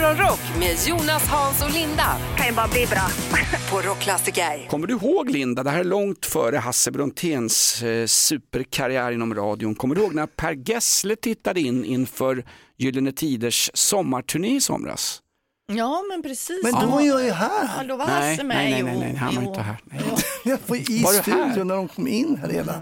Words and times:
Morgonrock 0.00 0.40
med 0.58 0.76
Jonas, 0.86 1.28
Hans 1.28 1.62
och 1.62 1.70
Linda 1.70 2.16
kan 2.36 2.46
ju 2.46 2.52
bara 2.52 2.68
bli 2.68 2.86
bra. 2.86 3.08
på 3.70 3.88
Rockklassiker. 3.88 4.68
Kommer 4.68 4.86
du 4.86 4.94
ihåg 4.94 5.30
Linda, 5.30 5.62
det 5.62 5.70
här 5.70 5.80
är 5.80 5.84
långt 5.84 6.26
före 6.26 6.56
Hasse 6.56 6.90
Bronténs 6.90 7.82
eh, 7.82 8.06
superkarriär 8.06 9.12
inom 9.12 9.34
radion. 9.34 9.74
Kommer 9.74 9.94
du 9.94 10.00
ihåg 10.00 10.14
när 10.14 10.26
Per 10.26 10.70
Gessle 10.70 11.16
tittade 11.16 11.60
in 11.60 11.84
inför 11.84 12.44
Gyllene 12.76 13.12
Tiders 13.12 13.70
sommarturné 13.74 14.56
i 14.56 14.60
somras? 14.60 15.22
Ja, 15.72 16.02
men 16.10 16.22
precis. 16.22 16.60
Men 16.62 16.72
då 16.72 16.86
var 16.86 17.00
jag 17.00 17.24
ju 17.24 17.30
här. 17.30 17.68
Ja, 17.78 17.84
då 17.88 17.96
var 17.96 18.06
Nej, 18.06 18.36
med. 18.36 18.46
nej, 18.46 18.70
nej, 18.70 18.82
nej, 18.82 18.98
nej, 18.98 19.16
han 19.16 19.34
var 19.34 19.42
jo. 19.42 19.48
inte 19.48 19.60
här. 19.60 19.76
Nej. 19.84 20.00
Jag 20.44 20.58
var 20.66 20.90
i 20.90 21.02
Var 21.02 21.12
studion 21.12 21.68
när 21.68 21.76
de 21.76 21.88
kom 21.88 22.08
in 22.08 22.38
här 22.42 22.48
hela 22.48 22.72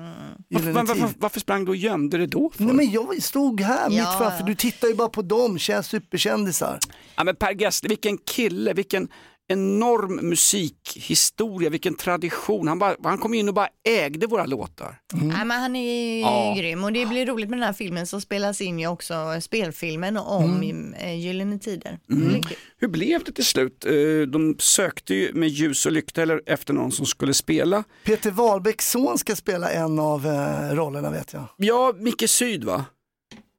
Varför, 0.48 0.72
varför, 0.72 1.08
varför 1.18 1.40
sprang 1.40 1.64
du 1.64 1.70
och 1.70 1.76
gömde 1.76 2.18
dig 2.18 2.26
då? 2.26 2.50
För? 2.50 2.64
Nej 2.64 2.74
men 2.74 2.90
jag 2.90 3.22
stod 3.22 3.60
här 3.60 3.88
mitt 3.88 4.18
framför, 4.18 4.44
du 4.44 4.54
tittar 4.54 4.88
ju 4.88 4.94
bara 4.94 5.08
på 5.08 5.22
dem, 5.22 5.58
känns 5.58 5.86
superkändisar. 5.86 6.78
Ja, 7.16 7.24
men 7.24 7.36
per 7.36 7.60
Gessle, 7.60 7.88
vilken 7.88 8.18
kille, 8.18 8.72
vilken 8.72 9.08
enorm 9.48 10.28
musikhistoria, 10.28 11.70
vilken 11.70 11.94
tradition. 11.94 12.68
Han, 12.68 12.78
bara, 12.78 12.96
han 13.02 13.18
kom 13.18 13.34
in 13.34 13.48
och 13.48 13.54
bara 13.54 13.68
ägde 13.88 14.26
våra 14.26 14.46
låtar. 14.46 15.00
Nej, 15.12 15.44
men 15.44 15.50
han 15.60 15.76
är 15.76 16.20
Ja. 16.20 16.54
grym 16.58 16.84
och 16.84 16.92
det 16.92 17.06
blir 17.06 17.26
roligt 17.26 17.48
med 17.50 17.58
den 17.58 17.66
här 17.66 17.72
filmen 17.72 18.06
som 18.06 18.20
spelas 18.20 18.60
in 18.60 18.78
ju 18.78 18.86
också 18.86 19.14
spelfilmen 19.40 20.16
om 20.16 20.44
Mm. 20.44 20.94
mm. 20.94 21.18
Gyllene 21.20 21.58
Tider. 21.58 21.98
Mm. 22.10 22.40
Hur 22.78 22.88
blev 22.88 23.24
det 23.24 23.32
till 23.32 23.44
slut? 23.46 23.84
Eh, 23.84 23.92
De 24.28 24.56
sökte 24.58 25.14
ju 25.14 25.32
med 25.34 25.48
ljus 25.48 25.86
och 25.86 25.92
lykta 25.92 26.22
eller 26.22 26.42
efter 26.46 26.74
någon 26.74 26.92
som 26.92 27.06
skulle 27.06 27.34
spela. 27.34 27.84
Peter 28.04 28.30
Wahlbecks 28.30 28.90
son 28.90 29.18
ska 29.18 29.36
spela 29.36 29.70
en 29.70 29.98
av 29.98 30.26
eh, 30.26 30.74
rollerna 30.74 31.10
vet 31.10 31.32
jag. 31.32 31.44
Ja, 31.56 31.92
Micke 31.98 32.30
Syd 32.30 32.64
va? 32.64 32.84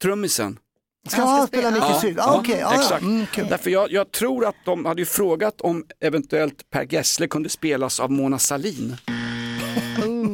Trummisen. 0.01 0.59
Ska 1.07 1.21
Han 1.21 1.29
han, 1.29 1.47
spela 1.47 1.71
Micke 1.71 1.83
Ja, 1.83 1.99
Syd? 2.01 2.15
ja, 2.17 2.39
Okej, 2.39 2.57
ja, 2.59 2.73
ja. 2.73 2.79
exakt. 2.79 3.01
Mm. 3.01 3.25
Därför 3.49 3.69
jag, 3.69 3.91
jag 3.91 4.11
tror 4.11 4.45
att 4.45 4.55
de 4.65 4.85
hade 4.85 5.01
ju 5.01 5.05
frågat 5.05 5.61
om 5.61 5.85
eventuellt 5.99 6.69
Per 6.69 6.93
Gessle 6.93 7.27
kunde 7.27 7.49
spelas 7.49 7.99
av 7.99 8.11
Mona 8.11 8.39
Sahlin. 8.39 8.97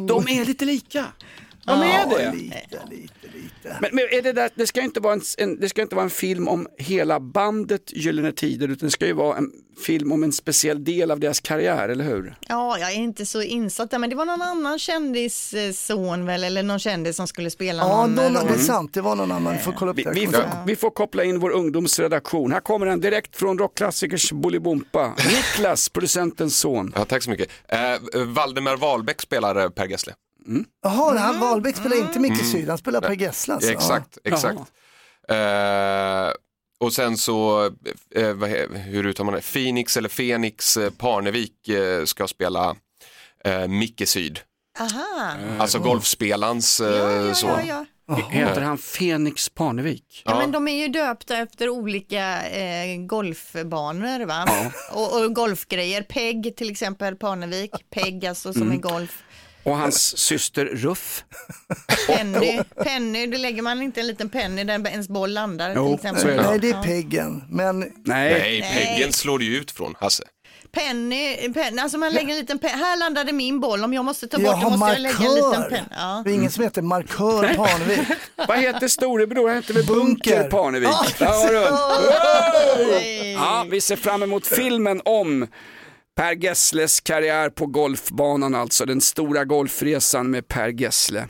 De 0.07 0.27
är 0.27 0.45
lite 0.45 0.65
lika. 0.65 1.05
De 1.65 1.81
är 1.81 1.85
Ja, 1.99 2.05
det. 2.17 2.31
lite, 2.31 2.79
lite, 2.89 3.27
lite. 3.33 3.77
Men, 3.81 3.89
men 3.93 4.03
är 4.11 4.21
det, 4.21 4.33
där, 4.33 4.49
det, 4.55 4.67
ska 4.67 4.81
inte 4.81 4.99
vara 4.99 5.13
en, 5.13 5.21
en, 5.37 5.59
det 5.59 5.69
ska 5.69 5.81
inte 5.81 5.95
vara 5.95 6.03
en 6.03 6.09
film 6.09 6.47
om 6.47 6.67
hela 6.77 7.19
bandet 7.19 7.81
Gyllene 7.93 8.31
Tider 8.31 8.67
utan 8.67 8.87
det 8.87 8.91
ska 8.91 9.05
ju 9.05 9.13
vara 9.13 9.37
en 9.37 9.51
film 9.85 10.11
om 10.11 10.23
en 10.23 10.31
speciell 10.31 10.83
del 10.83 11.11
av 11.11 11.19
deras 11.19 11.39
karriär, 11.39 11.89
eller 11.89 12.03
hur? 12.03 12.35
Ja, 12.47 12.77
jag 12.79 12.91
är 12.91 12.95
inte 12.95 13.25
så 13.25 13.41
insatt 13.41 13.91
där, 13.91 13.97
men 13.99 14.09
det 14.09 14.15
var 14.15 14.25
någon 14.25 14.41
annan 14.41 14.79
kändis 14.79 15.53
eh, 15.53 15.71
son 15.71 16.25
väl, 16.25 16.43
eller 16.43 16.63
någon 16.63 16.79
kändis 16.79 17.15
som 17.15 17.27
skulle 17.27 17.49
spela 17.49 17.83
Ja, 17.83 18.07
någon 18.07 18.15
någon, 18.15 18.35
roll. 18.35 18.47
det 18.47 18.53
är 18.53 18.57
sant, 18.57 18.93
det 18.93 19.01
var 19.01 19.15
någon 19.15 19.31
annan. 19.31 19.53
Vi 19.53 19.59
får 19.59 19.71
kolla 19.71 19.91
upp 19.91 19.97
Vi, 19.97 20.03
det. 20.03 20.11
vi, 20.11 20.27
får, 20.27 20.43
vi 20.67 20.75
får 20.75 20.89
koppla 20.89 21.23
in 21.23 21.39
vår 21.39 21.49
ungdomsredaktion. 21.51 22.51
Här 22.51 22.59
kommer 22.59 22.85
den 22.85 22.99
direkt 23.01 23.35
från 23.35 23.57
Rockklassikers 23.57 24.31
Bolibompa. 24.31 25.07
Niklas, 25.31 25.89
producentens 25.89 26.59
son. 26.59 26.93
Ja, 26.95 27.05
tack 27.05 27.23
så 27.23 27.29
mycket. 27.29 27.49
Eh, 27.67 27.79
Valdemar 28.25 28.77
Wahlbeck 28.77 29.21
spelar 29.21 29.55
eh, 29.55 29.69
Per 29.69 29.87
Gessle. 29.87 30.13
Jaha, 30.83 31.17
han 31.17 31.39
Wahlbeck 31.39 31.75
spelar 31.75 31.97
inte 31.97 32.19
Micke 32.19 32.45
Syd, 32.45 32.69
han 32.69 32.77
spelar 32.77 33.01
Per 33.01 33.13
Gessle 33.13 33.53
alltså. 33.53 33.71
Exakt, 33.71 34.17
exakt. 34.23 34.59
Eh, 35.29 36.31
och 36.79 36.93
sen 36.93 37.17
så, 37.17 37.65
eh, 38.15 38.33
vad, 38.33 38.49
he- 38.49 38.77
hur 38.77 39.05
uttalar 39.05 39.25
man 39.25 39.33
det, 39.35 39.41
Phoenix 39.53 39.97
eller 39.97 40.09
Fenix 40.09 40.77
eh, 40.77 40.89
Parnevik 40.91 41.67
eh, 41.69 42.05
ska 42.05 42.27
spela 42.27 42.75
eh, 43.45 43.67
Micke 43.67 44.07
Syd. 44.07 44.39
Aha, 44.79 45.33
Alltså 45.59 45.79
golfspelarens 45.79 46.79
eh, 46.79 46.87
ja, 46.95 47.11
ja, 47.11 47.33
son. 47.33 47.49
ja, 47.49 47.61
ja. 47.65 47.85
Heter 48.29 48.61
han 48.61 48.77
Fenix 48.77 49.49
Parnevik? 49.49 50.21
Ja, 50.25 50.37
men 50.37 50.51
de 50.51 50.67
är 50.67 50.81
ju 50.81 50.87
döpta 50.87 51.37
efter 51.37 51.69
olika 51.69 52.49
eh, 52.49 52.97
golfbanor 53.01 54.25
va? 54.25 54.45
Och, 54.93 55.21
och 55.23 55.35
golfgrejer. 55.35 56.01
Peg 56.03 56.53
till 56.57 56.71
exempel, 56.71 57.15
Parnevik. 57.15 57.71
Peg 57.89 58.25
alltså 58.25 58.53
som 58.53 58.71
är 58.71 58.75
golf. 58.77 59.23
Och 59.63 59.77
hans 59.77 60.17
syster 60.17 60.65
Ruff? 60.65 61.23
Penny, 62.07 62.61
penny, 62.83 63.27
då 63.27 63.37
lägger 63.37 63.61
man 63.61 63.81
inte 63.81 63.99
en 63.99 64.07
liten 64.07 64.29
penny 64.29 64.63
där 64.63 64.87
ens 64.87 65.07
boll 65.09 65.33
landar 65.33 65.73
Jo, 65.75 65.85
till 65.87 65.95
exempel. 65.95 66.21
så 66.21 66.27
är 66.27 66.35
det. 66.37 66.49
Nej, 66.49 66.59
det 66.59 66.69
är. 66.69 66.83
Peggen. 66.83 67.43
Men 67.49 67.79
Nej. 67.79 67.91
Nej, 68.05 68.61
Peggen 68.73 69.13
slår 69.13 69.43
ju 69.43 69.57
ut 69.57 69.71
från 69.71 69.95
Hasse. 69.99 70.23
Penny, 70.71 71.53
penny, 71.53 71.81
alltså 71.81 71.97
man 71.97 72.11
lägger 72.13 72.29
en 72.33 72.39
liten 72.39 72.59
penny. 72.59 72.73
Här 72.83 72.97
landade 72.97 73.31
min 73.31 73.59
boll, 73.59 73.83
om 73.83 73.93
jag 73.93 74.05
måste 74.05 74.27
ta 74.27 74.37
bort 74.37 74.61
den 74.61 74.71
måste 74.79 74.87
jag 74.93 75.01
lägga 75.01 75.15
en 75.15 75.35
liten 75.35 75.49
markör. 75.49 75.69
penny. 75.69 75.87
Ja. 75.91 76.21
Det 76.25 76.31
är 76.31 76.33
ingen 76.33 76.51
som 76.51 76.63
heter 76.63 76.81
Markör 76.81 77.53
Parnevik. 77.53 77.99
Vad 78.47 78.59
heter 78.59 78.87
storebror? 78.87 79.47
Han 79.47 79.55
heter 79.57 79.73
väl 79.73 79.85
Bunker, 79.85 80.31
Bunker. 80.35 80.49
Parnevik? 80.49 80.89
Ja, 80.89 81.05
Där 81.19 81.25
har 81.27 82.85
du. 82.85 82.91
Nej. 82.91 83.33
Ja, 83.33 83.65
vi 83.69 83.81
ser 83.81 83.95
fram 83.95 84.23
emot 84.23 84.47
filmen 84.47 85.01
om 85.05 85.47
Per 86.17 86.35
Gessles 86.35 87.01
karriär 87.01 87.49
på 87.49 87.65
golfbanan, 87.65 88.55
alltså 88.55 88.85
den 88.85 89.01
stora 89.01 89.45
golfresan 89.45 90.29
med 90.31 90.47
Per 90.47 90.81
Gessle. 90.81 91.27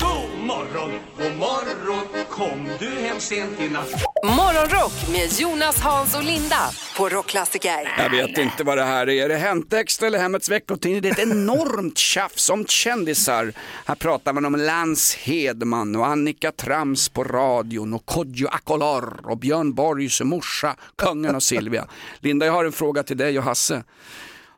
God 0.00 0.46
morgon, 0.46 0.90
god 1.18 1.36
morgon, 1.38 2.24
kom 2.30 2.68
du 2.78 2.88
hem 2.90 3.20
sent 3.20 3.60
i 3.60 3.68
natt? 3.68 4.07
Morgonrock 4.24 5.08
med 5.12 5.32
Jonas, 5.40 5.80
Hans 5.80 6.16
och 6.16 6.22
Linda 6.22 6.70
på 6.96 7.08
Rockklassiker. 7.08 7.94
Jag 7.98 8.10
vet 8.10 8.38
inte 8.38 8.64
vad 8.64 8.78
det 8.78 8.84
här 8.84 9.08
är. 9.08 9.24
Är 9.24 9.28
det 9.28 9.36
Hänt 9.36 9.72
eller 10.02 10.18
Hemmets 10.18 10.48
veckotidning? 10.48 11.02
Det 11.02 11.08
är 11.08 11.12
ett 11.12 11.18
enormt 11.18 11.98
tjafs 11.98 12.50
om 12.50 12.66
kändisar. 12.66 13.52
Här 13.86 13.94
pratar 13.94 14.32
man 14.32 14.44
om 14.44 14.56
Lance 14.56 15.18
Hedman 15.20 15.96
och 15.96 16.06
Annika 16.06 16.52
Trams 16.52 17.08
på 17.08 17.24
radion 17.24 17.94
och 17.94 18.06
Kodjo 18.06 18.48
Akolor 18.48 19.20
och 19.24 19.38
Björn 19.38 19.74
Borgs 19.74 20.20
morsa, 20.20 20.76
kungen 20.96 21.34
och 21.34 21.42
Silvia. 21.42 21.86
Linda, 22.18 22.46
jag 22.46 22.52
har 22.52 22.64
en 22.64 22.72
fråga 22.72 23.02
till 23.02 23.16
dig 23.16 23.38
och 23.38 23.44
Hasse. 23.44 23.84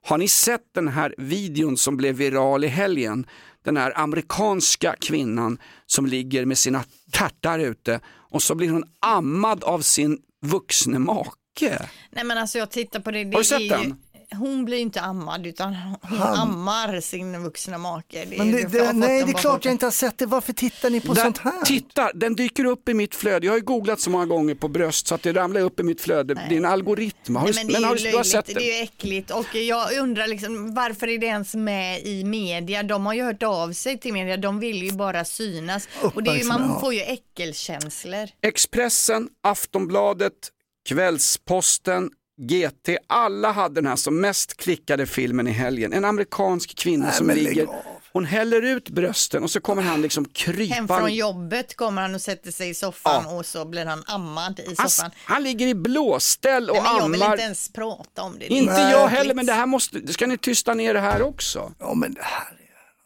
Har 0.03 0.19
ni 0.19 0.28
sett 0.28 0.75
den 0.75 0.88
här 0.88 1.15
videon 1.19 1.77
som 1.77 1.97
blev 1.97 2.15
viral 2.15 2.65
i 2.65 2.69
helgen? 2.69 3.27
Den 3.65 3.76
här 3.76 3.98
amerikanska 3.98 4.97
kvinnan 5.00 5.59
som 5.87 6.06
ligger 6.06 6.44
med 6.44 6.59
sina 6.59 6.84
tärtar 7.12 7.59
ute 7.59 8.00
och 8.06 8.43
så 8.43 8.54
blir 8.54 8.71
hon 8.71 8.84
ammad 9.00 9.65
av 9.65 9.81
sin 9.81 10.19
vuxne 10.43 10.98
make. 10.98 11.88
Nej 12.10 12.25
men 12.25 12.38
alltså 12.38 12.59
jag 12.59 12.71
tittar 12.71 13.00
på 13.00 13.10
det. 13.10 13.25
det 13.25 13.37
Har 13.37 13.41
du 13.41 13.44
sett 13.44 13.60
ju, 13.60 13.69
den? 13.69 13.97
Hon 14.34 14.64
blir 14.64 14.78
inte 14.78 15.00
ammad 15.00 15.46
utan 15.46 15.74
hon 15.74 16.18
Han. 16.18 16.38
ammar 16.38 17.00
sin 17.00 17.42
vuxna 17.42 17.78
make. 17.78 18.24
Det, 18.24 18.38
Men 18.38 18.52
det, 18.52 18.62
det, 18.72 18.92
nej, 18.92 19.24
det 19.24 19.30
är 19.30 19.34
klart 19.38 19.64
jag 19.64 19.74
inte 19.74 19.86
har 19.86 19.91
sett 19.91 20.18
det. 20.18 20.26
Varför 20.26 20.52
tittar 20.52 20.91
ni 20.91 21.00
på 21.00 21.14
Där- 21.14 21.22
sånt 21.22 21.38
här? 21.38 21.62
Titta, 21.64 22.10
den 22.14 22.34
dyker 22.34 22.64
upp 22.64 22.88
i 22.88 22.94
mitt 22.94 23.14
flöde. 23.14 23.46
Jag 23.46 23.52
har 23.52 23.58
ju 23.58 23.64
googlat 23.64 24.00
så 24.00 24.10
många 24.10 24.26
gånger 24.26 24.54
på 24.54 24.68
bröst 24.68 25.06
så 25.06 25.14
att 25.14 25.22
det 25.22 25.32
ramlar 25.32 25.60
upp 25.60 25.80
i 25.80 25.82
mitt 25.82 26.00
flöde. 26.00 26.34
Det 26.34 26.54
är 26.54 26.58
en 26.58 26.64
algoritm. 26.64 27.36
Har 27.36 27.44
Nej, 27.44 27.54
men 27.54 27.66
det 27.66 27.72
men 27.72 27.82
är 27.84 27.88
har 27.88 27.96
ju 27.96 28.02
du, 28.02 28.10
du 28.10 28.16
har 28.16 28.24
löjligt, 28.24 28.32
sett 28.32 28.46
det 28.46 28.54
den? 28.54 28.62
är 28.62 28.66
ju 28.66 28.82
äckligt 28.82 29.30
och 29.30 29.54
jag 29.54 29.92
undrar 29.98 30.26
liksom 30.26 30.74
varför 30.74 31.08
är 31.08 31.18
det 31.18 31.26
ens 31.26 31.54
med 31.54 32.00
i 32.06 32.24
media? 32.24 32.82
De 32.82 33.06
har 33.06 33.14
ju 33.14 33.22
hört 33.22 33.42
av 33.42 33.72
sig 33.72 33.98
till 34.00 34.12
media, 34.12 34.36
de 34.36 34.60
vill 34.60 34.82
ju 34.82 34.92
bara 34.92 35.24
synas 35.24 35.88
och 36.14 36.22
det 36.22 36.30
är 36.30 36.36
ju, 36.36 36.44
man 36.44 36.80
får 36.80 36.94
ju 36.94 37.00
äckelkänslor. 37.00 38.28
Expressen, 38.42 39.28
Aftonbladet, 39.42 40.32
Kvällsposten, 40.88 42.10
GT, 42.40 42.88
alla 43.06 43.52
hade 43.52 43.74
den 43.74 43.86
här 43.86 43.96
som 43.96 44.20
mest 44.20 44.56
klickade 44.56 45.06
filmen 45.06 45.46
i 45.48 45.50
helgen. 45.50 45.92
En 45.92 46.04
amerikansk 46.04 46.74
kvinna 46.78 47.04
Nej, 47.04 47.14
som 47.14 47.30
ligger, 47.30 47.66
av. 47.66 47.74
hon 48.12 48.24
häller 48.24 48.62
ut 48.62 48.88
brösten 48.88 49.42
och 49.42 49.50
så 49.50 49.60
kommer 49.60 49.82
han 49.82 50.02
liksom 50.02 50.24
krypa. 50.24 50.74
Hem 50.74 50.88
från 50.88 51.14
jobbet 51.14 51.76
kommer 51.76 52.02
han 52.02 52.14
och 52.14 52.20
sätter 52.20 52.50
sig 52.50 52.68
i 52.68 52.74
soffan 52.74 53.26
och 53.26 53.46
så 53.46 53.64
blir 53.64 53.86
han 53.86 54.02
ammad 54.06 54.60
i 54.60 54.74
han, 54.78 54.90
soffan. 54.90 55.10
han 55.24 55.42
ligger 55.42 55.66
i 55.66 55.74
blåställ 55.74 56.70
och 56.70 56.76
Nej, 56.76 56.84
men 56.84 56.96
jag 56.98 57.08
vill 57.08 57.22
ammar. 57.22 57.34
inte 57.34 57.44
ens 57.44 57.72
prata 57.72 58.22
om 58.22 58.32
det. 58.32 58.38
Det 58.38 58.54
Inte 58.54 58.72
jag 58.80 59.08
heller, 59.08 59.34
men 59.34 59.46
det 59.46 59.52
här 59.52 59.66
måste, 59.66 60.12
ska 60.12 60.26
ni 60.26 60.38
tysta 60.38 60.74
ner 60.74 60.94
det 60.94 61.00
här 61.00 61.22
också. 61.22 61.72
Ja, 61.78 61.94
men 61.94 62.14
det 62.14 62.22
här 62.22 62.46
är... 62.52 62.56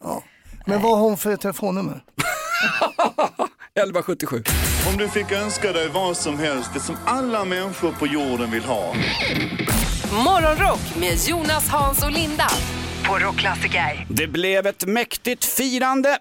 Ja. 0.03 0.23
Men 0.65 0.81
vad 0.81 0.91
har 0.91 0.99
hon 0.99 1.17
för 1.17 1.35
telefonnummer? 1.35 2.03
1177. 3.79 4.43
Om 4.91 4.97
du 4.97 5.07
fick 5.07 5.31
önska 5.31 5.71
dig 5.71 5.89
vad 5.89 6.17
som 6.17 6.39
helst, 6.39 6.69
det 6.73 6.79
som 6.79 6.95
alla 7.05 7.45
människor 7.45 7.91
på 7.91 8.07
jorden 8.07 8.51
vill 8.51 8.63
ha. 8.63 8.93
Morgonrock 10.25 10.95
med 10.99 11.17
Jonas, 11.27 11.67
Hans 11.69 12.03
och 12.03 12.11
Linda 12.11 12.47
på 13.07 13.19
Rockklassiker. 13.19 14.07
Det 14.09 14.27
blev 14.27 14.67
ett 14.67 14.85
mäktigt 14.85 15.45
firande 15.45 16.17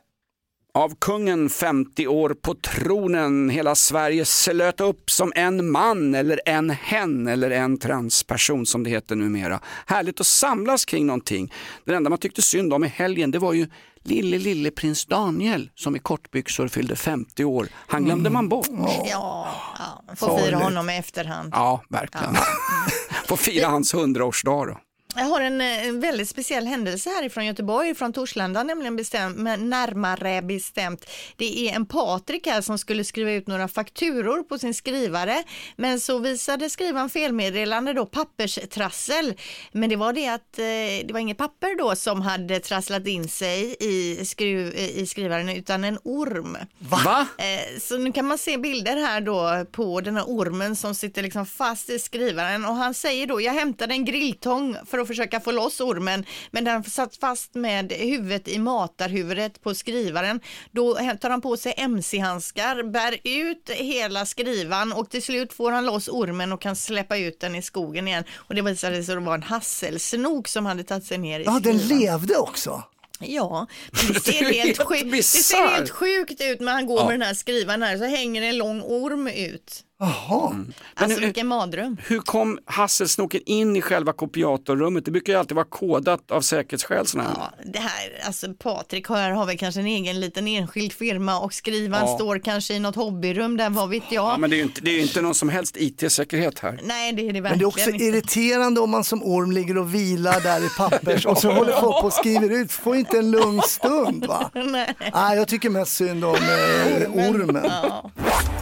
av 0.74 0.94
kungen 1.00 1.48
50 1.50 2.06
år 2.06 2.34
på 2.42 2.54
tronen. 2.54 3.50
Hela 3.50 3.74
Sverige 3.74 4.24
slöt 4.24 4.80
upp 4.80 5.10
som 5.10 5.32
en 5.36 5.70
man 5.70 6.14
eller 6.14 6.40
en 6.46 6.70
hen 6.70 7.28
eller 7.28 7.50
en 7.50 7.78
transperson 7.78 8.66
som 8.66 8.84
det 8.84 8.90
heter 8.90 9.16
numera. 9.16 9.60
Härligt 9.86 10.20
att 10.20 10.26
samlas 10.26 10.84
kring 10.84 11.06
någonting. 11.06 11.52
Det 11.84 11.94
enda 11.94 12.10
man 12.10 12.18
tyckte 12.18 12.42
synd 12.42 12.72
om 12.72 12.84
i 12.84 12.88
helgen 12.88 13.30
det 13.30 13.38
var 13.38 13.52
ju 13.52 13.66
lille, 14.04 14.38
lille 14.38 14.70
prins 14.70 15.06
Daniel 15.06 15.70
som 15.74 15.96
i 15.96 15.98
kortbyxor 15.98 16.68
fyllde 16.68 16.96
50 16.96 17.44
år. 17.44 17.68
Han 17.86 18.04
glömde 18.04 18.30
man 18.30 18.48
bort. 18.48 18.68
Ja, 19.04 19.46
ja 19.78 20.14
får 20.16 20.38
fira 20.38 20.56
honom 20.56 20.90
i 20.90 20.96
efterhand. 20.98 21.52
Ja, 21.52 21.84
verkligen. 21.88 22.36
Får 23.28 23.36
fira 23.36 23.68
hans 23.68 23.94
100-årsdag 23.94 24.66
då. 24.66 24.78
Jag 25.16 25.24
har 25.24 25.40
en, 25.40 25.60
eh, 25.60 25.88
en 25.88 26.00
väldigt 26.00 26.28
speciell 26.28 26.66
händelse 26.66 27.10
härifrån 27.10 27.46
Göteborg, 27.46 27.94
från 27.94 28.12
Torslanda 28.12 28.62
nämligen 28.62 28.96
bestämt, 28.96 29.36
men 29.36 29.70
närmare 29.70 30.42
bestämt. 30.42 31.06
Det 31.36 31.68
är 31.68 31.74
en 31.74 31.86
Patrik 31.86 32.46
här 32.46 32.60
som 32.60 32.78
skulle 32.78 33.04
skriva 33.04 33.30
ut 33.32 33.46
några 33.46 33.68
fakturor 33.68 34.42
på 34.42 34.58
sin 34.58 34.74
skrivare, 34.74 35.42
men 35.76 36.00
så 36.00 36.18
visade 36.18 36.70
skrivaren 36.70 37.10
felmeddelande 37.10 37.92
då 37.92 38.06
papperstrassel. 38.06 39.34
Men 39.72 39.90
det 39.90 39.96
var 39.96 40.12
det 40.12 40.28
att 40.28 40.58
eh, 40.58 41.06
det 41.06 41.10
var 41.12 41.20
inget 41.20 41.38
papper 41.38 41.78
då 41.78 41.96
som 41.96 42.20
hade 42.22 42.60
trasslat 42.60 43.06
in 43.06 43.28
sig 43.28 43.76
i, 43.80 44.24
skruv, 44.24 44.74
i 44.74 45.06
skrivaren 45.06 45.48
utan 45.48 45.84
en 45.84 45.98
orm. 46.04 46.56
Va? 46.78 47.26
Eh, 47.38 47.78
Så 47.80 47.98
nu 47.98 48.12
kan 48.12 48.26
man 48.26 48.38
se 48.38 48.58
bilder 48.58 48.96
här 48.96 49.20
då 49.20 49.64
på 49.72 50.00
den 50.00 50.16
här 50.16 50.24
ormen 50.24 50.76
som 50.76 50.94
sitter 50.94 51.22
liksom 51.22 51.46
fast 51.46 51.90
i 51.90 51.98
skrivaren 51.98 52.64
och 52.64 52.74
han 52.74 52.94
säger 52.94 53.26
då 53.26 53.40
jag 53.40 53.52
hämtade 53.52 53.94
en 53.94 54.04
grilltång 54.04 54.76
för 54.86 54.98
att 54.98 55.03
försöka 55.08 55.40
få 55.40 55.50
loss 55.52 55.80
ormen 55.80 56.24
men 56.50 56.64
den 56.64 56.84
satt 56.84 57.16
fast 57.16 57.54
med 57.54 57.92
huvudet 57.92 58.48
i 58.48 58.58
matarhuvudet 58.58 59.62
på 59.62 59.74
skrivaren. 59.74 60.40
Då 60.70 60.94
tar 60.94 61.30
han 61.30 61.40
på 61.40 61.56
sig 61.56 61.74
mc-handskar, 61.76 62.82
bär 62.92 63.18
ut 63.24 63.70
hela 63.70 64.26
skrivan 64.26 64.92
och 64.92 65.10
till 65.10 65.22
slut 65.22 65.52
får 65.52 65.72
han 65.72 65.86
loss 65.86 66.08
ormen 66.08 66.52
och 66.52 66.60
kan 66.60 66.76
släppa 66.76 67.16
ut 67.16 67.40
den 67.40 67.54
i 67.54 67.62
skogen 67.62 68.08
igen 68.08 68.24
och 68.34 68.54
det 68.54 68.62
visade 68.62 69.04
sig 69.04 69.12
att 69.14 69.20
det 69.20 69.26
var 69.26 69.34
en 69.34 69.42
hasselsnok 69.42 70.48
som 70.48 70.66
hade 70.66 70.84
tagit 70.84 71.04
sig 71.04 71.18
ner 71.18 71.40
i 71.40 71.44
Ja, 71.44 71.60
den 71.62 71.78
skrivan. 71.80 71.98
levde 72.00 72.36
också. 72.36 72.82
Ja, 73.20 73.66
men 73.92 74.12
det 74.12 74.20
ser, 74.20 74.44
helt 74.52 74.82
sjukt, 74.82 75.12
det 75.12 75.22
ser 75.22 75.68
helt 75.68 75.90
sjukt 75.90 76.40
ut 76.40 76.60
när 76.60 76.72
han 76.72 76.86
går 76.86 77.04
med 77.04 77.12
den 77.14 77.22
här 77.22 77.34
skrivaren 77.34 77.82
här 77.82 77.98
så 77.98 78.04
hänger 78.04 78.42
en 78.42 78.58
lång 78.58 78.82
orm 78.82 79.26
ut. 79.28 79.80
Jaha. 80.00 80.56
Alltså 80.94 81.18
hur- 81.20 81.24
vilken 81.26 81.46
mardröm. 81.46 81.96
Hur 82.06 82.18
kom 82.20 82.58
hasselsnoken 82.66 83.40
in 83.46 83.76
i 83.76 83.82
själva 83.82 84.12
kopiatorrummet? 84.12 85.04
Det 85.04 85.10
brukar 85.10 85.32
ju 85.32 85.38
alltid 85.38 85.54
vara 85.54 85.66
kodat 85.66 86.30
av 86.30 86.40
säkerhetsskäl. 86.40 87.06
här. 87.16 87.24
Ja, 87.36 87.50
det 87.72 87.78
här, 87.78 88.26
alltså 88.26 88.46
Patrik 88.54 89.06
har, 89.06 89.30
har 89.30 89.46
väl 89.46 89.58
kanske 89.58 89.80
en 89.80 89.86
egen 89.86 90.20
liten 90.20 90.48
enskild 90.48 90.92
firma 90.92 91.38
och 91.40 91.54
skrivaren 91.54 92.06
Ja. 92.06 92.14
står 92.14 92.38
kanske 92.38 92.74
i 92.74 92.78
något 92.78 92.96
hobbyrum 92.96 93.56
där, 93.56 93.70
vad 93.70 93.88
vet 93.88 94.02
jag. 94.10 94.24
Ja, 94.24 94.36
men 94.38 94.50
det 94.50 94.56
är 94.56 94.58
ju 94.58 94.62
inte, 94.62 94.80
det 94.80 94.90
är 94.90 95.00
inte 95.02 95.20
någon 95.22 95.34
som 95.34 95.48
helst 95.48 95.76
IT-säkerhet 95.76 96.58
här. 96.58 96.80
Nej, 96.82 97.12
det 97.12 97.28
är 97.28 97.32
det 97.32 97.32
Men 97.32 97.32
det 97.32 97.38
är 97.38 97.42
verkligen 97.42 97.66
också 97.68 97.90
inte. 97.90 98.04
irriterande 98.04 98.80
om 98.80 98.90
man 98.90 99.04
som 99.04 99.22
orm 99.22 99.52
ligger 99.52 99.78
och 99.78 99.94
vilar 99.94 100.40
där 100.40 100.66
i 100.66 100.68
pappers 100.68 101.26
och 101.30 101.38
så 101.38 101.50
håller 101.52 101.72
folk 101.72 102.00
på 102.00 102.06
och 102.06 102.12
skriver 102.12 102.50
ut. 102.50 102.72
Får 102.72 102.96
inte 102.96 103.18
en 103.18 103.30
lugn 103.30 103.62
stund 103.62 104.26
va? 104.26 104.50
Nej. 104.54 104.94
Nej, 105.14 105.36
jag 105.36 105.48
tycker 105.48 105.70
mest 105.70 105.92
synd 105.92 106.24
om 106.24 106.34
eh, 106.34 107.30
ormen. 107.30 107.60
Ja. 107.64 108.10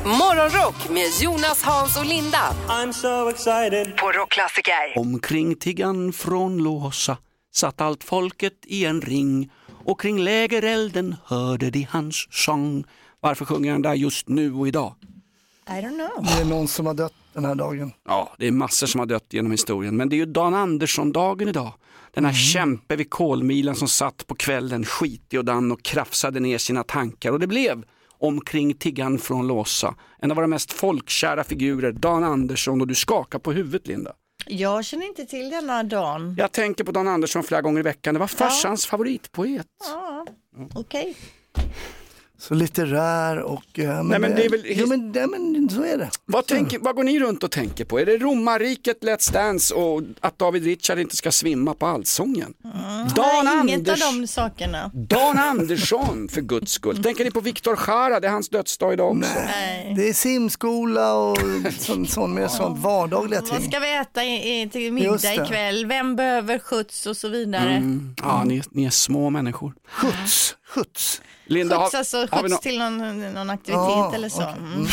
Morgonrock 0.05 0.91
med 0.91 1.11
Jonas, 1.21 1.63
Hans 1.63 1.97
och 1.97 2.07
Linda 2.07 2.55
I'm 2.69 2.93
so 2.93 3.29
excited 3.29 3.97
på 3.97 4.13
Rockklassiker. 4.13 4.97
Omkring 4.99 5.55
tiggan 5.55 6.13
från 6.13 6.59
Låsa 6.59 7.17
satt 7.55 7.81
allt 7.81 8.05
folket 8.05 8.53
i 8.67 8.85
en 8.85 9.01
ring 9.01 9.53
och 9.85 10.01
kring 10.01 10.19
lägerelden 10.19 11.17
hörde 11.25 11.71
de 11.71 11.87
hans 11.91 12.29
sång. 12.31 12.85
Varför 13.21 13.45
sjunger 13.45 13.73
han 13.73 13.83
där 13.83 13.95
just 13.95 14.29
nu 14.29 14.55
och 14.55 14.69
idag? 14.69 14.95
I 15.69 15.71
don't 15.71 16.11
know. 16.15 16.27
Det 16.27 16.41
är 16.41 16.45
någon 16.45 16.69
som 16.69 16.87
har 16.87 16.95
dött 16.95 17.15
den 17.33 17.45
här 17.45 17.55
dagen. 17.55 17.93
Ja, 18.09 18.35
det 18.39 18.47
är 18.47 18.53
massor 18.53 18.87
som 18.87 18.99
har 18.99 19.07
dött 19.07 19.27
genom 19.31 19.51
historien, 19.51 19.97
men 19.97 20.09
det 20.09 20.17
är 20.17 20.19
ju 20.19 20.27
Dan 20.27 20.55
Andersson-dagen 20.55 21.49
idag. 21.49 21.73
Den 22.15 22.25
här 22.25 22.33
kämpe 22.33 22.97
vid 22.97 23.11
kolmilen 23.11 23.75
som 23.75 23.89
satt 23.89 24.27
på 24.27 24.35
kvällen 24.35 24.85
skitig 24.85 25.39
och 25.39 25.45
dan 25.45 25.73
och 25.73 25.83
krafsade 25.83 26.41
ner 26.41 26.59
sina 26.59 26.85
tankar 26.85 27.33
och 27.33 27.41
det 27.41 27.47
blev 27.47 27.85
omkring 28.23 28.75
tiggan 28.75 29.19
från 29.19 29.47
Låsa. 29.47 29.95
En 30.19 30.31
av 30.31 30.37
våra 30.37 30.47
mest 30.47 30.73
folkkära 30.73 31.45
figurer, 31.45 31.93
Dan 31.93 32.25
Andersson 32.25 32.81
och 32.81 32.87
du 32.87 32.95
skakar 32.95 33.39
på 33.39 33.53
huvudet 33.53 33.87
Linda. 33.87 34.13
Jag 34.47 34.85
känner 34.85 35.07
inte 35.07 35.25
till 35.27 35.51
denna 35.51 35.83
dagen. 35.83 36.35
Jag 36.39 36.53
tänker 36.53 36.85
på 36.85 36.93
Dan 36.93 37.09
Andersson 37.09 37.43
flera 37.43 37.63
gånger 37.63 37.81
i 37.81 37.83
veckan, 37.83 38.15
det 38.15 38.21
var 38.21 38.27
farsans 38.27 38.87
favoritpoet. 38.87 39.67
Ja, 39.85 40.27
okej. 40.75 41.17
Så 42.49 42.55
litterär 42.55 43.39
och... 43.39 43.63
men 43.75 44.07
Nej, 44.09 44.19
men 44.19 44.35
det 44.35 44.45
är 44.45 44.51
väl- 44.51 44.63
Jo 44.67 44.87
men, 44.87 45.13
nej, 45.13 45.27
men 45.27 45.69
så 45.71 45.85
är 45.85 45.99
det. 45.99 46.11
Vad, 46.25 46.47
tänker, 46.47 46.79
vad 46.79 46.97
går 46.97 47.05
ni 47.05 47.21
runt 47.21 47.43
och 47.45 47.51
tänker 47.51 47.85
på? 47.85 48.01
Är 48.01 48.07
det 48.07 48.17
romarriket, 48.19 48.99
Let's 49.03 49.33
Dance 49.33 49.75
och 49.75 50.03
att 50.21 50.39
David 50.39 50.65
Richard 50.65 50.99
inte 50.99 51.17
ska 51.17 51.33
svimma 51.33 51.75
på 51.75 51.87
allsången? 51.87 52.55
Dan, 53.17 53.45
Nej, 53.45 53.59
inget 53.61 53.79
Anders, 53.89 54.03
av 54.07 54.13
de 54.21 54.27
sakerna. 54.27 54.91
Dan 54.95 55.39
Andersson 55.39 56.29
för 56.29 56.41
guds 56.41 56.73
skull. 56.73 57.03
Tänker 57.03 57.25
ni 57.25 57.31
på 57.31 57.41
Viktor 57.41 57.79
Jara, 57.87 58.21
det 58.21 58.27
är 58.27 58.33
hans 58.33 58.49
dödsdag 58.49 58.93
idag 58.93 59.17
också. 59.17 59.31
Nej. 59.47 59.95
Det 59.97 60.09
är 60.09 60.13
simskola 60.13 61.15
och 61.15 61.39
sån, 61.79 62.07
sån, 62.07 62.35
mer 62.35 62.49
sånt 62.49 62.79
vardagliga 62.79 63.41
Vad 63.41 63.51
ting. 63.61 63.71
ska 63.71 63.79
vi 63.81 63.97
äta 63.97 64.25
i, 64.25 64.61
i, 64.63 64.69
till 64.69 64.93
middag 64.93 65.35
ikväll? 65.35 65.87
Vem 65.87 66.17
behöver 66.17 66.59
skjuts 66.59 67.07
och 67.07 67.17
så 67.17 67.29
vidare? 67.29 67.71
Mm. 67.71 68.15
Ja, 68.23 68.45
ni, 68.45 68.63
ni 68.71 68.85
är 68.85 68.91
små 68.91 69.31
människor. 69.31 69.75
Skjuts, 69.89 70.57
skjuts. 70.75 71.23
Linda, 71.45 71.77
Skjuts 71.79 71.93
har, 71.93 71.99
alltså 71.99 72.17
har, 72.19 72.43
vi 72.43 72.49
skjuts 72.49 72.51
nå, 72.53 72.59
till 72.59 72.79
någon, 72.79 73.35
någon 73.35 73.51
aktivitet 73.51 73.81
Ja, 73.87 74.15
eller 74.15 74.29
så. 74.29 74.43
okej. 74.43 74.55
Mm. 74.59 74.87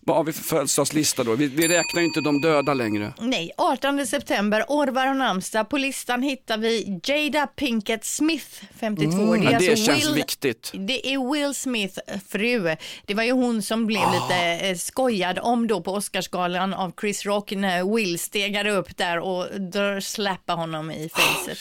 Vad 0.00 0.16
har 0.16 0.24
vi 0.24 0.32
för 0.32 0.42
födelsedagslista 0.42 1.24
då? 1.24 1.34
Vi, 1.34 1.46
vi 1.46 1.68
räknar 1.68 2.00
ju 2.00 2.04
inte 2.06 2.20
de 2.20 2.40
döda 2.40 2.74
längre. 2.74 3.12
Nej, 3.20 3.50
18 3.56 4.06
september, 4.06 4.64
Orvar 4.68 5.10
och 5.10 5.16
namnsdag. 5.16 5.68
På 5.68 5.76
listan 5.78 6.22
hittar 6.22 6.58
vi 6.58 7.00
Jada 7.04 7.46
Pinkett 7.46 8.04
Smith, 8.04 8.46
52. 8.80 9.12
Mm. 9.22 9.40
Det, 9.40 9.46
är 9.46 9.50
det 9.60 9.68
alltså 9.70 9.84
känns 9.84 10.06
Will, 10.08 10.14
viktigt. 10.14 10.72
det 10.74 11.12
är 11.14 11.32
Will 11.32 11.54
Smith 11.54 11.98
fru. 12.28 12.76
Det 13.06 13.14
var 13.14 13.22
ju 13.22 13.32
hon 13.32 13.62
som 13.62 13.86
blev 13.86 14.02
Ah. 14.02 14.12
lite 14.14 14.66
eh, 14.66 14.76
skojad 14.76 15.38
om 15.42 15.66
då 15.66 15.80
på 15.80 15.92
Oscarsgalan 15.92 16.74
av 16.74 16.92
Chris 17.00 17.26
Rock 17.26 17.50
när 17.50 17.94
Will 17.96 18.18
stegade 18.18 18.70
upp 18.70 18.96
där 18.96 19.18
och 19.18 19.60
då 19.60 20.00
slappade 20.00 20.58
honom 20.60 20.90
i 20.90 21.08
facet. 21.14 21.58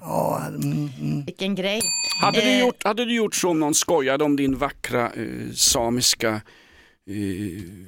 Ja, 0.00 0.42
mm, 0.48 0.90
mm. 1.00 1.24
Vilken 1.24 1.54
grej. 1.54 1.80
Hade, 2.22 2.40
du 2.40 2.46
Eh, 2.50 2.60
gjort, 2.60 2.84
hade 2.84 3.04
du 3.04 3.14
gjort 3.14 3.34
så 3.34 3.48
om 3.50 3.60
någon 3.60 3.74
skojade 3.74 4.24
om 4.24 4.36
din 4.36 4.56
vackra 4.58 5.06
eh, 5.06 5.52
samiska 5.54 6.40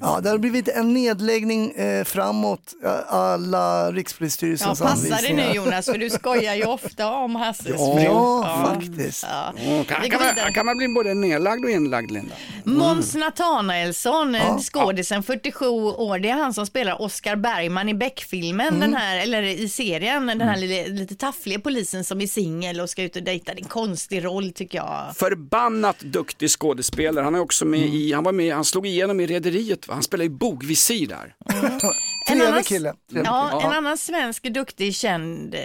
ja, 0.01 0.21
det 0.21 0.29
har 0.29 0.39
blivit 0.39 0.69
en 0.69 0.95
nedläggning 0.95 1.71
eh, 1.71 2.05
framåt 2.05 2.75
alla 3.07 3.73
Ja, 3.73 3.93
Rikspolisstyrelsens 3.93 4.81
passa 4.81 5.05
dig 5.05 5.13
anvisningar. 5.13 5.49
nu 5.49 5.55
Jonas, 5.55 5.87
för 5.87 5.99
du 5.99 6.11
skojar 6.11 6.55
ju 6.55 6.65
ofta 6.65 7.11
om 7.11 7.35
Hasses 7.35 7.67
Ja, 7.69 7.95
fru. 7.97 8.03
Ja, 8.05 8.75
faktiskt. 8.75 9.27
Ja. 9.31 9.55
Åh, 9.57 9.85
kan, 9.85 10.11
kan, 10.11 10.21
man, 10.21 10.53
kan 10.53 10.67
man 10.67 10.77
bli 10.77 10.89
både 10.89 11.15
nedlagd 11.15 11.65
och 11.65 11.71
inlagd 11.71 12.11
Linda? 12.11 12.35
Måns 12.65 13.15
Nathanaelsson, 13.15 14.35
ja. 14.35 14.59
skådisen 14.59 15.23
47 15.23 15.67
år, 15.67 16.19
det 16.19 16.29
är 16.29 16.35
han 16.35 16.55
som 16.55 16.67
spelar 16.67 17.03
Oscar 17.03 17.37
Bergman 17.37 17.89
i 17.89 17.95
Beck-filmen, 17.95 18.81
den 18.81 18.95
här, 18.95 19.19
eller 19.19 19.43
i 19.43 19.69
serien, 19.69 20.27
den 20.27 20.41
här 20.41 20.57
lite, 20.57 20.91
lite 20.91 21.15
taffliga 21.15 21.59
polisen 21.59 22.05
som 22.05 22.21
är 22.21 22.27
singel 22.27 22.81
och 22.81 22.91
ska 22.91 23.03
ut 23.03 23.17
och 23.17 23.23
dejta. 23.23 23.55
Det 23.55 23.61
är 23.61 23.63
en 23.63 23.69
konstig 23.69 24.25
roll 24.25 24.53
tycker 24.53 24.79
jag. 24.79 25.17
Förbannat 25.17 26.01
duktig 26.01 26.51
skådespelare. 26.51 27.25
Han, 27.25 27.35
är 27.35 27.41
också 27.41 27.65
med 27.65 27.81
i, 27.81 28.13
han, 28.13 28.25
var 28.25 28.33
med, 28.33 28.55
han 28.55 28.65
slog 28.65 28.87
igenom 28.87 29.12
i 29.21 29.27
Rederiet, 29.27 29.87
han 29.89 30.03
spelar 30.03 30.25
i 30.25 30.29
bogvisir 30.29 31.07
där. 31.07 31.35
Trevlig 32.29 32.47
annan- 32.47 32.63
kille. 32.63 32.95
Trevlig 33.11 33.27
Ja, 33.29 33.49
Ja. 33.53 33.67
en 33.67 33.73
annan 33.73 33.99
svensk 33.99 34.43
duktig 34.43 34.95
känd, 34.95 35.55
eh, 35.55 35.61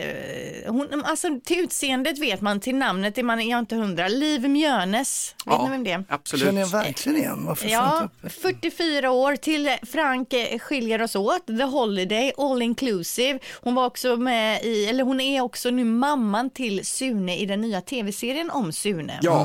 hon, 0.74 1.04
alltså 1.06 1.28
till 1.46 1.60
utseendet 1.60 2.20
vet 2.20 2.42
man, 2.42 2.60
till 2.60 2.76
namnet 2.76 3.18
är 3.18 3.24
man 3.24 3.48
jag 3.48 3.60
inte 3.60 3.76
hundra, 3.76 4.08
Liv 4.08 4.50
Mjönes, 4.50 5.36
vet 5.46 5.62
ni 5.64 5.70
vem 5.70 5.84
det 5.84 5.92
är? 5.92 6.04
absolut. 6.10 6.46
Känner 6.46 6.62
jag 6.62 6.68
verkligen 6.68 7.18
igen. 7.18 7.46
Varför 7.46 7.68
Ja, 7.68 8.02
inte 8.22 8.28
upp? 8.28 8.32
44 8.34 9.12
år 9.12 9.36
till 9.36 9.70
Frank 9.92 10.34
eh, 10.34 10.60
skiljer 10.60 11.02
oss 11.02 11.16
åt. 11.16 11.48
The 11.48 11.64
Holiday, 11.64 12.32
All 12.38 12.62
Inclusive. 12.62 13.40
Hon 13.62 13.76
var 13.76 13.86
också 13.86 14.16
med 14.16 14.64
i, 14.64 14.86
eller 14.86 15.04
hon 15.04 15.20
är 15.20 15.42
också 15.42 15.70
nu 15.70 15.84
mamman 15.84 16.50
till 16.50 16.86
Sune 16.86 17.38
i 17.38 17.46
den 17.46 17.62
nya 17.62 17.82
tv-serien 17.82 18.50
om 18.50 18.74
Sune. 18.74 19.20
Ja, 19.22 19.44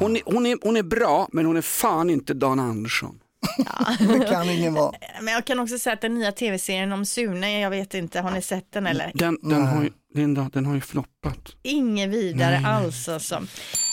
hon 0.00 0.16
är, 0.16 0.22
hon, 0.24 0.46
är, 0.46 0.56
hon 0.62 0.76
är 0.76 0.82
bra 0.82 1.28
men 1.32 1.46
hon 1.46 1.56
är 1.56 1.62
fan 1.62 2.10
inte 2.10 2.34
Dan 2.34 2.60
Andersson. 2.60 3.18
Det 3.98 4.26
kan 4.28 4.50
ingen 4.50 4.74
vara. 4.74 4.92
Men 5.20 5.34
jag 5.34 5.44
kan 5.44 5.60
också 5.60 5.78
säga 5.78 5.94
att 5.94 6.00
den 6.00 6.14
nya 6.14 6.32
tv-serien 6.32 6.92
om 6.92 7.06
Sune, 7.06 7.60
jag 7.60 7.70
vet 7.70 7.94
inte, 7.94 8.20
har 8.20 8.30
ni 8.30 8.42
sett 8.42 8.72
den 8.72 8.86
eller? 8.86 9.10
Den, 9.14 9.38
den, 9.42 9.66
har 9.66 9.82
ju, 9.82 9.90
Linda, 10.14 10.50
den 10.52 10.66
har 10.66 10.74
ju 10.74 10.80
floppat. 10.80 11.56
Inget 11.62 12.10
vidare 12.10 12.62
alls 12.66 13.08
alltså. 13.08 13.42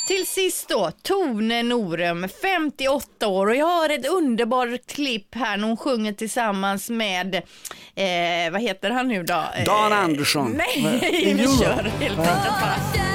Till 0.07 0.27
sist 0.27 0.69
då, 0.69 0.91
Tone 1.03 1.63
Norum, 1.63 2.27
58 2.41 3.27
år 3.27 3.47
och 3.47 3.55
jag 3.55 3.65
har 3.65 3.89
ett 3.89 4.07
underbart 4.07 4.85
klipp 4.87 5.35
här 5.35 5.57
när 5.57 5.67
hon 5.67 5.77
sjunger 5.77 6.13
tillsammans 6.13 6.89
med, 6.89 7.35
eh, 7.35 8.51
vad 8.51 8.61
heter 8.61 8.89
han 8.89 9.07
nu 9.07 9.23
då? 9.23 9.43
Eh, 9.55 9.65
Dan 9.65 9.93
Andersson. 9.93 10.51
Nej, 10.51 11.35
vi 11.35 11.47
kör 11.59 11.83
helt 11.83 12.19
enkelt 12.19 12.45
bara. 12.45 13.08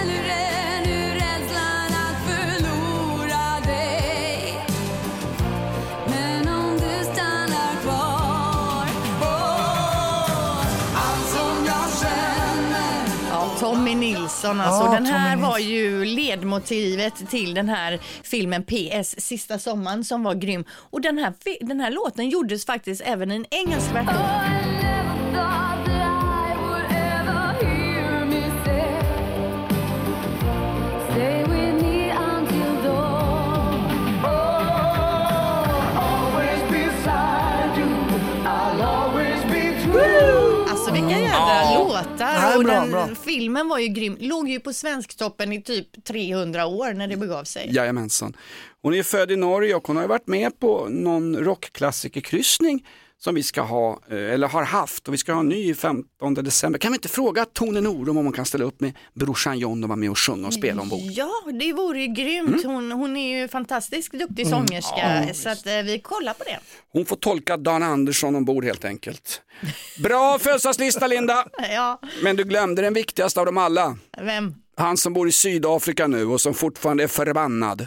Nilsson 14.24 14.60
alltså. 14.60 14.84
Ja, 14.84 14.92
den 14.92 15.06
här 15.06 15.36
var 15.36 15.58
ju 15.58 16.04
ledmotivet 16.04 17.30
till 17.30 17.54
den 17.54 17.68
här 17.68 17.98
filmen 18.22 18.62
PS 18.62 19.14
Sista 19.18 19.58
sommaren 19.58 20.04
som 20.04 20.22
var 20.22 20.34
grym. 20.34 20.64
Och 20.90 21.00
den 21.00 21.18
här, 21.18 21.34
den 21.60 21.80
här 21.80 21.90
låten 21.90 22.28
gjordes 22.28 22.66
faktiskt 22.66 23.02
även 23.04 23.32
i 23.32 23.34
en 23.34 23.46
engelsk 23.50 23.94
version. 23.94 25.23
Är 41.94 42.56
och 42.58 42.64
bra, 42.64 42.80
den 42.80 42.90
bra. 42.90 43.08
filmen 43.24 43.68
var 43.68 43.78
ju 43.78 43.88
grym. 43.88 44.16
Låg 44.20 44.48
ju 44.48 44.60
på 44.60 44.72
Svensktoppen 44.72 45.52
i 45.52 45.62
typ 45.62 46.04
300 46.04 46.66
år 46.66 46.92
när 46.92 47.08
det 47.08 47.16
begav 47.16 47.44
sig. 47.44 47.74
Jajamensan. 47.74 48.36
Hon 48.82 48.94
är 48.94 49.02
född 49.02 49.30
i 49.30 49.36
Norge 49.36 49.74
och 49.74 49.86
hon 49.86 49.96
har 49.96 50.08
varit 50.08 50.26
med 50.26 50.60
på 50.60 50.86
någon 50.90 51.36
rockklassikerkryssning 51.36 52.86
som 53.24 53.34
vi 53.34 53.42
ska 53.42 53.62
ha, 53.62 54.00
eh, 54.10 54.32
eller 54.32 54.48
har 54.48 54.64
haft 54.64 55.08
och 55.08 55.14
vi 55.14 55.18
ska 55.18 55.32
ha 55.32 55.40
en 55.40 55.48
ny 55.48 55.74
15 55.74 56.34
december. 56.34 56.78
Kan 56.78 56.92
vi 56.92 56.96
inte 56.96 57.08
fråga 57.08 57.44
Tone 57.44 57.80
Norum 57.80 58.16
om 58.16 58.24
hon 58.24 58.32
kan 58.32 58.44
ställa 58.44 58.64
upp 58.64 58.80
med 58.80 58.92
brorsan 59.14 59.58
John 59.58 59.84
och 59.84 59.88
vara 59.88 59.96
med 59.96 60.10
och 60.10 60.18
sjunga 60.18 60.46
och 60.46 60.54
spela 60.54 60.82
ombord? 60.82 61.00
Ja, 61.02 61.30
det 61.60 61.72
vore 61.72 62.00
ju 62.00 62.06
grymt. 62.06 62.64
Hon, 62.64 62.92
hon 62.92 63.16
är 63.16 63.40
ju 63.40 63.48
fantastiskt 63.48 64.12
duktig 64.12 64.46
sångerska 64.46 65.28
så 65.34 65.48
att 65.48 65.66
eh, 65.66 65.72
vi 65.72 65.98
kollar 65.98 66.34
på 66.34 66.44
det. 66.44 66.58
Hon 66.92 67.06
får 67.06 67.16
tolka 67.16 67.56
Dan 67.56 67.82
Andersson 67.82 68.36
ombord 68.36 68.64
helt 68.64 68.84
enkelt. 68.84 69.42
Bra 70.02 70.38
födelsedagslista 70.38 71.06
Linda, 71.06 71.46
Ja, 71.70 72.00
men 72.22 72.36
du 72.36 72.44
glömde 72.44 72.82
den 72.82 72.94
viktigaste 72.94 73.40
av 73.40 73.46
dem 73.46 73.58
alla. 73.58 73.98
vem? 74.22 74.54
Han 74.76 74.96
som 74.96 75.12
bor 75.12 75.28
i 75.28 75.32
Sydafrika 75.32 76.06
nu 76.06 76.26
och 76.26 76.40
som 76.40 76.54
fortfarande 76.54 77.02
är 77.02 77.08
förbannad. 77.08 77.86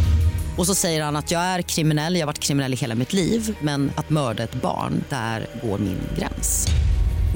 Och 0.61 0.67
så 0.67 0.75
säger 0.75 1.03
han 1.03 1.15
att 1.15 1.31
jag 1.31 1.41
är 1.41 1.61
kriminell, 1.61 2.15
jag 2.15 2.21
har 2.21 2.25
varit 2.25 2.39
kriminell 2.39 2.73
i 2.73 2.75
hela 2.75 2.95
mitt 2.95 3.13
liv 3.13 3.57
men 3.61 3.91
att 3.95 4.09
mörda 4.09 4.43
ett 4.43 4.53
barn, 4.53 5.03
där 5.09 5.47
går 5.63 5.77
min 5.77 5.97
gräns. 6.17 6.67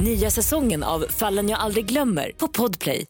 Nya 0.03 0.32
säsongen 0.32 0.84
av 0.84 1.05
Fallen 1.10 1.50
jag 1.50 1.60
aldrig 1.60 1.86
glömmer 1.86 2.32
på 2.38 2.48
Podplay. 2.48 3.05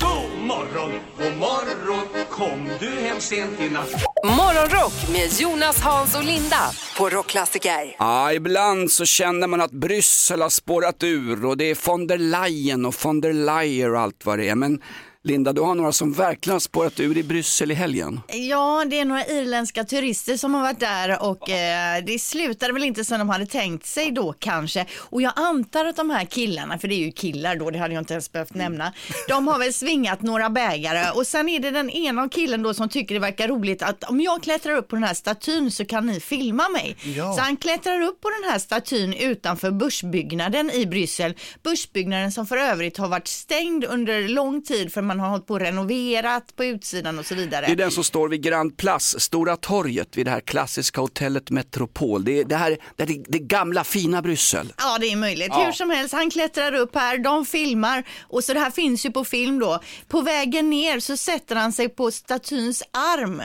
God 0.00 0.46
morgon, 0.46 0.92
god 1.18 1.36
morgon 1.38 2.00
Kom 2.30 2.68
du 2.80 2.90
hem 2.90 3.20
sent 3.20 3.60
i 3.60 3.68
natt 3.68 3.90
Morgonrock 4.24 5.12
med 5.12 5.40
Jonas, 5.40 5.80
Hans 5.80 6.16
och 6.16 6.24
Linda 6.24 6.70
på 6.98 7.08
Rockklassiker. 7.08 7.96
Ja, 7.98 8.32
ibland 8.32 8.90
så 8.90 9.04
känner 9.04 9.46
man 9.46 9.60
att 9.60 9.70
Bryssel 9.70 10.42
har 10.42 10.48
spårat 10.48 11.02
ur 11.02 11.44
och 11.44 11.56
det 11.56 11.64
är 11.64 11.86
von 11.86 12.06
der 12.06 12.18
Leyen 12.18 12.86
och 12.86 12.94
von 13.04 13.20
der 13.20 13.32
Leyen 13.32 13.94
och 13.94 14.00
allt 14.00 14.26
vad 14.26 14.38
det 14.38 14.48
är. 14.48 14.54
Men 14.54 14.80
Linda, 15.22 15.52
du 15.52 15.60
har 15.60 15.74
några 15.74 15.92
som 15.92 16.12
verkligen 16.12 16.54
har 16.54 16.60
spårat 16.60 17.00
ur 17.00 17.18
i 17.18 17.22
Bryssel 17.22 17.70
i 17.70 17.74
helgen. 17.74 18.20
Ja, 18.28 18.84
det 18.90 19.00
är 19.00 19.04
några 19.04 19.26
irländska 19.26 19.84
turister 19.84 20.36
som 20.36 20.54
har 20.54 20.62
varit 20.62 20.80
där 20.80 21.22
och 21.22 21.50
eh, 21.50 22.04
det 22.04 22.18
slutade 22.18 22.72
väl 22.72 22.84
inte 22.84 23.04
som 23.04 23.18
de 23.18 23.28
hade 23.28 23.46
tänkt 23.46 23.86
sig 23.86 24.10
då 24.10 24.34
kanske. 24.38 24.86
Och 24.96 25.22
jag 25.22 25.32
antar 25.36 25.84
att 25.84 25.96
de 25.96 26.10
här 26.10 26.24
killarna, 26.24 26.78
för 26.78 26.88
det 26.88 26.94
är 26.94 26.98
ju 26.98 27.12
killar 27.12 27.56
då, 27.56 27.70
det 27.70 27.78
hade 27.78 27.94
jag 27.94 28.00
inte 28.00 28.14
ens 28.14 28.32
behövt 28.32 28.54
nämna, 28.54 28.92
de 29.28 29.48
har 29.48 29.58
väl 29.58 29.72
svingat 29.72 30.22
några 30.22 30.50
bägare 30.50 31.10
och 31.10 31.26
sen 31.26 31.48
är 31.48 31.60
det 31.60 31.70
den 31.70 31.90
ena 31.90 32.22
av 32.22 32.28
killen 32.28 32.62
då 32.62 32.74
som 32.74 32.88
tycker 32.88 33.14
det 33.14 33.20
verkar 33.20 33.48
roligt 33.48 33.82
att 33.82 34.04
om 34.04 34.20
jag 34.20 34.42
klättrar 34.42 34.76
upp 34.76 34.88
på 34.88 34.96
den 34.96 35.04
här 35.04 35.14
statyn 35.14 35.70
så 35.70 35.84
kan 35.84 36.06
ni 36.06 36.20
filma 36.20 36.68
mig. 36.68 36.96
Ja. 37.16 37.32
Så 37.32 37.40
han 37.40 37.56
klättrar 37.56 38.00
upp 38.00 38.20
på 38.20 38.28
den 38.30 38.50
här 38.50 38.58
statyn 38.58 39.14
utanför 39.14 39.70
börsbyggnaden 39.70 40.70
i 40.70 40.86
Bryssel. 40.86 41.34
Börsbyggnaden 41.62 42.32
som 42.32 42.46
för 42.46 42.56
övrigt 42.56 42.96
har 42.98 43.08
varit 43.08 43.28
stängd 43.28 43.84
under 43.84 44.28
lång 44.28 44.62
tid 44.62 44.92
för 44.92 45.09
man 45.10 45.20
har 45.20 45.28
hållit 45.28 45.46
på 45.46 45.54
och 45.54 45.60
renoverat 45.60 46.56
på 46.56 46.64
utsidan 46.64 47.18
och 47.18 47.26
så 47.26 47.34
vidare. 47.34 47.66
Det 47.66 47.72
är 47.72 47.76
den 47.76 47.90
som 47.90 48.04
står 48.04 48.28
vid 48.28 48.42
Grand 48.42 48.76
Place, 48.76 49.20
Stora 49.20 49.56
torget, 49.56 50.16
vid 50.16 50.26
det 50.26 50.30
här 50.30 50.40
klassiska 50.40 51.00
hotellet 51.00 51.50
Metropol. 51.50 52.24
Det 52.24 52.40
är 52.40 52.44
det 52.44 52.56
här 52.56 52.76
det, 52.96 53.02
är 53.02 53.22
det, 53.28 53.38
gamla 53.38 53.84
fina 53.84 54.22
Bryssel. 54.22 54.72
Ja, 54.78 54.98
det 55.00 55.06
är 55.06 55.16
möjligt. 55.16 55.52
Hur 55.52 55.72
som 55.72 55.90
helst, 55.90 56.14
han 56.14 56.30
klättrar 56.30 56.74
upp 56.74 56.94
här, 56.94 57.18
de 57.18 57.46
filmar 57.46 58.04
och 58.20 58.44
så 58.44 58.52
det 58.52 58.60
här 58.60 58.70
finns 58.70 59.06
ju 59.06 59.10
på 59.10 59.24
film 59.24 59.58
då. 59.58 59.80
På 60.08 60.20
vägen 60.20 60.70
ner 60.70 61.00
så 61.00 61.16
sätter 61.16 61.56
han 61.56 61.72
sig 61.72 61.88
på 61.88 62.10
statyns 62.10 62.82
arm. 62.92 63.42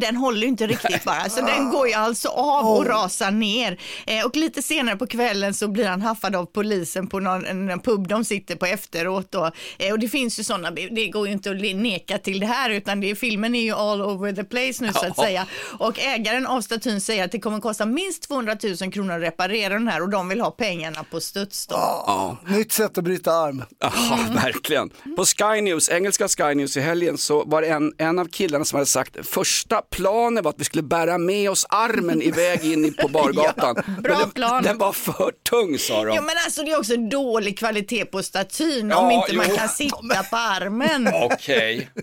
Den 0.00 0.16
håller 0.16 0.40
ju 0.40 0.46
inte 0.46 0.66
riktigt 0.66 1.04
bara, 1.04 1.28
så 1.28 1.40
den 1.40 1.70
går 1.70 1.88
ju 1.88 1.94
alltså 1.94 2.28
av 2.28 2.66
och 2.66 2.86
rasar 2.86 3.30
ner. 3.30 3.80
Eh, 4.06 4.26
och 4.26 4.36
lite 4.36 4.62
senare 4.62 4.96
på 4.96 5.06
kvällen 5.06 5.54
så 5.54 5.68
blir 5.68 5.86
han 5.86 6.02
haffad 6.02 6.36
av 6.36 6.46
polisen 6.46 7.06
på 7.06 7.20
någon 7.20 7.46
en, 7.46 7.80
pub 7.80 8.08
de 8.08 8.24
sitter 8.24 8.56
på 8.56 8.66
efteråt. 8.66 9.32
Då. 9.32 9.50
Eh, 9.78 9.92
och 9.92 9.98
det 9.98 10.08
finns 10.08 10.38
ju 10.38 10.44
sådana, 10.44 10.70
det 10.70 11.08
går 11.08 11.26
ju 11.26 11.32
inte 11.32 11.50
att 11.50 11.60
neka 11.60 12.18
till 12.18 12.40
det 12.40 12.46
här, 12.46 12.70
utan 12.70 13.00
det, 13.00 13.14
filmen 13.14 13.54
är 13.54 13.62
ju 13.62 13.72
all 13.72 14.02
over 14.02 14.32
the 14.32 14.44
place 14.44 14.84
nu 14.84 14.92
så 14.92 15.06
att 15.06 15.16
säga. 15.16 15.46
Och 15.78 15.98
ägaren 15.98 16.46
av 16.46 16.60
statyn 16.60 17.00
säger 17.00 17.24
att 17.24 17.32
det 17.32 17.40
kommer 17.40 17.60
kosta 17.60 17.86
minst 17.86 18.22
200 18.22 18.56
000 18.80 18.92
kronor 18.92 19.14
att 19.14 19.22
reparera 19.22 19.74
den 19.74 19.88
här 19.88 20.02
och 20.02 20.08
de 20.08 20.28
vill 20.28 20.40
ha 20.40 20.50
pengarna 20.50 21.04
på 21.10 21.20
studs 21.20 21.66
då. 21.66 21.74
Ja, 21.74 22.36
Nytt 22.46 22.72
sätt 22.72 22.98
att 22.98 23.04
bryta 23.04 23.32
arm. 23.32 23.62
Aha, 23.84 24.18
verkligen. 24.34 24.90
På 25.16 25.24
Sky 25.24 25.60
News, 25.60 25.90
engelska 25.90 26.28
Sky 26.28 26.54
News 26.54 26.76
i 26.76 26.80
helgen 26.80 27.18
så 27.18 27.44
var 27.44 27.62
det 27.62 27.68
en, 27.68 27.92
en 27.98 28.18
av 28.18 28.24
killarna 28.24 28.64
som 28.64 28.76
hade 28.76 28.86
sagt 28.86 29.26
första 29.26 29.82
planen 29.90 30.44
var 30.44 30.50
att 30.50 30.60
vi 30.60 30.64
skulle 30.64 30.82
bära 30.82 31.18
med 31.18 31.50
oss 31.50 31.66
armen 31.68 32.22
iväg 32.22 32.64
in 32.64 32.94
på 32.94 33.08
bargatan. 33.12 33.74
bra 34.02 34.18
den, 34.18 34.30
plan. 34.30 34.62
den 34.62 34.78
var 34.78 34.92
för 34.92 35.32
tung 35.50 35.78
sa 35.78 36.04
de. 36.04 36.14
Ja 36.14 36.20
men 36.22 36.34
alltså 36.44 36.62
det 36.62 36.70
är 36.70 36.78
också 36.78 36.96
dålig 36.96 37.58
kvalitet 37.58 38.04
på 38.04 38.22
statyn 38.22 38.90
Ja, 38.90 38.96
om 38.96 39.10
inte 39.10 39.36
man 39.36 39.46
jo. 39.50 39.56
kan 39.56 39.68
sitta 39.68 40.22
på 40.30 40.36
armen. 40.36 41.08
Okej. 41.22 41.90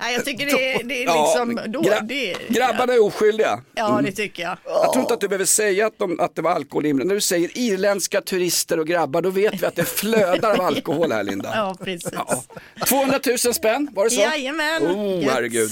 Nej, 0.00 0.14
jag 0.14 0.24
tycker 0.24 0.46
det 0.46 0.74
är, 0.74 0.84
det 0.84 1.02
är 1.02 1.04
Ja, 1.06 1.24
liksom 1.26 1.72
då, 1.72 1.80
gra- 1.80 2.00
det, 2.02 2.36
Grabbarna 2.48 2.92
är 2.92 3.02
oskyldiga. 3.04 3.60
Ja 3.74 4.00
det 4.04 4.12
tycker 4.12 4.42
jag. 4.42 4.56
Jag 4.64 4.92
tror 4.92 5.02
inte 5.02 5.14
att 5.14 5.20
du 5.20 5.28
behöver 5.28 5.44
säga 5.44 5.86
att, 5.86 5.98
de, 5.98 6.20
att 6.20 6.34
det 6.36 6.42
var 6.42 6.50
alkohol 6.50 6.86
inblandat. 6.86 7.08
När 7.08 7.14
du 7.14 7.20
säger 7.20 7.58
irländska 7.58 8.20
turister 8.20 8.80
och 8.80 8.86
grabbar, 8.86 9.22
då 9.22 9.30
vet 9.30 9.62
vi 9.62 9.66
att 9.66 9.76
det 9.76 9.84
flödar 9.84 10.50
av 10.54 10.60
alkohol 10.60 11.12
här 11.12 11.22
Linda. 11.22 11.52
Ja 11.54 11.76
precis. 11.84 12.10
Ja. 12.12 12.42
200 12.88 13.20
000 13.26 13.38
spänn, 13.38 13.88
var 13.92 14.04
det 14.04 14.10
så? 14.10 14.20
Jajamän. 14.20 14.82
Oh, 14.82 15.22
herregud. 15.30 15.70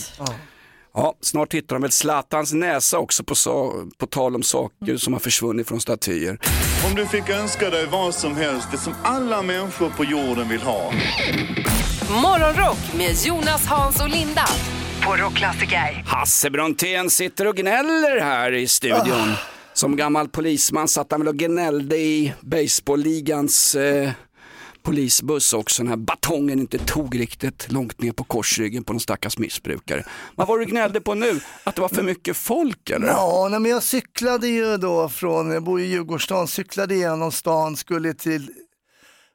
Ja, 0.95 1.15
snart 1.21 1.55
hittar 1.55 1.77
de 1.77 1.83
väl 1.83 1.93
Zlatans 1.93 2.53
näsa 2.53 2.99
också 2.99 3.25
på, 3.25 3.35
sa- 3.35 3.73
på 3.99 4.07
tal 4.07 4.35
om 4.35 4.43
saker 4.43 4.97
som 4.97 5.13
har 5.13 5.21
försvunnit 5.21 5.69
från 5.69 5.81
statyer. 5.81 6.39
Om 6.89 6.95
du 6.95 7.07
fick 7.07 7.29
önska 7.29 7.71
dig 7.71 7.87
vad 7.87 8.15
som 8.15 8.37
helst, 8.37 8.69
det 8.73 8.79
som 8.79 8.93
alla 9.03 9.43
människor 9.43 9.91
på 9.91 10.05
jorden 10.05 10.49
vill 10.49 10.63
ha. 10.63 10.93
Morgonrock 12.23 12.79
med 12.97 13.17
Jonas, 13.25 13.67
Hans 13.67 14.01
och 14.01 14.09
Linda 14.09 14.45
på 15.07 15.17
Rockklassiker. 15.17 16.05
Hasse 16.07 16.51
Brontén 16.51 17.11
sitter 17.11 17.47
och 17.47 17.57
gnäller 17.57 18.21
här 18.21 18.53
i 18.53 18.69
studion. 18.69 19.33
Som 19.75 19.97
gammal 19.97 20.29
polisman 20.29 20.89
satt 20.89 21.11
han 21.11 21.21
väl 21.21 21.29
och 21.29 21.37
gnällde 21.37 21.97
i 21.97 22.33
baseballligans 22.41 23.75
eh, 23.75 24.11
polisbuss 24.83 25.53
också. 25.53 25.83
när 25.83 25.97
batongen 25.97 26.59
inte 26.59 26.79
tog 26.79 27.21
riktigt 27.21 27.73
långt 27.73 28.01
ner 28.01 28.13
på 28.13 28.25
korsryggen 28.25 28.85
på 28.85 28.93
någon 28.93 29.01
stackars 29.01 29.39
missbrukare. 29.39 30.05
Vad 30.35 30.49
var 30.49 30.59
det 30.59 30.65
du 30.65 30.71
gnällde 30.71 31.01
på 31.01 31.15
nu? 31.15 31.41
Att 31.65 31.75
det 31.75 31.81
var 31.81 31.89
för 31.89 32.03
mycket 32.03 32.37
folk 32.37 32.91
eller? 32.91 33.07
Ja, 33.07 33.49
nej, 33.51 33.61
men 33.61 33.71
jag 33.71 33.83
cyklade 33.83 34.49
ju 34.49 34.77
då 34.77 35.09
från, 35.09 35.51
jag 35.51 35.63
bor 35.63 35.81
i 35.81 35.85
Djurgårdsstan, 35.85 36.49
cyklade 36.49 36.95
igenom 36.95 37.33
stan, 37.33 37.77
skulle 37.77 38.15
till, 38.15 38.51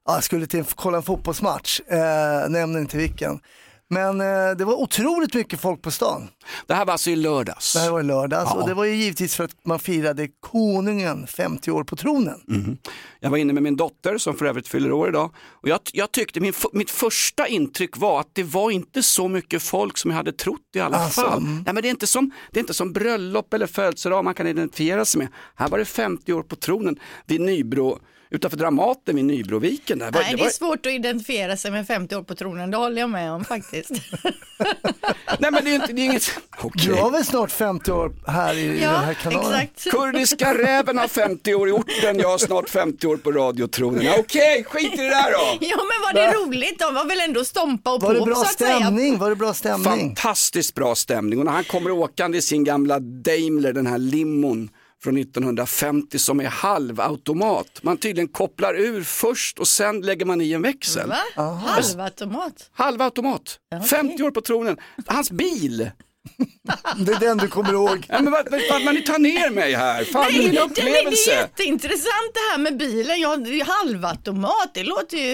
ja, 0.05 0.21
skulle 0.21 0.47
till 0.47 0.63
kolla 0.75 0.97
en 0.97 1.03
fotbollsmatch, 1.03 1.79
eh, 1.79 2.49
nämner 2.49 2.79
inte 2.79 2.97
vilken. 2.97 3.39
Men 3.89 4.21
eh, 4.21 4.51
det 4.57 4.65
var 4.65 4.73
otroligt 4.73 5.33
mycket 5.33 5.59
folk 5.61 5.81
på 5.81 5.91
stan. 5.91 6.27
Det 6.67 6.73
här 6.73 6.85
var 6.85 6.91
alltså 6.91 7.09
i 7.09 7.15
lördags. 7.15 7.73
Det 7.73 7.79
här 7.79 7.91
var 7.91 7.99
i 7.99 8.03
lördags 8.03 8.51
Ja. 8.53 8.61
och 8.61 8.67
det 8.67 8.73
var 8.73 8.83
ju 8.85 8.95
givetvis 8.95 9.35
för 9.35 9.43
att 9.43 9.51
man 9.65 9.79
firade 9.79 10.27
konungen 10.39 11.27
50 11.27 11.71
år 11.71 11.83
på 11.83 11.95
tronen. 11.95 12.39
Mhm. 12.47 12.77
Jag 13.19 13.29
var 13.29 13.37
inne 13.37 13.53
med 13.53 13.63
min 13.63 13.75
dotter 13.75 14.17
som 14.17 14.35
för 14.37 14.45
övrigt 14.45 14.67
fyller 14.67 14.91
år 14.91 15.09
idag 15.09 15.33
och 15.51 15.69
jag, 15.69 15.79
jag 15.93 16.11
tyckte 16.11 16.39
min, 16.39 16.53
mitt 16.73 16.91
första 16.91 17.47
intryck 17.47 17.97
var 17.97 18.19
att 18.19 18.29
det 18.33 18.43
var 18.43 18.71
inte 18.71 19.03
så 19.03 19.27
mycket 19.27 19.63
folk 19.63 19.97
som 19.97 20.11
jag 20.11 20.17
hade 20.17 20.31
trott 20.31 20.59
i 20.75 20.79
alla 20.79 20.97
Alltså, 20.97 21.21
fall. 21.21 21.37
mm. 21.41 21.55
Nej, 21.65 21.73
men 21.73 21.81
det, 21.81 21.87
är 21.87 21.91
inte 21.91 22.07
som, 22.07 22.31
det 22.51 22.59
är 22.59 22.61
inte 22.61 22.73
som 22.73 22.93
bröllop 22.93 23.53
eller 23.53 23.67
födelsedag 23.67 24.23
man 24.23 24.33
kan 24.33 24.47
identifiera 24.47 25.05
sig 25.05 25.19
med. 25.19 25.27
Här 25.55 25.69
var 25.69 25.77
det 25.77 25.85
50 25.85 26.33
år 26.33 26.43
på 26.43 26.55
tronen 26.55 26.99
vid 27.25 27.41
Nybro, 27.41 27.99
utanför 28.29 28.57
Dramaten 28.57 29.15
vid 29.15 29.25
Nybroviken. 29.25 29.99
Där. 29.99 30.11
Nej, 30.11 30.31
det 30.31 30.37
var, 30.37 30.45
är 30.45 30.49
svårt 30.49 30.85
att 30.85 30.91
identifiera 30.91 31.57
sig 31.57 31.71
med 31.71 31.87
50 31.87 32.15
år 32.15 32.23
på 32.23 32.35
tronen, 32.35 32.71
det 32.71 32.77
håller 32.77 33.01
jag 33.01 33.09
med 33.09 33.31
om 33.31 33.45
faktiskt. 33.45 33.91
nej 35.39 35.51
men 35.51 35.63
det 35.63 35.71
är, 35.71 35.75
inte, 35.75 35.93
det 35.93 36.01
är 36.01 36.05
inget... 36.05 36.39
Okej. 36.61 36.85
Du 36.85 36.93
har 36.93 37.11
väl 37.11 37.25
snart 37.25 37.51
50 37.51 37.91
år 37.91 38.11
här 38.27 38.53
i, 38.53 38.61
i 38.61 38.67
den 38.67 38.79
här 38.79 39.07
ja, 39.07 39.29
kanalen? 39.31 39.59
exakt. 39.59 39.95
Kurdiska 39.95 40.57
räven 40.57 40.97
har 40.97 41.07
50 41.07 41.53
år 41.55 41.69
i 41.69 41.71
orten, 41.71 42.19
jag 42.19 42.29
har 42.29 42.37
snart 42.37 42.69
50 42.69 43.07
år 43.07 43.17
på 43.17 43.31
radiotronen. 43.31 44.01
Ja, 44.01 44.15
Okej, 44.19 44.63
skit 44.63 44.93
i 44.93 44.97
det 44.97 45.09
där 45.09 45.31
då! 45.31 45.57
Ja, 45.67 45.77
men 45.77 46.01
var 46.01 46.13
det 46.13 46.37
roligt? 46.37 46.79
De 46.79 46.93
var 46.93 47.05
väl 47.05 47.19
ändå 47.19 47.45
stompa 47.45 47.93
och 47.93 48.01
Var 48.01 48.13
det 48.13 48.19
på 48.19 48.25
bra 48.25 48.35
så 48.35 48.41
att 48.41 48.57
säga. 48.57 48.79
stämning? 48.79 49.17
Var 49.17 49.29
det 49.29 49.35
bra 49.35 49.53
stämning? 49.53 49.83
Fantastiskt 49.83 50.75
bra 50.75 50.95
stämning 50.95 51.39
och 51.39 51.45
när 51.45 51.51
han 51.51 51.63
kommer 51.63 51.91
åkande 51.91 52.37
i 52.37 52.41
sin 52.41 52.63
gamla 52.63 52.99
Daimler, 52.99 53.73
den 53.73 53.87
här 53.87 53.97
limon 53.97 54.69
från 55.07 55.17
1950 55.17 56.19
som 56.19 56.39
är 56.39 56.45
halvautomat. 56.45 57.67
Man 57.81 57.97
tydligen 57.97 58.27
kopplar 58.27 58.73
ur 58.79 59.03
först 59.03 59.59
och 59.59 59.67
sen 59.67 60.01
lägger 60.01 60.25
man 60.25 60.41
i 60.41 60.51
en 60.51 60.61
växel. 60.61 61.09
Va? 61.09 61.43
Halvautomat? 61.43 62.69
Halvautomat, 62.73 63.59
50 63.89 64.23
år 64.23 64.31
på 64.31 64.41
tronen. 64.41 64.77
Hans 65.05 65.31
bil, 65.31 65.91
Det 66.97 67.11
är 67.11 67.19
den 67.19 67.37
du 67.37 67.47
kommer 67.47 67.73
ihåg. 67.73 68.05
ja, 68.09 68.21
men 68.21 68.31
vad, 68.31 68.47
vad, 68.85 68.93
ni 68.95 69.01
tar 69.01 69.19
ner 69.19 69.49
mig 69.49 69.73
här, 69.73 70.03
fan 70.03 70.25
Nej, 70.31 70.39
min 70.39 70.47
det, 70.49 70.53
det 70.55 70.59
är 70.59 70.63
upplevelse. 70.65 71.31
jätteintressant 71.31 72.31
det 72.33 72.39
här 72.51 72.57
med 72.57 72.77
bilen. 72.77 73.19
Ja, 73.19 73.35
det 73.37 73.49
är 73.49 73.53
ju 73.53 73.63
halvautomat, 73.63 74.71
det 74.73 74.83
låter 74.83 75.17
ju 75.17 75.33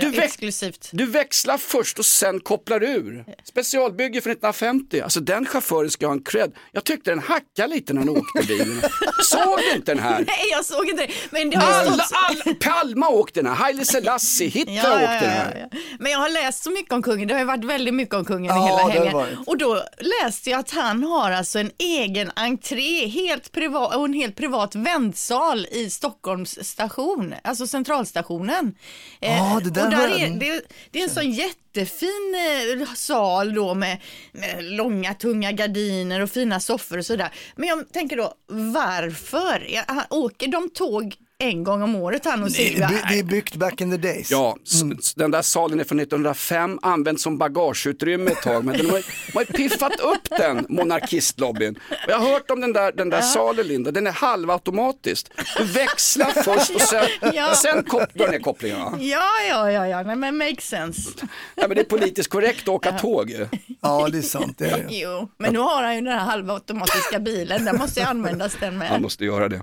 Du 0.00 0.10
väck- 0.10 0.24
exklusivt. 0.24 0.88
Du 0.92 1.06
växlar 1.06 1.58
först 1.58 1.98
och 1.98 2.06
sen 2.06 2.40
kopplar 2.40 2.82
ur. 2.82 3.24
Specialbygge 3.44 4.20
från 4.20 4.30
1950, 4.32 5.00
alltså 5.00 5.20
den 5.20 5.46
chauffören 5.46 5.90
ska 5.90 6.06
ha 6.06 6.12
en 6.12 6.22
cred. 6.22 6.52
Jag 6.72 6.84
tyckte 6.84 7.10
den 7.10 7.18
hackade 7.18 7.68
lite 7.74 7.92
när 7.92 8.00
han 8.00 8.08
åkte 8.08 8.42
bilen. 8.48 8.82
Såg 9.22 9.58
du 9.58 9.76
inte 9.76 9.94
den 9.94 10.02
här? 10.02 10.18
Nej, 10.26 10.48
jag 10.50 10.64
såg 10.64 10.88
inte. 10.88 11.08
Men 11.30 11.50
det 11.50 11.56
har 11.56 11.72
Alla, 11.72 11.92
stått... 12.04 12.18
alla, 12.46 12.54
Palma 12.54 13.08
åkte 13.08 13.40
den 13.40 13.46
här, 13.46 13.54
Haile 13.64 13.84
Selassie, 13.84 14.48
Hitler 14.48 14.74
Ja, 14.74 14.82
ja, 14.88 14.94
åkte 14.94 15.26
den 15.26 15.36
ja, 15.36 15.42
här. 15.42 15.68
ja. 15.72 15.78
Men 15.98 16.12
jag 16.12 16.18
har 16.18 16.28
läst 16.30 16.62
så 16.64 16.70
mycket 16.70 16.92
om 16.92 17.02
kungen, 17.02 17.28
det 17.28 17.34
har 17.34 17.38
ju 17.40 17.46
varit 17.46 17.64
väldigt 17.64 17.94
mycket 17.94 18.14
om 18.14 18.24
kungen 18.24 18.44
Ja, 18.56 18.64
hela 18.66 18.82
har 18.82 18.90
helgen. 18.90 19.38
Och 19.46 19.58
då 19.58 19.82
läste 20.22 20.50
jag 20.50 20.60
att 20.60 20.70
han 20.70 21.02
har 21.04 21.30
alltså 21.30 21.58
en 21.58 21.70
egen 21.78 22.30
entré 22.36 23.06
helt 23.06 23.52
privat, 23.52 23.94
och 23.96 24.04
en 24.04 24.12
helt 24.12 24.36
privat 24.36 24.74
väntsal 24.74 25.66
i 25.70 25.90
Stockholms 25.90 26.58
station, 26.68 27.34
alltså 27.44 27.66
centralstationen. 27.66 28.74
Eh, 29.20 29.36
Ja, 29.36 29.60
det 29.64 29.70
där 29.70 29.84
och 29.84 29.90
där 29.90 30.08
är, 30.08 30.18
jag- 30.26 30.40
det, 30.40 30.62
det 30.90 30.98
är 30.98 31.04
en 31.04 31.10
sån 31.10 31.30
jättefin 31.30 32.34
eh, 32.82 32.94
sal 32.94 33.54
då 33.54 33.74
med, 33.74 33.98
med 34.32 34.64
långa 34.64 35.14
tunga 35.14 35.52
gardiner 35.52 36.20
och 36.20 36.30
fina 36.30 36.60
soffor 36.60 36.98
och 36.98 37.06
sådär. 37.06 37.32
Men 37.56 37.68
jag 37.68 37.92
tänker 37.92 38.16
då, 38.16 38.32
varför? 38.48 39.66
Ja, 39.70 39.82
han- 39.86 40.04
åker 40.10 40.48
de 40.48 40.70
tåg 40.70 41.14
en 41.50 41.64
gång 41.64 41.82
om 41.82 41.94
året 41.96 42.24
han 42.24 42.42
och 42.42 42.48
Det 42.48 42.54
Silvia? 42.54 42.86
är, 42.88 43.08
det 43.12 43.18
är 43.18 43.22
byggt 43.22 43.56
back 43.56 43.80
in 43.80 43.90
the 43.90 43.96
days. 43.96 44.30
Ja, 44.30 44.56
s- 44.98 45.14
den 45.14 45.30
där 45.30 45.42
salen 45.42 45.80
är 45.80 45.84
från 45.84 46.00
1905, 46.00 46.78
använt 46.82 47.20
som 47.20 47.38
bagageutrymme 47.38 48.30
ett 48.30 48.42
tag, 48.42 48.64
men 48.64 48.78
de 48.78 48.90
har, 48.90 48.96
ju- 48.98 49.04
de 49.32 49.38
har 49.38 49.44
piffat 49.44 50.00
upp 50.00 50.28
den, 50.38 50.66
monarkistlobbyn. 50.68 51.78
Och 51.90 52.08
jag 52.10 52.18
har 52.18 52.32
hört 52.32 52.50
om 52.50 52.60
den 52.60 52.72
där, 52.72 52.92
den 52.92 53.10
där 53.10 53.20
salen 53.20 53.66
Linda, 53.66 53.90
den 53.90 54.06
är 54.06 54.12
halvautomatisk. 54.12 55.26
Du 55.58 55.64
växlar 55.64 56.30
först 56.42 56.70
och 56.74 56.80
sen, 56.80 57.04
Ja. 57.34 57.54
sen 57.54 57.84
drar 58.14 58.30
ner 58.30 58.38
kopplingen. 58.38 58.80
va? 58.80 58.94
Ja, 59.00 59.28
ja, 59.48 59.70
ja, 59.70 59.86
ja, 59.88 60.02
nej, 60.02 60.16
men 60.16 60.36
makes 60.36 60.68
sense. 60.68 61.10
Ja, 61.54 61.68
men 61.68 61.74
det 61.74 61.80
är 61.80 61.84
politiskt 61.84 62.30
korrekt 62.30 62.62
att 62.62 62.68
åka 62.68 62.92
tåg 62.92 63.30
ju. 63.30 63.46
Ja, 63.82 64.08
det 64.12 64.18
är 64.18 64.22
sant. 64.22 64.58
Det 64.58 64.66
är 64.70 64.78
det. 64.78 64.86
Jo, 64.90 65.28
men 65.38 65.52
nu 65.52 65.58
har 65.58 65.82
han 65.82 65.94
ju 65.94 66.00
den 66.00 66.12
här 66.12 66.24
halvautomatiska 66.24 67.18
bilen, 67.20 67.64
den 67.64 67.76
måste 67.76 68.00
ju 68.00 68.06
användas 68.06 68.56
den 68.60 68.68
Han 68.68 68.78
med. 68.78 69.02
måste 69.02 69.24
göra 69.24 69.48
det. 69.48 69.60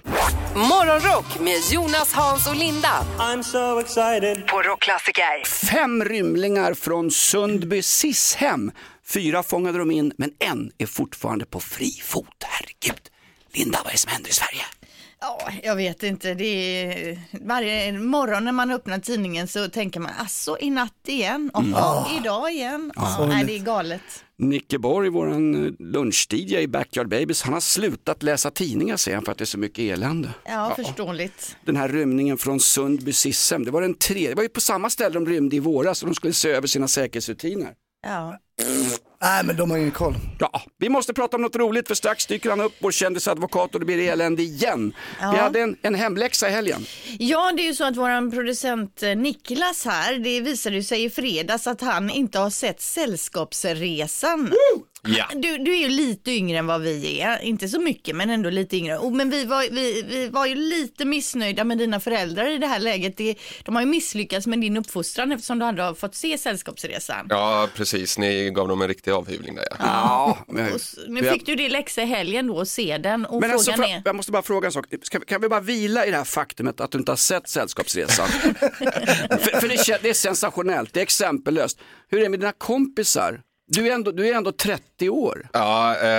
Morgonrock 0.56 1.40
med 1.40 1.60
Jonas, 1.72 2.14
Hans 2.14 2.48
och 2.48 2.56
Linda 2.56 3.06
I'm 3.20 3.42
so 3.44 3.80
excited. 3.80 4.48
på 4.48 4.62
Rockklassiker. 4.62 5.46
Fem 5.46 6.06
rymlingar 6.06 6.74
från 6.74 7.12
Sundby 7.12 7.82
SIS-hem. 7.82 8.72
Fyra 9.08 9.44
fångade 9.44 9.78
de 9.78 9.92
in, 9.92 10.14
men 10.18 10.32
en 10.40 10.72
är 10.78 10.86
fortfarande 10.86 11.46
på 11.46 11.60
fri 11.60 11.92
fot. 12.04 12.28
Herregud. 12.44 13.02
Linda, 13.54 13.80
vad 13.84 13.88
är 13.88 13.92
det 13.92 13.98
som 13.98 14.12
händer 14.12 14.30
i 14.30 14.34
Sverige? 14.34 14.62
Ja, 15.22 15.52
jag 15.64 15.76
vet 15.76 16.04
inte, 16.04 16.34
det 16.34 16.46
är 16.46 17.20
varje 17.46 17.92
morgon 18.00 18.46
när 18.46 18.52
man 18.52 18.72
öppnar 18.72 19.00
tidningen 19.00 19.48
så 19.48 19.70
tänker 19.70 20.00
man, 20.00 20.12
alltså 20.20 20.58
i 20.60 20.70
natt 20.70 21.08
igen, 21.08 21.52
Jaha, 21.54 22.08
idag 22.22 22.52
igen. 22.52 22.92
Ja, 22.96 23.26
nej, 23.30 23.46
det 23.46 23.56
är 23.56 23.60
galet. 23.60 24.02
Nicke 24.38 24.80
Borg, 24.80 25.10
våran 25.10 25.76
lunch-DJ 25.80 26.58
i 26.58 26.68
Backyard 26.68 27.10
Babies, 27.10 27.42
han 27.42 27.54
har 27.54 27.60
slutat 27.60 28.24
läsa 28.24 28.52
tidningar 28.52 28.98
säger 28.98 29.18
han 29.18 29.26
för 29.26 29.32
att 29.32 29.38
det 29.38 29.44
är 29.44 29.46
så 29.46 29.60
mycket 29.60 29.80
elände. 29.80 30.30
Ja, 30.46 30.74
förståeligt. 30.76 31.58
Den 31.66 31.76
här 31.76 31.90
rymningen 31.90 32.38
från 32.38 32.60
Sundby 32.60 33.14
SIS-hem, 33.14 33.66
det 33.66 33.72
var 33.72 33.82
den 33.82 33.94
tredje, 33.94 34.30
det 34.30 34.36
var 34.36 34.44
ju 34.44 34.50
på 34.50 34.62
samma 34.62 34.90
ställe 34.90 35.14
de 35.14 35.26
rymde 35.26 35.56
i 35.56 35.60
våras 35.60 36.02
och 36.04 36.10
de 36.10 36.16
skulle 36.16 36.34
se 36.34 36.50
över 36.50 36.68
sina 36.68 36.88
säkerhetsrutiner. 36.88 37.74
Ja. 38.08 38.38
Nej, 39.22 39.44
men 39.46 39.56
de 39.56 39.72
har 39.72 39.78
ingen 39.78 39.92
koll. 39.92 40.16
Ja, 40.40 40.62
vi 40.78 40.90
måste 40.90 41.14
prata 41.14 41.38
om 41.38 41.42
något 41.42 41.56
roligt 41.56 41.88
för 41.88 41.96
strax 41.96 42.26
dyker 42.26 42.50
han 42.50 42.62
upp, 42.62 42.74
vår 42.80 42.92
kändisadvokat 42.92 43.74
och 43.74 43.80
det 43.80 43.86
blir 43.86 44.10
elände 44.12 44.42
igen. 44.42 44.94
Ja. 45.22 45.32
Vi 45.32 45.38
hade 45.38 45.62
en, 45.62 45.78
en 45.82 45.96
hemläxa 45.96 46.50
i 46.50 46.52
helgen. 46.52 46.86
Ja, 47.20 47.52
det 47.56 47.62
är 47.62 47.66
ju 47.66 47.74
så 47.74 47.84
att 47.84 47.98
våran 47.98 48.32
producent 48.32 49.04
eh, 49.04 49.16
Niklas 49.16 49.86
här, 49.86 50.20
det 50.20 50.42
visade 50.42 50.84
sig 50.84 51.04
i 51.04 51.10
fredags 51.10 51.68
att 51.68 51.82
han 51.82 52.10
inte 52.10 52.40
har 52.40 52.50
sett 52.50 52.82
Sällskapsresan. 52.82 54.54
Ja. 55.04 55.26
Du, 55.36 55.58
du 55.58 55.74
är 55.74 55.80
ju 55.80 55.90
lite 55.90 56.32
yngre 56.32 56.58
än 56.58 56.68
vad 56.68 56.82
vi 56.82 57.22
är, 57.22 57.42
inte 57.42 57.68
så 57.68 57.80
mycket 57.80 58.16
men 58.16 58.30
ändå 58.30 58.50
lite 58.50 58.78
yngre. 58.78 58.98
Och, 58.98 59.12
men 59.12 59.30
vi 59.30 59.46
var, 59.46 59.62
vi, 59.72 60.02
vi 60.02 60.28
var 60.28 60.46
ju 60.46 60.56
lite 60.56 61.06
missnöjda 61.06 61.64
med 61.64 61.78
dina 61.78 62.00
föräldrar 62.00 62.50
i 62.50 62.58
det 62.58 62.68
här 62.68 62.80
läget. 62.80 63.18
Det, 63.18 63.36
de 63.64 63.76
har 63.76 63.82
ju 63.82 63.88
misslyckats 63.88 64.48
med 64.48 64.62
din 64.62 64.78
uppfostran 64.78 65.32
eftersom 65.32 65.60
du 65.60 65.66
aldrig 65.66 65.86
har 65.86 65.94
fått 65.94 66.16
se 66.16 66.38
Sällskapsresan. 66.38 67.28
Ja, 67.30 67.68
precis. 67.76 68.18
Ni 68.18 68.50
gav 68.50 68.68
dem 68.68 68.82
en 68.82 68.88
riktig 68.88 69.12
avhyvling 69.12 69.56
där. 69.56 69.68
Ja. 69.70 69.78
Ja, 69.80 70.38
men, 70.48 70.74
Och 70.74 70.80
nu 71.08 71.24
fick 71.24 71.46
du 71.46 71.56
det 71.56 71.70
läxa 71.70 72.02
i 72.02 72.06
helgen 72.06 72.48
då 72.48 72.58
och 72.58 72.68
se 72.68 72.98
den 72.98 73.26
och 73.26 73.42
men 73.42 73.50
frågan 73.50 73.74
alltså, 73.74 73.84
är... 73.84 74.02
jag 74.06 74.16
måste 74.16 74.32
bara 74.32 74.42
fråga 74.42 74.66
en 74.66 74.72
sak. 74.72 74.86
Ska, 75.02 75.20
kan 75.20 75.42
vi 75.42 75.50
bara 75.50 75.60
vila 75.60 76.06
i 76.06 76.12
det 76.12 76.18
här 76.18 76.24
faktumet 76.24 76.82
att 76.82 76.92
du 76.92 76.98
inte 76.98 77.12
har 77.12 77.18
sett 77.18 77.48
Sällskapsresan? 77.48 78.28
för 79.30 79.60
för 79.60 79.68
det, 79.68 80.00
det 80.02 80.10
är 80.10 80.14
sensationellt, 80.14 80.94
det 80.94 81.00
är 81.00 81.04
exempellöst. 81.04 81.80
Hur 82.10 82.20
är 82.20 82.24
det 82.24 82.30
med 82.30 82.40
dina 82.40 82.52
kompisar? 82.52 83.42
Du 83.76 83.88
är 83.88 83.92
ändå, 83.94 84.12
du 84.12 84.28
är 84.30 84.34
ändå 84.34 84.52
30 84.52 85.10
år. 85.10 85.48
Ja, 85.54 85.96
eh, 85.98 86.10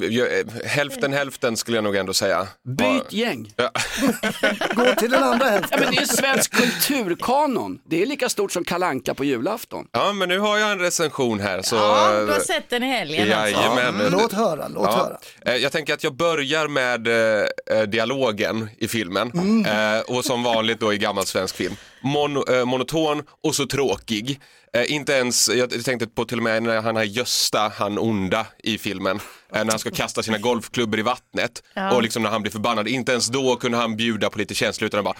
jag- 0.00 0.38
eh, 0.38 0.44
hälften 0.66 1.12
hälften 1.12 1.56
skulle 1.56 1.76
jag 1.76 1.84
nog 1.84 1.96
ändå 1.96 2.12
säga. 2.14 2.46
Byt 2.78 3.12
gäng. 3.12 3.52
Ja. 3.56 3.70
Gå 4.74 4.94
till 4.94 5.10
den 5.10 5.22
andra 5.22 5.46
Ja, 5.46 5.52
hälften. 5.52 5.80
men 5.80 5.94
det 5.94 6.00
är 6.02 6.06
svensk 6.06 6.50
kulturkanon. 6.56 7.78
Det 7.88 8.02
är 8.02 8.06
lika 8.06 8.28
stort 8.28 8.52
som 8.52 8.64
Kalanka 8.64 9.14
på 9.14 9.24
julafton. 9.24 9.86
ja, 9.92 10.12
men 10.12 10.28
nu 10.28 10.38
har 10.38 10.58
jag 10.58 10.72
en 10.72 10.78
recension 10.78 11.40
här. 11.40 11.62
Så, 11.62 11.76
Ja, 11.76 12.20
du 12.26 12.32
har 12.32 12.40
sett 12.40 12.70
den 12.70 12.82
i 12.82 12.86
helgen 12.86 13.32
alltså. 13.32 13.60
Jajamän. 13.60 14.08
Låt 14.12 14.32
höra, 14.32 14.68
låt 14.68 14.94
höra. 14.94 15.16
Eh, 15.46 15.56
Jag 15.56 15.72
tänker 15.72 15.94
att 15.94 16.04
jag 16.04 16.14
börjar 16.16 16.68
med 16.68 17.06
eh, 17.08 17.46
eh, 17.78 17.82
dialogen 17.82 18.70
i 18.78 18.88
filmen 18.88 19.30
Mm. 19.34 19.96
eh, 19.96 20.00
och 20.00 20.24
som 20.24 20.42
vanligt 20.42 20.80
då 20.80 20.92
i 20.92 20.98
gammal 20.98 21.26
svensk 21.26 21.56
film. 21.56 21.76
Mon 22.02 22.36
eh, 22.54 22.64
monoton 22.64 23.22
och 23.42 23.54
så 23.54 23.66
tråkig. 23.66 24.40
Eh, 24.76 24.92
inte 24.92 25.12
ens, 25.12 25.48
jag 25.48 25.84
tänkte 25.84 26.06
på 26.06 26.24
till 26.24 26.36
och 26.38 26.42
med 26.42 26.62
när 26.62 26.80
han 26.80 26.96
har 26.96 27.04
Gösta, 27.04 27.72
han 27.76 27.98
onda 27.98 28.46
i 28.58 28.78
filmen, 28.78 29.16
eh, 29.54 29.64
när 29.64 29.70
han 29.72 29.78
ska 29.78 29.90
kasta 29.90 30.22
sina 30.22 30.38
golfklubbor 30.38 30.98
i 30.98 31.02
vattnet 31.02 31.62
och 31.92 32.02
liksom 32.02 32.22
när 32.22 32.30
han 32.30 32.42
blir 32.42 32.52
förbannad, 32.52 32.88
inte 32.88 33.12
ens 33.12 33.28
då 33.28 33.56
kunde 33.56 33.78
han 33.78 33.96
bjuda 33.96 34.30
på 34.30 34.38
lite 34.38 34.54
känslor 34.54 34.86
utan 34.86 34.98
han 34.98 35.04
bara, 35.04 35.16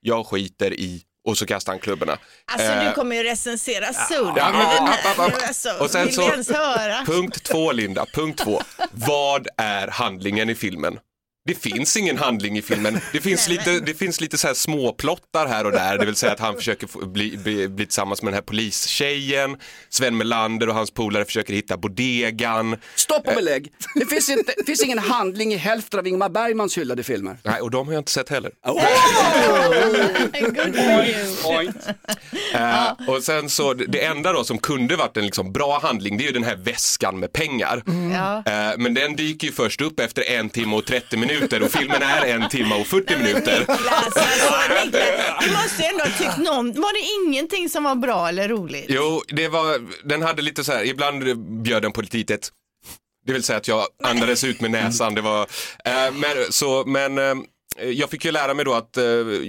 jag 0.00 0.26
skiter 0.26 0.72
i 0.72 1.02
och 1.28 1.38
så 1.38 1.46
kastar 1.46 1.72
han 1.72 1.80
klubborna. 1.80 2.18
Alltså 2.44 2.72
Eh, 2.72 2.84
du 2.84 2.92
kommer 2.92 3.16
ju 3.16 3.22
recensera 3.22 3.92
Sund. 3.92 4.32
Ja, 4.36 4.44
här, 4.44 4.88
app. 4.88 5.42
alltså, 5.48 5.70
Och 5.80 5.90
sen 5.90 6.12
så-? 6.12 6.30
Punkt 7.06 7.42
två 7.42 7.72
Linda, 7.72 8.06
punkt 8.14 8.38
två. 8.44 8.62
Vad 8.90 9.48
är 9.56 9.88
handlingen 9.88 10.50
i 10.50 10.54
filmen? 10.54 10.98
Det 11.46 11.54
finns 11.54 11.96
ingen 11.96 12.18
handling 12.18 12.58
i 12.58 12.62
filmen. 12.62 13.00
Det 13.12 13.20
finns 13.20 13.48
lite, 13.48 13.80
det 13.80 13.94
finns 13.94 14.20
lite 14.20 14.38
så 14.38 14.46
här 14.46 14.54
småplottar 14.54 15.46
här 15.46 15.64
och 15.64 15.72
där, 15.72 15.98
det 15.98 16.06
vill 16.06 16.16
säga 16.16 16.32
att 16.32 16.40
han 16.40 16.54
försöker 16.56 17.06
bli, 17.06 17.36
bli, 17.36 17.68
bli 17.68 17.86
tillsammans 17.86 18.22
med 18.22 18.32
den 18.32 18.34
här 18.34 18.42
polistjejen, 18.42 19.56
Sven 19.88 20.16
Melander 20.16 20.68
och 20.68 20.74
hans 20.74 20.90
polare 20.90 21.24
försöker 21.24 21.54
hitta 21.54 21.76
bodegan. 21.76 22.76
Stopp 22.94 23.28
och 23.28 23.34
belägg. 23.34 23.72
Det 23.94 24.06
finns, 24.06 24.28
inte, 24.28 24.54
det 24.56 24.64
finns 24.64 24.84
ingen 24.84 24.98
handling 24.98 25.52
i 25.52 25.56
hälften 25.56 26.00
av 26.00 26.06
Ingmar 26.06 26.28
Bergmans 26.28 26.78
hyllade 26.78 27.02
filmer. 27.02 27.36
Nej, 27.42 27.60
och 27.60 27.70
de 27.70 27.86
har 27.86 27.94
jag 27.94 28.00
inte 28.00 28.12
sett 28.12 28.28
heller. 28.28 28.52
Good 30.40 30.76
for 31.42 31.62
you. 31.62 31.72
Eh, 32.54 33.08
och 33.08 33.22
sen 33.22 33.50
så, 33.50 33.74
det 33.74 34.04
enda 34.04 34.32
då 34.32 34.44
som 34.44 34.58
kunde 34.58 34.96
varit 34.96 35.16
en 35.16 35.24
liksom 35.24 35.52
bra 35.52 35.78
handling, 35.82 36.18
det 36.18 36.24
är 36.24 36.26
ju 36.26 36.32
den 36.32 36.44
här 36.44 36.56
väskan 36.56 37.20
med 37.20 37.32
pengar. 37.32 37.82
Ja. 38.12 38.52
Eh, 38.52 38.78
men 38.78 38.94
den 38.94 39.16
dyker 39.16 39.46
ju 39.46 39.52
först 39.52 39.80
upp 39.80 40.00
efter 40.00 40.30
en 40.30 40.50
timme 40.50 40.76
och 40.76 40.84
30 40.84 41.16
minuter 41.16 41.35
och 41.42 41.70
filmen 41.70 42.02
är 42.02 42.26
en 42.26 42.48
timme 42.48 42.74
och 42.80 42.86
40 42.86 43.16
minuter. 43.16 43.58
Niklas, 43.58 43.88
alltså, 44.16 44.24
Niklas, 44.84 45.44
du 45.44 45.50
måste 45.50 45.84
ändå 45.84 46.04
ha 46.04 46.10
tyckt 46.18 46.36
någon, 46.36 46.80
var 46.80 46.92
det 46.92 47.30
ingenting 47.30 47.68
som 47.68 47.84
var 47.84 47.94
bra 47.94 48.28
eller 48.28 48.48
roligt? 48.48 48.86
Jo, 48.88 49.22
det 49.28 49.48
var, 49.48 49.80
den 50.08 50.22
hade 50.22 50.42
lite 50.42 50.64
så 50.64 50.72
här, 50.72 50.84
ibland 50.84 51.38
bjöd 51.62 51.82
den 51.82 51.92
på 51.92 52.00
ett 52.00 52.14
litet, 52.14 52.50
det 53.26 53.32
vill 53.32 53.42
säga 53.42 53.56
att 53.56 53.68
jag 53.68 53.86
andades 54.04 54.44
ut 54.44 54.60
med 54.60 54.70
näsan. 54.70 55.14
Det 55.14 55.20
var, 55.20 55.40
eh, 55.84 56.12
men, 56.12 56.52
så, 56.52 56.84
men 56.86 57.18
eh, 57.18 57.34
jag 57.84 58.10
fick 58.10 58.24
ju 58.24 58.32
lära 58.32 58.54
mig 58.54 58.64
då 58.64 58.74
att 58.74 58.96
eh, 58.96 59.04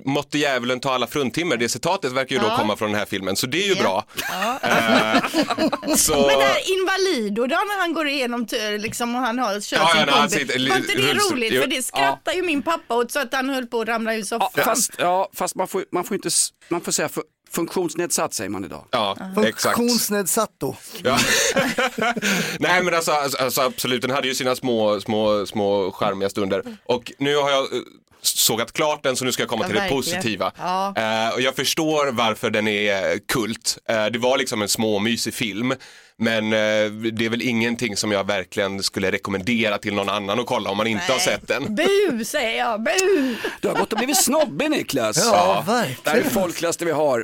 måtte 0.06 0.38
djävulen 0.38 0.80
ta 0.80 0.94
alla 0.94 1.08
fruntimmer, 1.08 1.58
det 1.58 1.70
citatet 1.70 2.12
verkar 2.12 2.36
ju 2.36 2.42
då 2.42 2.48
Ja. 2.48 2.58
komma 2.58 2.76
från 2.76 2.92
den 2.92 3.00
här 3.00 3.06
filmen, 3.06 3.36
så 3.36 3.48
det 3.48 3.64
är 3.64 3.68
ju 3.68 3.74
Ja. 3.74 3.82
bra. 3.84 4.06
Ja. 4.32 4.60
Eh, 4.70 5.22
så, 5.96 6.12
Men 6.28 6.40
det 6.40 6.44
här 6.46 6.80
Invalido 6.80 7.42
då 7.42 7.56
när 7.56 7.80
han 7.80 7.94
går 7.94 8.08
igenom 8.08 8.48
liksom 8.80 9.16
och 9.16 9.22
han 9.22 9.40
har 9.40 9.54
kört 9.62 9.80
Ja, 9.80 9.90
sin 9.90 10.00
ja, 10.08 10.28
kombi. 10.48 10.70
Var 10.70 10.78
inte 10.78 10.94
det 10.94 11.02
rullstol- 11.14 11.34
roligt? 11.34 11.54
Jo. 11.54 11.62
För 11.62 11.68
det 11.70 11.82
skrattar 11.84 12.34
ju 12.34 12.42
min 12.42 12.62
pappa 12.62 12.96
åt 12.96 13.12
så 13.12 13.20
att 13.20 13.34
han 13.34 13.50
höll 13.50 13.66
på 13.66 13.82
att 13.82 13.88
ramla 13.88 14.16
ur 14.16 14.24
soffan. 14.24 14.50
Ja, 14.56 14.64
fast, 14.64 14.92
ja, 14.98 15.30
fast 15.34 15.56
man, 15.56 15.68
får, 15.68 15.86
man 15.92 16.04
får 16.04 16.16
inte, 16.16 16.30
man 16.70 16.82
får 16.82 16.92
säga 16.92 17.10
för, 17.10 17.24
Funktionsnedsatt 17.52 18.34
säger 18.34 18.50
man 18.50 18.66
idag. 18.66 18.86
Ja, 18.92 19.18
exakt. 19.46 19.78
Funktionsnedsatt 19.78 20.52
då. 20.58 20.76
Ja. 21.04 21.18
Nej 22.60 22.84
men 22.84 22.94
alltså, 22.94 23.12
alltså, 23.12 23.38
alltså 23.44 23.62
absolut, 23.62 24.02
den 24.02 24.12
hade 24.12 24.28
ju 24.28 24.36
sina 24.36 24.56
små, 24.56 25.02
små, 25.02 25.46
små 25.46 25.92
charmiga 25.92 26.30
stunder. 26.30 26.64
Och 26.86 27.12
nu 27.20 27.36
har 27.36 27.50
jag 27.50 27.64
eh, 27.64 27.80
sågat 28.22 28.74
klart 28.74 29.04
den 29.04 29.16
så 29.16 29.26
nu 29.26 29.32
ska 29.32 29.42
jag 29.44 29.50
komma 29.50 29.64
Ja, 29.64 29.68
till 29.68 29.76
det 29.76 29.82
verkligen. 29.82 30.04
positiva. 30.04 30.52
Ja. 30.58 30.94
Eh, 31.28 31.34
och 31.34 31.42
jag 31.42 31.56
förstår 31.56 32.12
varför 32.12 32.50
den 32.50 32.68
är 32.68 33.20
kult. 33.28 33.78
Eh, 33.90 34.06
det 34.06 34.20
var 34.20 34.38
liksom 34.38 34.62
en 34.62 34.70
småmysig 34.70 35.34
film. 35.34 35.74
Men 36.20 36.44
eh, 36.54 36.92
det 37.14 37.26
är 37.26 37.30
väl 37.30 37.42
ingenting 37.42 37.98
som 37.98 38.12
jag 38.12 38.28
verkligen 38.28 38.84
skulle 38.84 39.12
rekommendera 39.12 39.78
till 39.78 39.94
någon 39.94 40.10
annan 40.10 40.40
att 40.40 40.46
kolla 40.46 40.70
om 40.70 40.78
man 40.78 40.88
inte 40.88 41.12
har 41.12 41.20
sett 41.20 41.48
den. 41.48 41.76
Bu 41.76 42.26
säger 42.26 42.58
jag, 42.58 42.84
bu! 42.84 43.36
Du 43.62 43.68
har 43.68 43.76
gått 43.76 43.92
och 43.94 43.98
blivit 43.98 44.24
snobbig 44.24 44.70
Niklas. 44.72 45.18
Ja, 45.26 45.64
Det 45.66 45.72
här 45.72 45.82
är 45.84 45.86
verkligen. 45.88 46.24
det 46.24 46.30
folkligaste 46.30 46.86
vi 46.86 46.92
har. 46.92 47.24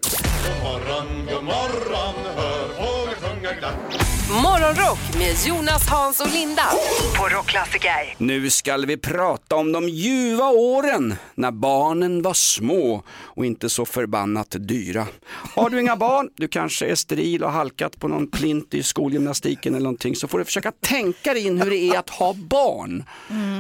morgon, 0.64 1.26
god 1.34 1.44
morgon, 1.44 2.14
hör 2.36 2.68
fåglar 2.68 3.16
sjunga 3.30 3.54
glatt. 3.54 3.74
Morgonrock 4.32 5.00
med 5.18 5.36
Jonas, 5.48 5.88
Hans 5.90 6.22
och 6.22 6.34
Linda 6.34 6.64
på 7.18 7.28
Rockklassiker. 7.28 8.16
Nu 8.18 8.50
ska 8.50 8.78
vi 8.78 8.98
prata 8.98 9.56
om 9.56 9.72
de 9.72 9.90
ljuva 9.90 10.50
åren 10.50 11.16
när 11.36 11.52
barnen 11.52 12.22
var 12.22 12.34
små 12.34 13.04
och 13.10 13.46
inte 13.46 13.70
så 13.70 13.86
förbannat 13.86 14.56
dyra. 14.60 15.08
Har 15.56 15.70
du 15.70 15.82
inga 15.82 15.96
barn, 15.96 16.30
du 16.36 16.48
kanske 16.48 16.86
är 16.86 16.96
steril 16.96 17.44
och 17.44 17.52
halkat 17.52 18.00
på 18.00 18.08
någon 18.08 18.28
plint 18.28 18.74
i 18.74 18.84
skolgymnastiken 18.84 19.74
eller 19.74 19.84
någonting 19.84 20.16
så 20.16 20.28
får 20.28 20.40
du 20.40 20.46
försöka 20.46 20.72
tänka 20.72 21.34
dig 21.34 21.48
in 21.48 21.62
hur 21.62 21.70
det 21.70 21.90
är 21.90 22.00
att 22.00 22.10
ha 22.10 22.34
barn. 22.34 23.04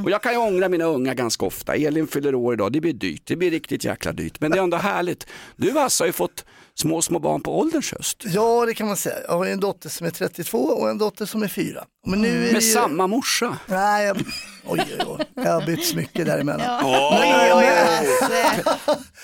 Och 0.03 0.11
jag 0.11 0.21
kan 0.23 0.31
ju 0.31 0.37
ångra 0.37 0.69
mina 0.69 0.85
unga 0.85 1.13
ganska 1.13 1.45
ofta. 1.45 1.75
Elin 1.75 2.07
fyller 2.07 2.35
år 2.35 2.53
idag, 2.53 2.71
det 2.71 2.81
blir 2.81 2.93
dyrt, 2.93 3.21
det 3.25 3.35
blir 3.35 3.51
riktigt 3.51 3.83
jäkla 3.85 4.11
dyrt. 4.11 4.39
Men 4.39 4.51
det 4.51 4.57
är 4.57 4.63
ändå 4.63 4.77
härligt. 4.77 5.27
Du 5.55 5.71
Hasse 5.71 6.03
har 6.03 6.07
ju 6.07 6.13
fått 6.13 6.45
små, 6.79 7.01
små 7.01 7.19
barn 7.19 7.41
på 7.41 7.59
ålderns 7.59 7.91
höst. 7.91 8.23
Ja, 8.25 8.65
det 8.65 8.73
kan 8.73 8.87
man 8.87 8.97
säga. 8.97 9.15
Jag 9.27 9.37
har 9.37 9.45
ju 9.45 9.51
en 9.51 9.59
dotter 9.59 9.89
som 9.89 10.07
är 10.07 10.11
32 10.11 10.57
och 10.57 10.89
en 10.89 10.97
dotter 10.97 11.25
som 11.25 11.43
är 11.43 11.47
4. 11.47 11.83
Men 12.07 12.21
nu 12.21 12.27
är 12.27 12.45
det 12.47 12.53
Med 12.53 12.61
ju... 12.61 12.73
samma 12.73 13.07
morsa. 13.07 13.57
Nej, 13.67 14.05
jag... 14.05 14.17
oj, 14.67 14.85
oj, 14.99 15.05
oj. 15.07 15.25
Jag 15.35 15.51
har 15.53 15.65
bytt 15.65 15.85
smycke 15.85 16.23
däremellan. 16.23 16.85
Oj, 16.85 17.51
oj, 17.53 17.65
Hasse. 17.65 18.63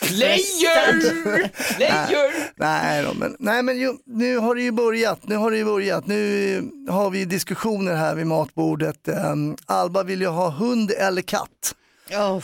Player! 0.02 1.50
Player! 1.76 2.52
Nej, 2.56 3.04
då, 3.04 3.14
men, 3.14 3.36
nej 3.40 3.64
men 3.64 3.78
ju, 3.80 3.94
nu 4.06 4.38
har 4.38 4.56
det 4.56 4.62
ju 4.62 4.72
börjat. 4.72 5.20
Nu 5.28 5.36
har 5.36 5.52
det 5.52 5.58
ju 5.58 5.66
börjat. 5.66 6.08
Nu 6.08 6.70
har 6.90 7.10
vi 7.10 7.26
diskussioner 7.26 7.96
här 7.96 8.16
vid 8.16 8.28
matbordet. 8.28 9.08
Um, 9.08 9.58
Alba 9.66 10.04
vill 10.04 10.22
ju 10.22 10.28
ha 10.28 10.50
hund 10.50 10.92
eller 10.92 11.22
katt. 11.22 11.76
Oh. 12.12 12.44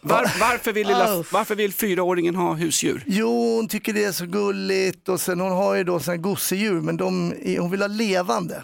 Var, 0.00 0.40
varför, 0.40 0.72
vill 0.72 0.86
lilla, 0.86 1.24
varför 1.32 1.54
vill 1.54 1.72
fyraåringen 1.72 2.34
ha 2.34 2.54
husdjur? 2.54 3.02
Jo, 3.06 3.56
hon 3.56 3.68
tycker 3.68 3.92
det 3.92 4.04
är 4.04 4.12
så 4.12 4.26
gulligt 4.26 5.08
och 5.08 5.20
sen 5.20 5.40
hon 5.40 5.52
har 5.52 5.74
ju 5.74 5.84
då 5.84 5.98
här 5.98 6.16
gosedjur 6.16 6.80
men 6.80 6.96
de, 6.96 7.34
hon 7.58 7.70
vill 7.70 7.80
ha 7.80 7.88
levande 7.88 8.62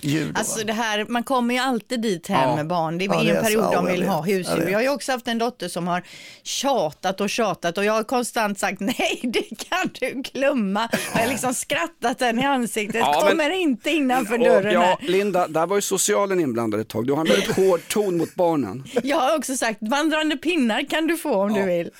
djur. 0.00 0.26
Då, 0.32 0.38
Alltså 0.38 0.66
det 0.66 0.72
här, 0.72 1.06
man 1.08 1.22
kommer 1.22 1.54
ju 1.54 1.60
alltid 1.60 2.00
dit 2.02 2.26
hem 2.28 2.48
Ja. 2.48 2.56
med 2.56 2.66
barn. 2.66 2.98
Det 2.98 3.04
är 3.04 3.06
Ja, 3.06 3.20
det 3.22 3.30
en 3.30 3.36
är 3.36 3.40
så. 3.40 3.44
period 3.46 3.64
Ja, 3.64 3.72
de 3.82 3.86
vill 3.86 4.02
ha 4.02 4.22
husdjur. 4.22 4.56
vet. 4.56 4.68
Jag 4.70 4.78
har 4.78 4.82
ju 4.82 4.88
också 4.88 5.12
haft 5.12 5.28
en 5.28 5.38
dotter 5.38 5.68
som 5.68 5.88
har 5.88 6.02
tjatat 6.42 7.20
och 7.20 7.30
tjatat 7.30 7.78
och 7.78 7.84
jag 7.84 7.92
har 7.92 8.02
konstant 8.04 8.58
sagt 8.58 8.80
nej 8.98 9.20
det 9.22 9.42
kan 9.68 9.90
du 10.00 10.22
glömma. 10.32 10.88
Jag 11.14 11.20
har 11.20 11.28
liksom 11.28 11.54
skrattat 11.54 12.18
den 12.18 12.38
i 12.38 12.44
ansiktet, 12.44 13.00
Ja, 13.00 13.20
men- 13.24 13.30
kommer 13.30 13.50
inte 13.50 13.90
innanför 13.90 14.34
Och, 14.38 14.44
dörren 14.44 14.72
ja, 14.74 14.80
här. 14.80 14.96
Linda, 15.08 15.48
där 15.48 15.66
var 15.66 15.76
ju 15.76 15.82
socialen 15.82 16.40
inblandad 16.40 16.80
ett 16.80 16.88
tag. 16.88 17.06
Du 17.06 17.12
har 17.12 17.20
en 17.20 17.26
väldigt 17.26 17.56
hård 17.56 17.80
ton 17.88 18.16
mot 18.18 18.34
barnen. 18.34 18.84
Jag 19.02 19.16
har 19.16 19.36
också 19.38 19.56
sagt 19.56 19.78
vandrande 19.80 20.36
pinnar 20.36 20.88
kan 20.90 21.06
du 21.06 21.16
få 21.16 21.34
om 21.42 21.52
du 21.54 21.62
vill. 21.62 21.90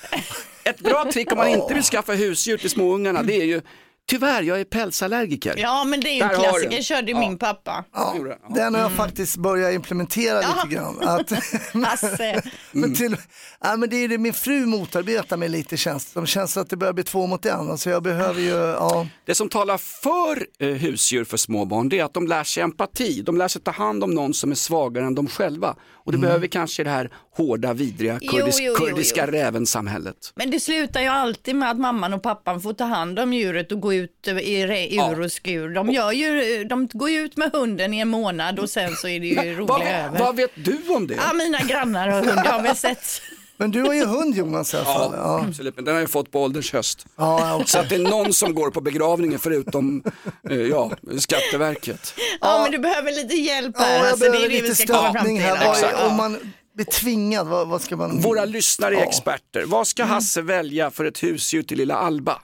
Ett 0.63 0.79
bra 0.79 1.05
trick 1.13 1.31
om 1.31 1.37
man 1.37 1.47
inte 1.47 1.73
vill 1.73 1.83
skaffa 1.83 2.13
husdjur 2.13 2.57
till 2.57 2.69
småungarna, 2.69 3.23
det 3.23 3.33
är 3.41 3.45
ju 3.45 3.61
tyvärr, 4.09 4.41
jag 4.43 4.59
är 4.59 4.63
pälsallergiker. 4.65 5.53
Ja 5.57 5.83
men 5.83 5.99
det 5.99 6.09
är 6.09 6.13
ju 6.15 6.21
en 6.21 6.27
Där 6.27 6.35
har 6.35 6.43
du 6.43 6.49
klassiker, 6.49 6.69
den. 6.71 6.83
körde 6.83 7.11
ju 7.11 7.17
min 7.17 7.37
pappa. 7.37 7.83
Ja, 7.93 8.15
den 8.55 8.73
har 8.75 8.81
jag 8.81 8.91
faktiskt 8.91 9.37
börjat 9.37 9.73
implementera 9.73 10.41
Ja. 10.41 10.47
lite 10.63 10.75
grann. 10.75 10.99
Att, 11.01 11.31
Hasse. 11.85 12.41
men 12.71 12.95
till, 12.95 13.15
ja, 13.61 13.75
men 13.77 13.89
det 13.89 13.95
är 13.95 14.07
det, 14.07 14.17
min 14.17 14.33
fru 14.33 14.65
motarbetar 14.65 15.37
mig 15.37 15.49
lite 15.49 15.77
känns 15.77 16.05
det. 16.05 16.19
De 16.19 16.25
känns 16.25 16.57
att 16.57 16.69
det 16.69 16.77
börjar 16.77 16.93
bli 16.93 17.03
två 17.03 17.27
mot 17.27 17.45
en. 17.45 17.77
Så 17.77 17.89
jag 17.89 18.03
behöver 18.03 18.41
ju, 18.41 18.49
ja. 18.55 19.07
Det 19.25 19.35
som 19.35 19.49
talar 19.49 19.77
för 19.77 20.45
eh, 20.59 20.67
husdjur 20.75 21.23
för 21.23 21.37
små 21.37 21.65
barn, 21.65 21.89
det 21.89 21.99
är 21.99 22.03
att 22.03 22.13
de 22.13 22.27
lär 22.27 22.43
sig 22.43 22.63
empati. 22.63 23.21
De 23.21 23.37
lär 23.37 23.47
sig 23.47 23.61
ta 23.61 23.71
hand 23.71 24.03
om 24.03 24.11
någon 24.11 24.33
som 24.33 24.51
är 24.51 24.55
svagare 24.55 25.05
än 25.05 25.15
de 25.15 25.27
själva. 25.27 25.75
Och 26.05 26.11
det 26.11 26.17
behöver 26.17 26.39
vi 26.39 26.47
kanske 26.47 26.81
i 26.81 26.85
det 26.85 26.91
här 26.91 27.11
hårda, 27.39 27.73
vidriga 27.73 28.19
Jo, 28.21 28.31
kurdisk, 28.31 28.59
jo, 28.61 28.73
jo, 28.79 28.85
kurdiska 28.85 29.25
jo. 29.25 29.31
räven-samhället. 29.31 30.15
Men 30.35 30.51
det 30.51 30.59
slutar 30.59 31.01
ju 31.01 31.07
alltid 31.07 31.55
med 31.55 31.71
att 31.71 31.77
mamman 31.79 32.13
och 32.13 32.23
pappan 32.23 32.61
får 32.61 32.73
ta 32.73 32.83
hand 32.83 33.19
om 33.19 33.33
djuret 33.33 33.71
och 33.71 33.79
gå 33.81 33.93
ut 33.93 34.27
i 34.27 34.95
ur 35.11 35.21
och 35.21 35.31
skur. 35.31 35.69
De, 35.69 35.89
gör 35.89 36.11
ju, 36.11 36.63
de 36.63 36.87
går 36.93 37.09
ju 37.09 37.19
ut 37.19 37.37
med 37.37 37.51
hunden 37.53 37.93
i 37.93 37.99
en 37.99 38.07
månad 38.07 38.59
och 38.59 38.69
sen 38.69 38.95
så 38.95 39.07
är 39.07 39.19
det 39.19 39.27
ju 39.27 39.55
vad, 39.61 39.81
över. 39.81 40.19
vad 40.19 40.35
vet 40.35 40.51
du 40.55 40.77
om 40.87 41.07
det? 41.07 41.13
Ja, 41.13 41.33
mina 41.33 41.59
grannar 41.59 42.07
har 42.07 42.21
hund, 42.21 42.41
jag 42.45 42.51
har 42.51 42.61
väl 42.61 42.75
sett. 42.75 43.21
Men 43.61 43.71
du 43.71 43.81
har 43.81 43.93
ju 43.93 44.05
hund 44.05 44.35
Jonas 44.35 44.73
i 44.73 44.77
alla 44.77 44.85
fall. 44.85 45.11
Ja, 45.15 45.19
Ja, 45.39 45.45
absolut, 45.49 45.75
men 45.75 45.85
den 45.85 45.93
har 45.93 46.01
jag 46.01 46.09
fått 46.09 46.31
på 46.31 46.43
ålderns 46.43 46.71
höst. 46.73 47.05
ja, 47.17 47.53
okej. 47.55 47.67
Så 47.67 47.79
att 47.79 47.89
det 47.89 47.95
är 47.95 47.99
någon 47.99 48.33
som 48.33 48.55
går 48.55 48.71
på 48.71 48.81
begravningen 48.81 49.39
förutom 49.39 50.03
eh, 50.49 50.57
ja, 50.57 50.91
Skatteverket. 51.17 52.13
Ja, 52.41 52.59
men 52.63 52.71
du 52.71 52.77
behöver 52.79 53.11
lite 53.11 53.35
hjälp 53.35 53.75
ja 53.79 53.83
här. 53.85 53.97
jag 53.97 54.07
alltså, 54.07 54.19
det 54.19 54.25
är 54.27 54.31
behöver 54.31 54.49
det 54.49 54.61
vi 54.61 54.61
lite 54.69 54.75
stöttning 54.75 55.39
här. 55.39 55.55
Är, 55.55 55.91
Ja. 55.93 56.07
om 56.07 56.15
man 56.17 56.37
blir 56.83 56.91
tvingad, 56.99 57.47
vad, 57.47 57.67
vad 57.67 57.81
ska 57.81 57.95
man? 57.97 58.21
Våra 58.21 58.45
lyssnare 58.45 58.95
är 58.95 58.99
Ja. 58.99 59.05
experter. 59.05 59.63
Vad 59.65 59.87
ska 59.87 60.03
Hasse 60.03 60.41
välja 60.41 60.91
för 60.91 61.05
ett 61.05 61.23
husdjur 61.23 61.63
till 61.63 61.77
lilla 61.77 61.95
Alba? 61.95 62.41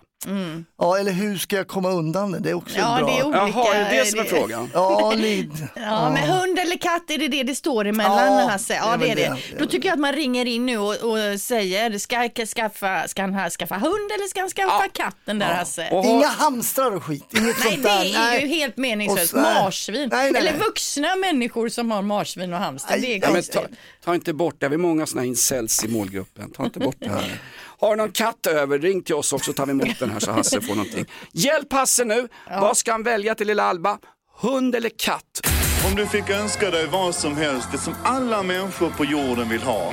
Ja, 0.79 0.97
eller 0.97 1.11
hur 1.11 1.37
ska 1.37 1.55
jag 1.55 1.67
komma 1.67 1.89
undan 1.89 2.31
det? 2.31 2.39
Det 2.39 2.49
är 2.49 2.53
också 2.53 2.77
Ja, 2.77 2.97
bra. 2.97 3.07
det 3.07 3.19
är 3.19 3.23
olika. 3.25 3.47
Jaha, 3.47 3.75
är 3.75 3.91
det 3.91 3.97
det 3.99 4.05
som 4.05 4.19
är 4.19 4.23
frågan? 4.23 4.71
Ja, 4.73 5.13
Lid. 5.17 5.67
Ja, 5.75 6.09
men 6.09 6.29
hund 6.29 6.59
eller 6.59 6.77
katt, 6.77 7.03
är 7.09 7.17
det 7.17 7.27
det 7.27 7.43
det 7.43 7.55
står 7.55 7.87
emellan 7.87 8.39
Ja, 8.41 8.47
Hasse? 8.49 8.73
det 8.73 8.77
Ja, 8.77 8.93
är 8.93 8.97
det 8.97 9.05
är 9.11 9.15
det. 9.15 9.21
det, 9.21 9.37
det 9.51 9.55
är 9.55 9.59
Då 9.59 9.65
tycker 9.65 9.87
jag 9.87 9.93
att 9.93 9.99
man 9.99 10.13
ringer 10.13 10.45
in 10.45 10.65
nu 10.65 10.77
och, 10.77 10.89
och 10.95 11.41
säger, 11.41 11.97
ska, 11.97 12.29
jag 12.35 12.47
skaffa, 12.47 13.07
ska 13.07 13.21
han 13.21 13.33
här 13.33 13.49
skaffa 13.49 13.75
hund 13.75 14.11
eller 14.15 14.27
ska 14.27 14.39
han 14.39 14.49
skaffa 14.49 14.87
katten 14.93 15.39
där 15.39 15.53
Hasse? 15.53 15.87
Och 15.91 16.05
Inga 16.05 16.27
hamstrar 16.27 16.91
och 16.95 17.03
skit, 17.03 17.23
inget 17.31 17.43
Nej, 17.43 17.71
sånt 17.71 17.83
det 17.83 17.89
där. 17.89 18.33
är 18.35 18.39
ju 18.39 18.47
helt 18.47 18.77
meningslöst. 18.77 19.29
Så- 19.31 19.37
nej. 19.41 19.63
Marsvin. 19.63 20.09
Nej, 20.11 20.31
nej, 20.31 20.41
Eller 20.41 20.51
nej. 20.51 20.59
vuxna 20.59 21.15
människor 21.15 21.69
som 21.69 21.91
har 21.91 22.01
marsvin 22.01 22.53
och 22.53 22.59
hamster. 22.59 22.97
Det 22.97 22.97
är 22.97 23.01
Nej, 23.01 23.19
Ja, 23.21 23.27
men 23.27 23.33
konstigt. 23.35 23.53
ta, 23.61 23.67
ta 24.05 24.15
inte 24.15 24.33
bort 24.33 24.55
det, 24.59 24.67
vi 24.69 24.73
är 24.75 24.79
många 24.79 25.05
sådana 25.05 25.25
incels 25.27 25.85
i 25.85 25.87
målgruppen. 25.87 26.51
Ta 26.51 26.65
inte 26.65 26.79
bort 26.79 26.95
det 26.99 27.09
här. 27.09 27.39
Har 27.79 27.89
du 27.89 27.95
någon 27.95 28.11
katt 28.11 28.47
över, 28.47 28.79
ring 28.79 29.03
till 29.03 29.15
oss 29.15 29.33
också 29.33 29.51
så 29.51 29.53
tar 29.53 29.65
vi 29.65 29.71
emot 29.71 29.99
den 29.99 30.09
här 30.09 30.19
så 30.19 30.31
Hasse 30.31 30.61
får 30.61 30.75
någonting. 30.75 31.05
Hjälp 31.33 31.73
Hasse 31.73 32.05
nu, 32.05 32.27
vad 32.61 32.77
ska 32.77 32.91
han 32.91 33.03
välja 33.03 33.35
till 33.35 33.47
lilla 33.47 33.63
Alba? 33.63 33.97
Hund 34.41 34.75
eller 34.75 34.89
katt? 34.89 35.41
Om 35.89 35.95
du 35.95 36.05
fick 36.07 36.29
önska 36.29 36.71
dig 36.71 36.87
vad 36.87 37.15
som 37.15 37.37
helst, 37.37 37.71
det 37.71 37.77
som 37.77 37.93
alla 38.03 38.43
människor 38.43 38.89
på 38.89 39.05
jorden 39.05 39.49
vill 39.49 39.61
ha. 39.61 39.91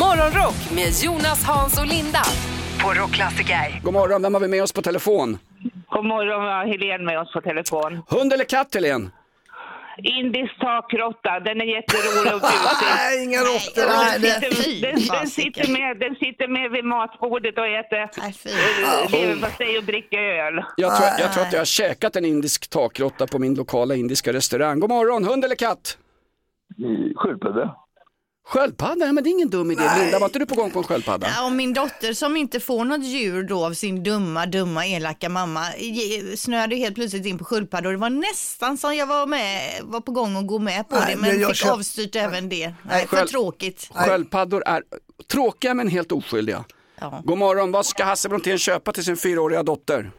Morgonrock 0.00 0.70
med 0.74 0.92
Jonas, 1.02 1.44
Hans 1.44 1.78
och 1.80 1.86
Linda 1.86 2.22
på 2.82 2.92
Rockklassiker. 2.94 3.80
God 3.84 3.92
morgon, 3.92 4.22
vem 4.22 4.34
har 4.34 4.40
vi 4.40 4.48
med 4.48 4.62
oss 4.62 4.72
på 4.72 4.82
telefon? 4.82 5.38
God 5.90 6.04
morgon, 6.04 6.42
vi 6.44 6.48
har 6.50 6.66
Helene 6.66 7.04
med 7.04 7.20
oss 7.20 7.32
på 7.32 7.40
telefon. 7.40 8.02
Hund 8.08 8.32
eller 8.32 8.44
katt 8.44 8.74
Helene? 8.74 9.10
Indisk 9.98 10.58
takråtta, 10.60 11.40
den 11.40 11.60
är 11.60 11.64
jätterolig 11.64 12.34
och 12.34 12.40
busig. 12.40 12.58
Nej, 12.96 13.24
inga 13.24 13.40
råttor. 13.40 13.86
Nej, 13.86 14.18
Den, 14.20 14.40
det- 14.40 14.56
sitter, 14.56 14.86
den, 14.86 14.94
den, 14.94 15.00
fasiken. 15.06 15.26
sitter 15.64 15.72
med, 15.72 15.98
den 15.98 16.14
sitter 16.14 16.48
med 16.48 16.70
vid 16.70 16.84
matbordet 16.84 17.58
och 17.58 17.66
äter 17.66 18.10
Nej, 18.22 18.32
fy. 18.32 18.48
äh, 18.50 19.20
leverpastej 19.20 19.78
och 19.78 19.84
dricker 19.84 20.18
öl. 20.18 20.64
Jag 20.76 20.96
tror, 20.96 21.08
jag 21.18 21.32
tror 21.32 21.42
att 21.44 21.52
jag 21.52 21.60
har 21.60 21.64
käkat 21.64 22.16
en 22.16 22.24
indisk 22.24 22.70
takråtta 22.70 23.26
på 23.26 23.38
min 23.38 23.54
lokala 23.54 23.94
indiska 23.94 24.32
restaurang. 24.32 24.80
God 24.80 24.90
morgon, 24.90 25.24
hund 25.24 25.44
eller 25.44 25.56
katt? 25.56 25.98
Sköldpadda. 27.16 27.76
Sköldpadda, 28.52 29.06
ja, 29.06 29.12
men 29.12 29.24
det 29.24 29.30
är 29.30 29.32
ingen 29.32 29.50
dum 29.50 29.70
idé. 29.70 29.82
Linda, 29.98 30.18
var 30.18 30.26
inte 30.26 30.38
du 30.38 30.46
på 30.46 30.54
gång 30.54 30.70
på 30.70 30.78
en 30.78 30.84
sköldpadda? 30.84 31.26
Ja, 31.36 31.44
och 31.46 31.52
min 31.52 31.72
dotter 31.74 32.12
som 32.12 32.36
inte 32.36 32.60
får 32.60 32.84
något 32.84 33.04
djur 33.04 33.42
då 33.42 33.64
av 33.66 33.74
sin 33.74 34.02
dumma, 34.02 34.46
dumma, 34.46 34.86
elaka 34.86 35.28
mamma 35.28 35.64
snöade 36.36 36.76
helt 36.76 36.94
plötsligt 36.94 37.26
in 37.26 37.38
på 37.38 37.44
sköldpaddor. 37.44 37.90
Det 37.92 37.96
var 37.98 38.10
nästan 38.10 38.78
som 38.78 38.94
jag 38.96 39.06
var 39.06 39.26
med, 39.26 39.80
var 39.82 40.00
på 40.00 40.12
gång 40.12 40.36
att 40.36 40.46
gå 40.46 40.58
med 40.58 40.88
på 40.88 40.96
Nej, 40.96 41.14
det, 41.14 41.20
men 41.20 41.40
jag 41.40 41.50
fick 41.50 41.64
köp- 41.66 41.72
avstyrt 41.72 42.16
även 42.16 42.48
det. 42.48 42.74
Nej, 42.82 43.06
för 43.06 43.16
Sköld- 43.16 43.28
tråkigt. 43.30 43.88
Sköldpaddor 43.94 44.62
är 44.66 44.82
tråkiga 45.32 45.74
men 45.74 45.88
helt 45.88 46.12
oskyldiga. 46.12 46.64
Ja. 47.00 47.22
God 47.24 47.38
morgon, 47.38 47.72
vad 47.72 47.86
ska 47.86 48.04
Hasse 48.04 48.28
Brontén 48.28 48.58
köpa 48.58 48.92
till 48.92 49.04
sin 49.04 49.16
fyraåriga 49.16 49.62
dotter? 49.62 50.10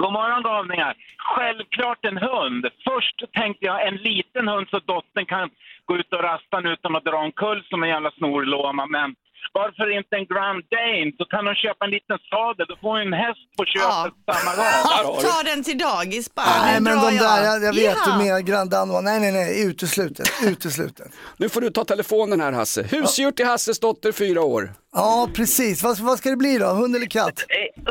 God 0.00 0.12
morgon 0.18 0.42
galningar. 0.50 0.92
Självklart 1.34 2.00
en 2.10 2.18
hund. 2.28 2.62
Först 2.88 3.16
tänkte 3.40 3.64
jag 3.70 3.78
en 3.88 3.96
liten 4.10 4.44
hund 4.52 4.66
så 4.72 4.78
dottern 4.92 5.26
kan 5.34 5.46
gå 5.88 5.92
ut 6.00 6.10
och 6.16 6.22
rasta 6.28 6.56
utan 6.74 6.96
att 6.96 7.04
dra 7.08 7.16
omkull 7.26 7.60
som 7.70 7.82
en 7.82 7.88
jävla 7.94 8.10
snorlåma. 8.18 8.86
Men 8.96 9.08
varför 9.52 9.86
inte 9.98 10.16
en 10.16 10.26
Grand 10.32 10.62
Dane? 10.74 11.12
Så 11.18 11.24
kan 11.32 11.46
hon 11.46 11.54
köpa 11.64 11.84
en 11.84 11.90
liten 11.90 12.18
sadel. 12.30 12.66
Då 12.68 12.76
får 12.80 12.88
hon 12.88 13.00
en 13.00 13.12
häst 13.24 13.44
på 13.58 13.64
köpet 13.74 14.14
samma 14.30 14.52
gång. 14.58 15.16
Ta 15.28 15.42
den 15.50 15.60
till 15.64 15.78
dagis 15.78 16.34
bara. 16.34 16.46
Nej, 16.66 16.80
men 16.80 16.96
de 17.04 17.16
där, 17.26 17.44
jag, 17.44 17.62
jag 17.68 17.74
vet 17.74 17.96
Ja. 18.06 18.12
du 18.12 18.24
menar 18.24 18.40
Grand 18.40 18.70
Danois. 18.70 19.04
Nej, 19.04 19.20
nej, 19.20 19.32
nej, 19.32 19.66
uteslutet, 19.68 20.26
uteslutet. 20.50 21.08
Nu 21.36 21.48
får 21.48 21.60
du 21.60 21.70
ta 21.70 21.84
telefonen 21.84 22.40
här 22.40 22.52
Hasse. 22.52 22.82
Husdjur 22.82 23.30
till 23.30 23.46
Hasses 23.46 23.80
dotter, 23.80 24.12
fyra 24.12 24.40
år. 24.42 24.70
Ja, 24.94 25.28
precis. 25.34 25.82
Vad, 25.82 25.98
vad 25.98 26.18
ska 26.18 26.30
det 26.30 26.36
bli 26.36 26.58
då? 26.58 26.66
Hund 26.66 26.96
eller 26.96 27.06
katt? 27.06 27.38
Eh, 27.48 27.84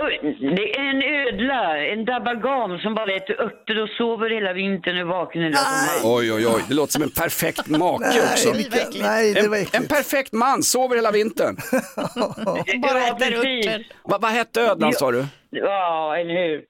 Det 0.55 0.75
är 0.75 0.89
en 0.89 1.01
ödla, 1.27 1.77
en 1.77 2.05
dabagam 2.05 2.79
som 2.79 2.95
bara 2.95 3.11
äter 3.15 3.41
örter 3.41 3.81
och 3.83 3.89
sover 3.89 4.29
hela 4.29 4.53
vintern 4.53 5.01
och 5.01 5.07
vaken 5.07 5.41
hela 5.43 5.57
sommaren. 5.57 6.17
Oj, 6.17 6.33
oj, 6.33 6.47
oj, 6.47 6.61
det 6.67 6.73
låter 6.73 6.91
som 6.93 7.03
en 7.03 7.09
perfekt 7.09 7.67
make 7.67 8.07
Nej, 8.07 8.21
också. 8.33 8.51
vilka- 8.53 8.87
nej, 9.01 9.33
det 9.33 9.47
var 9.47 9.57
En, 9.57 9.65
en 9.73 9.87
perfekt 9.87 10.33
man, 10.33 10.63
sover 10.63 10.95
hela 10.95 11.11
vintern. 11.11 11.57
Bara 12.81 13.07
äter 13.07 13.33
örter. 13.33 13.87
Va, 14.03 14.17
vad 14.21 14.31
hette 14.31 14.61
ödlan 14.61 14.93
sa 14.93 15.11
du? 15.11 15.25
Ja, 15.49 16.17
eller 16.17 16.33
hur? 16.47 16.61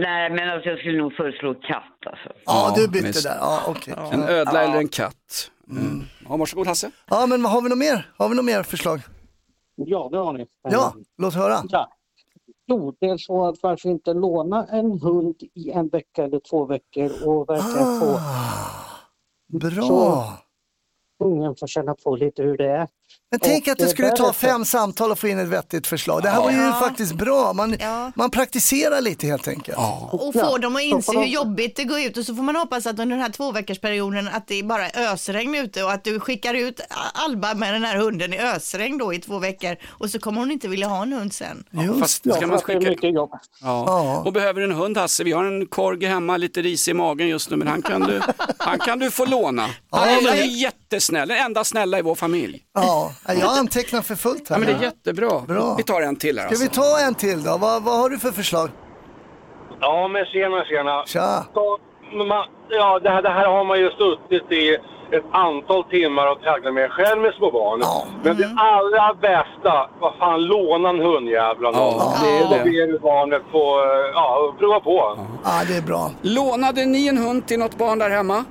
Nej, 0.00 0.30
men 0.30 0.50
alltså 0.50 0.68
jag 0.68 0.78
skulle 0.78 0.98
nog 0.98 1.12
föreslå 1.16 1.54
katt 1.54 1.82
alltså. 2.06 2.28
Ja, 2.46 2.72
du 2.76 2.88
bytte 2.88 3.06
visst. 3.06 3.22
där. 3.24 3.36
Ja, 3.40 3.62
okej. 3.66 3.94
En 4.12 4.22
ödla 4.28 4.52
Ja. 4.54 4.60
eller 4.60 4.76
en 4.78 4.88
katt? 4.88 5.50
Mm. 5.70 6.02
Ja, 6.28 6.36
varsågod 6.36 6.66
Hasse. 6.66 6.90
Ja, 7.10 7.26
men 7.26 7.44
har 7.44 7.62
vi 7.62 7.68
något 7.68 7.78
mer? 7.78 8.06
Har 8.16 8.28
vi 8.28 8.34
något 8.36 8.44
mer 8.44 8.62
förslag? 8.62 9.00
Ja, 9.76 10.08
det 10.12 10.18
har 10.18 10.32
ni. 10.32 10.46
Ja, 10.62 10.94
låt 11.18 11.34
höra. 11.34 11.62
Ja. 11.68 11.92
Jo, 12.66 12.96
det 13.00 13.06
är 13.06 13.16
så 13.16 13.46
att 13.46 13.62
varför 13.62 13.88
inte 13.88 14.14
låna 14.14 14.66
en 14.66 15.00
hund 15.00 15.42
i 15.54 15.70
en 15.70 15.88
vecka 15.88 16.24
eller 16.24 16.40
två 16.40 16.64
veckor 16.64 17.28
och 17.28 17.48
verkligen 17.48 18.00
få 18.00 18.18
Bra. 19.48 19.82
Så 19.82 20.24
ungen 21.24 21.56
får 21.56 21.66
känna 21.66 21.94
på 21.94 22.16
lite 22.16 22.42
hur 22.42 22.56
det 22.56 22.70
är. 22.70 22.88
Men 23.30 23.40
tänk 23.40 23.66
Och, 23.66 23.72
att 23.72 23.78
det 23.78 23.88
skulle 23.88 24.10
ta 24.10 24.32
fem 24.32 24.64
samtal 24.64 25.10
och 25.10 25.18
få 25.18 25.28
in 25.28 25.38
ett 25.38 25.48
vettigt 25.48 25.86
förslag. 25.86 26.22
Det 26.22 26.28
här 26.28 26.40
var 26.40 26.50
ju 26.50 26.56
Ja. 26.56 26.72
faktiskt 26.80 27.12
bra. 27.14 27.52
Man, 27.52 27.76
man 28.14 28.30
praktiserar 28.30 29.00
lite 29.00 29.26
helt 29.26 29.48
enkelt. 29.48 29.78
Och 30.12 30.32
få 30.34 30.58
dem 30.58 30.76
att 30.76 30.82
inse 30.82 31.18
hur 31.18 31.24
jobbigt 31.24 31.76
det 31.76 31.84
går 31.84 32.00
ut 32.00 32.16
och 32.16 32.24
så 32.24 32.34
får 32.34 32.42
man 32.42 32.56
hoppas 32.56 32.86
att 32.86 32.98
under 32.98 33.16
den 33.16 33.20
här 33.20 33.32
två 33.32 33.52
veckors 33.52 33.78
perioden 33.78 34.28
att 34.28 34.48
det 34.48 34.54
är 34.58 34.62
bara 34.62 34.90
ösregn 35.12 35.54
ute 35.54 35.82
och 35.82 35.92
att 35.92 36.04
du 36.04 36.20
skickar 36.20 36.54
ut 36.54 36.80
Alba 37.14 37.54
med 37.54 37.74
den 37.74 37.84
här 37.84 37.96
hunden 37.96 38.32
i 38.32 38.38
ösregn 38.38 38.98
då 38.98 39.14
i 39.14 39.18
två 39.18 39.38
veckor 39.38 39.76
och 39.88 40.10
så 40.10 40.18
kommer 40.18 40.40
hon 40.40 40.50
inte 40.50 40.68
vilja 40.68 40.88
ha 40.88 41.02
en 41.02 41.12
hund 41.12 41.32
sen. 41.32 41.64
Fast 42.00 42.34
ska 42.34 42.46
man 42.46 42.60
skicka... 42.60 43.06
jobb. 43.06 43.30
Ja. 43.60 44.22
Och 44.26 44.32
behöver 44.32 44.60
en 44.60 44.72
hund 44.72 44.96
Hasse, 44.98 45.24
vi 45.24 45.32
har 45.32 45.44
en 45.44 45.66
korgi 45.66 46.06
hemma, 46.06 46.36
lite 46.36 46.62
ris 46.62 46.88
i 46.88 46.94
magen 46.94 47.28
just 47.28 47.50
nu 47.50 47.56
men 47.56 47.68
han 47.68 47.82
kan 47.82 48.00
du, 48.00 48.20
han 48.58 48.78
kan 48.78 48.98
du 48.98 49.10
få 49.10 49.24
låna. 49.24 49.68
Ja, 49.90 50.06
är, 50.06 50.14
han 50.14 50.38
är 50.38 50.44
jättesnäll, 50.44 51.28
den 51.28 51.38
enda 51.38 51.64
snälla 51.64 51.98
i 51.98 52.02
vår 52.02 52.14
familj. 52.14 52.62
Ja, 52.74 53.12
jag 53.34 53.58
antecknar 53.58 54.00
för 54.00 54.14
fullt 54.14 54.48
här. 54.48 54.56
Ja, 54.56 54.58
men 54.60 54.68
det 54.68 54.74
är 54.74 54.82
jättebra. 54.82 55.40
Bra. 55.48 55.74
Vi 55.78 55.82
tar 55.82 56.00
en 56.02 56.16
till 56.16 56.38
här 56.38 56.46
Ska 56.48 56.56
vi 56.56 56.64
alltså. 56.64 56.80
ta 56.80 57.06
en 57.06 57.14
till 57.14 57.42
då? 57.42 57.56
Vad, 57.58 57.82
vad 57.82 57.98
har 57.98 58.10
du 58.10 58.18
för 58.18 58.30
förslag? 58.30 58.70
Ja, 59.80 60.08
men 60.08 60.24
tjena, 60.24 60.64
tjena. 60.64 61.04
Tja. 61.06 61.44
Så, 61.54 61.78
man, 62.28 62.44
ja, 62.68 62.98
det 62.98 63.10
här, 63.10 63.22
det 63.22 63.28
här 63.30 63.46
har 63.48 63.64
man 63.64 63.78
ju 63.78 63.90
suttit 63.90 64.52
i 64.52 64.74
ett 65.10 65.24
antal 65.32 65.84
timmar 65.84 66.32
och 66.32 66.40
tragglat 66.42 66.74
med 66.74 66.90
själv 66.90 67.20
med 67.22 67.34
små 67.34 67.50
barn. 67.50 67.82
Men 68.22 68.36
det 68.36 68.54
allra 68.58 69.14
bästa, 69.14 69.90
vad 70.00 70.14
fan, 70.18 70.44
låna 70.44 70.88
en 70.88 70.98
någon. 70.98 71.94
Ja, 71.98 72.14
det 72.22 72.30
är 72.38 72.42
Och 72.44 72.50
det. 72.50 72.70
be 72.92 72.98
barnet 72.98 73.42
få, 73.52 73.80
ja, 74.14 74.54
prova 74.58 74.80
på. 74.80 75.18
Ja, 75.44 75.62
det 75.68 75.76
är 75.76 75.82
bra. 75.82 76.10
Lånade 76.22 76.84
ni 76.86 77.08
en 77.08 77.18
hund 77.18 77.46
till 77.46 77.58
något 77.58 77.78
barn 77.78 77.98
där 77.98 78.10
hemma? 78.10 78.44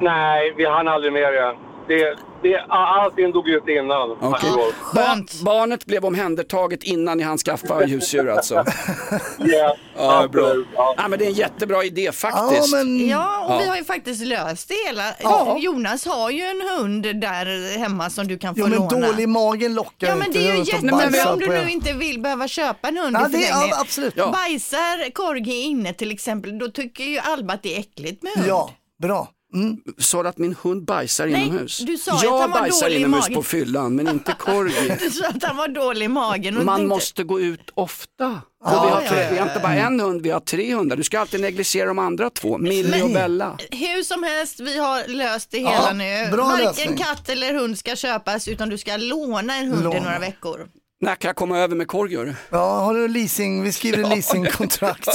Nej, 0.00 0.54
vi 0.56 0.64
hann 0.66 0.88
aldrig 0.88 1.12
med 1.12 1.32
det. 1.32 1.54
det, 1.88 2.16
det 2.44 2.60
allting 2.68 3.32
dog 3.32 3.48
ut 3.48 3.68
innan. 3.68 4.10
Okej. 4.20 4.50
Ba- 4.94 5.44
barnet 5.44 5.86
blev 5.86 6.04
omhändertaget 6.04 6.82
innan 6.82 7.18
ni 7.18 7.24
hann 7.24 7.38
skaffa 7.38 7.74
husdjur 7.74 8.28
alltså? 8.30 8.54
Ja, 9.38 9.76
Ja, 9.96 10.28
bra. 10.32 10.54
Ja. 10.74 10.94
Ja, 10.96 11.08
men 11.08 11.18
det 11.18 11.24
är 11.24 11.28
en 11.28 11.34
jättebra 11.34 11.84
idé 11.84 12.12
faktiskt. 12.12 12.72
Ja, 13.10 13.44
och 13.46 13.52
Ja. 13.54 13.58
vi 13.62 13.68
har 13.68 13.76
ju 13.76 13.84
faktiskt 13.84 14.26
löst 14.26 14.68
det 14.68 14.74
hela. 14.86 15.02
Ja. 15.22 15.56
Jonas 15.60 16.06
har 16.06 16.30
ju 16.30 16.42
en 16.42 16.60
hund 16.78 17.02
där 17.02 17.78
hemma 17.78 18.10
som 18.10 18.26
du 18.28 18.38
kan 18.38 18.54
få 18.54 18.60
Jo, 18.60 18.66
men 18.66 18.78
låna. 18.78 19.06
dålig 19.06 19.28
magen 19.28 19.74
lockar 19.74 20.06
Ja 20.08 20.14
men 20.16 20.26
inte 20.26 20.38
det 20.38 20.48
är 20.48 20.54
ju 20.54 20.60
och 20.60 20.66
jättebra 20.66 21.32
om 21.32 21.38
du 21.38 21.46
nu 21.48 21.70
inte 21.70 21.92
vill 21.92 22.20
behöva 22.20 22.48
köpa 22.48 22.88
en 22.88 22.96
hund 22.96 23.16
Ja, 23.20 23.28
i 23.28 23.32
det- 23.32 23.48
ja, 23.48 23.80
absolut. 23.80 24.14
Ja. 24.16 24.30
Bajsar 24.32 25.10
Korgi 25.10 25.60
inne 25.62 25.92
till 25.92 26.10
exempel, 26.12 26.58
då 26.58 26.68
tycker 26.68 27.04
ju 27.04 27.18
Alba 27.18 27.54
att 27.54 27.62
det 27.62 27.74
är 27.76 27.80
äckligt 27.80 28.22
med 28.22 28.32
hund. 28.32 28.46
Ja, 28.48 28.70
bra. 29.02 29.28
Mm. 29.54 29.76
Sa 29.98 30.22
du 30.22 30.28
att 30.28 30.38
min 30.38 30.56
hund 30.62 30.84
bajsar 30.84 31.26
Nej, 31.26 31.42
inomhus? 31.46 31.78
du 31.78 31.96
sa 31.98 32.12
att 32.12 32.22
jag 32.22 32.38
han 32.38 32.50
var 32.50 32.60
bajsar 32.60 32.86
dålig 32.86 32.96
i 32.96 33.00
inomhus 33.00 33.20
magen. 33.22 33.34
på 33.34 33.42
fyllan, 33.42 33.96
men 33.96 34.08
inte 34.08 34.32
Corgi. 34.38 34.96
Du 35.00 35.10
sa 35.10 35.26
att 35.28 35.42
han 35.42 35.56
var 35.56 35.68
dålig 35.68 36.04
i 36.04 36.08
magen. 36.08 36.58
Och 36.58 36.64
Man 36.64 36.76
tänkte- 36.78 36.88
måste 36.88 37.24
gå 37.24 37.40
ut 37.40 37.70
ofta. 37.74 38.40
Ja, 38.64 38.70
vi, 38.84 38.90
har 38.90 39.02
ja, 39.02 39.08
tre, 39.08 39.20
ja, 39.22 39.28
vi 39.32 39.38
har 39.38 39.46
inte 39.46 39.60
bara 39.60 39.74
en 39.74 40.00
hund, 40.00 40.22
vi 40.22 40.30
har 40.30 40.40
tre 40.40 40.74
hundar. 40.74 40.96
Du 40.96 41.02
ska 41.02 41.20
alltid 41.20 41.40
negligera 41.40 41.86
de 41.86 41.98
andra 41.98 42.30
två, 42.30 42.58
Millie 42.58 43.02
och 43.02 43.10
Bella. 43.10 43.58
Hur 43.70 44.02
som 44.02 44.22
helst, 44.22 44.60
vi 44.60 44.78
har 44.78 45.08
löst 45.08 45.50
det 45.50 45.58
Ja, 45.58 45.70
hela 45.70 45.92
nu. 45.92 46.30
bra 46.32 46.44
Varken 46.44 46.64
lösning. 46.66 46.96
katt 46.96 47.28
eller 47.28 47.54
hund 47.54 47.78
ska 47.78 47.96
köpas 47.96 48.48
utan 48.48 48.68
du 48.68 48.78
ska 48.78 48.96
låna 48.96 49.56
en 49.56 49.68
hund 49.68 49.80
i 49.80 49.84
Låna. 49.84 50.00
några 50.00 50.18
veckor. 50.18 50.66
När 51.00 51.14
kan 51.14 51.28
jag 51.28 51.36
komma 51.36 51.58
över 51.58 51.76
med 51.76 51.86
hörru? 51.92 52.34
Ja, 52.50 52.80
har 52.80 52.94
du 52.94 53.08
leasing? 53.08 53.62
Vi 53.62 53.72
skriver 53.72 53.98
Ja. 53.98 54.08
leasingkontrakt. 54.08 55.08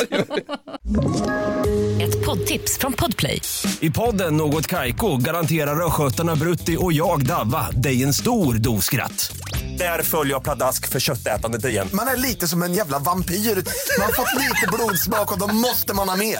Ett 2.02 2.26
poddtips 2.26 2.78
från 2.78 2.94
Podplay. 2.94 3.42
I 3.80 3.90
podden 3.90 4.38
Något 4.38 4.68
Kaiko 4.68 5.18
garanterar 5.18 5.86
östgötarna 5.88 6.36
Brutti 6.36 6.78
och 6.80 6.94
jag, 6.94 7.26
Davva, 7.26 7.68
dig 7.72 8.04
en 8.04 8.14
stor 8.14 8.54
dos 8.54 8.86
skratt. 8.86 9.32
Där 9.78 10.04
följer 10.04 10.34
jag 10.34 10.44
pladask 10.44 10.88
för 10.88 11.00
köttätandet 11.00 11.66
igen. 11.66 11.88
Man 11.94 12.08
är 12.08 12.16
lite 12.18 12.48
som 12.48 12.64
en 12.64 12.74
jävla 12.74 13.00
vampyr. 13.00 13.34
Man 13.36 14.06
har 14.06 14.14
fått 14.14 14.36
lite 14.44 14.68
blodsmak 14.74 15.32
och 15.32 15.40
då 15.40 15.48
måste 15.48 15.94
man 15.94 16.10
ha 16.10 16.16
mer. 16.16 16.40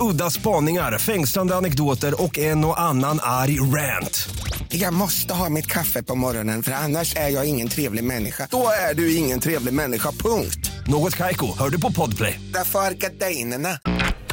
Udda 0.00 0.30
spaningar, 0.30 0.98
fängslande 0.98 1.56
anekdoter 1.56 2.22
och 2.22 2.38
en 2.38 2.64
och 2.64 2.80
annan 2.80 3.18
arg 3.22 3.60
rant. 3.60 4.28
Jag 4.68 4.94
måste 4.94 5.34
ha 5.34 5.48
mitt 5.48 5.66
kaffe 5.66 6.02
på 6.02 6.14
morgonen 6.14 6.62
för 6.62 6.72
annars 6.72 7.16
är 7.16 7.28
jag 7.28 7.46
ingen 7.46 7.68
trevlig 7.68 8.04
människa. 8.04 8.48
Då 8.50 8.66
är 8.90 8.94
du 8.94 9.16
ingen 9.16 9.40
trevlig 9.40 9.74
människa, 9.74 10.12
punkt. 10.12 10.70
Något 10.86 11.16
Kaiko, 11.16 11.58
hör 11.58 11.70
du 11.70 11.80
på 11.80 11.92
Podplay. 11.92 12.40
Därför 12.54 12.78
är 12.78 12.90
gardinerna. 12.90 13.78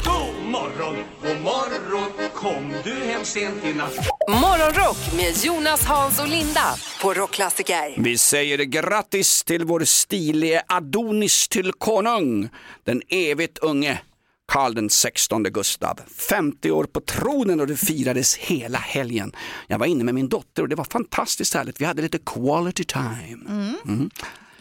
God 0.06 0.46
morgon, 0.46 0.96
god 1.22 1.42
morgon, 1.44 2.30
kom 2.36 2.74
du 2.84 2.94
hem 2.94 3.26
sent 3.26 3.66
i 3.66 3.74
natt? 3.74 4.10
Morgonrock 4.30 4.98
med 5.16 5.46
Jonas, 5.46 5.86
Hans 5.86 6.20
och 6.20 6.28
Linda 6.28 6.76
på 7.02 7.14
Rockklassiker. 7.14 8.02
Vi 8.04 8.18
säger 8.18 8.58
grattis 8.58 9.44
till 9.44 9.66
vår 9.66 9.84
stilige 9.84 10.64
Adonis 10.68 11.48
till 11.48 11.72
konung, 11.72 12.50
den 12.86 13.02
evigt 13.10 13.58
unge 13.58 14.00
Karl 14.50 14.74
den 14.74 14.90
16 14.90 15.44
Gustav. 15.44 16.00
50 16.30 16.72
år 16.72 16.84
på 16.84 17.00
tronen 17.00 17.60
och 17.60 17.68
det 17.68 17.76
firades 17.76 18.36
hela 18.36 18.78
helgen. 18.78 19.32
Jag 19.68 19.80
var 19.80 19.86
inne 19.86 20.04
med 20.04 20.16
min 20.16 20.30
dotter 20.30 20.62
och 20.62 20.70
det 20.70 20.76
var 20.76 20.84
fantastiskt 20.84 21.54
härligt. 21.54 21.82
Vi 21.82 21.86
hade 21.86 22.02
lite 22.02 22.18
quality 22.18 22.84
time. 22.84 23.40
Mm. 23.88 24.10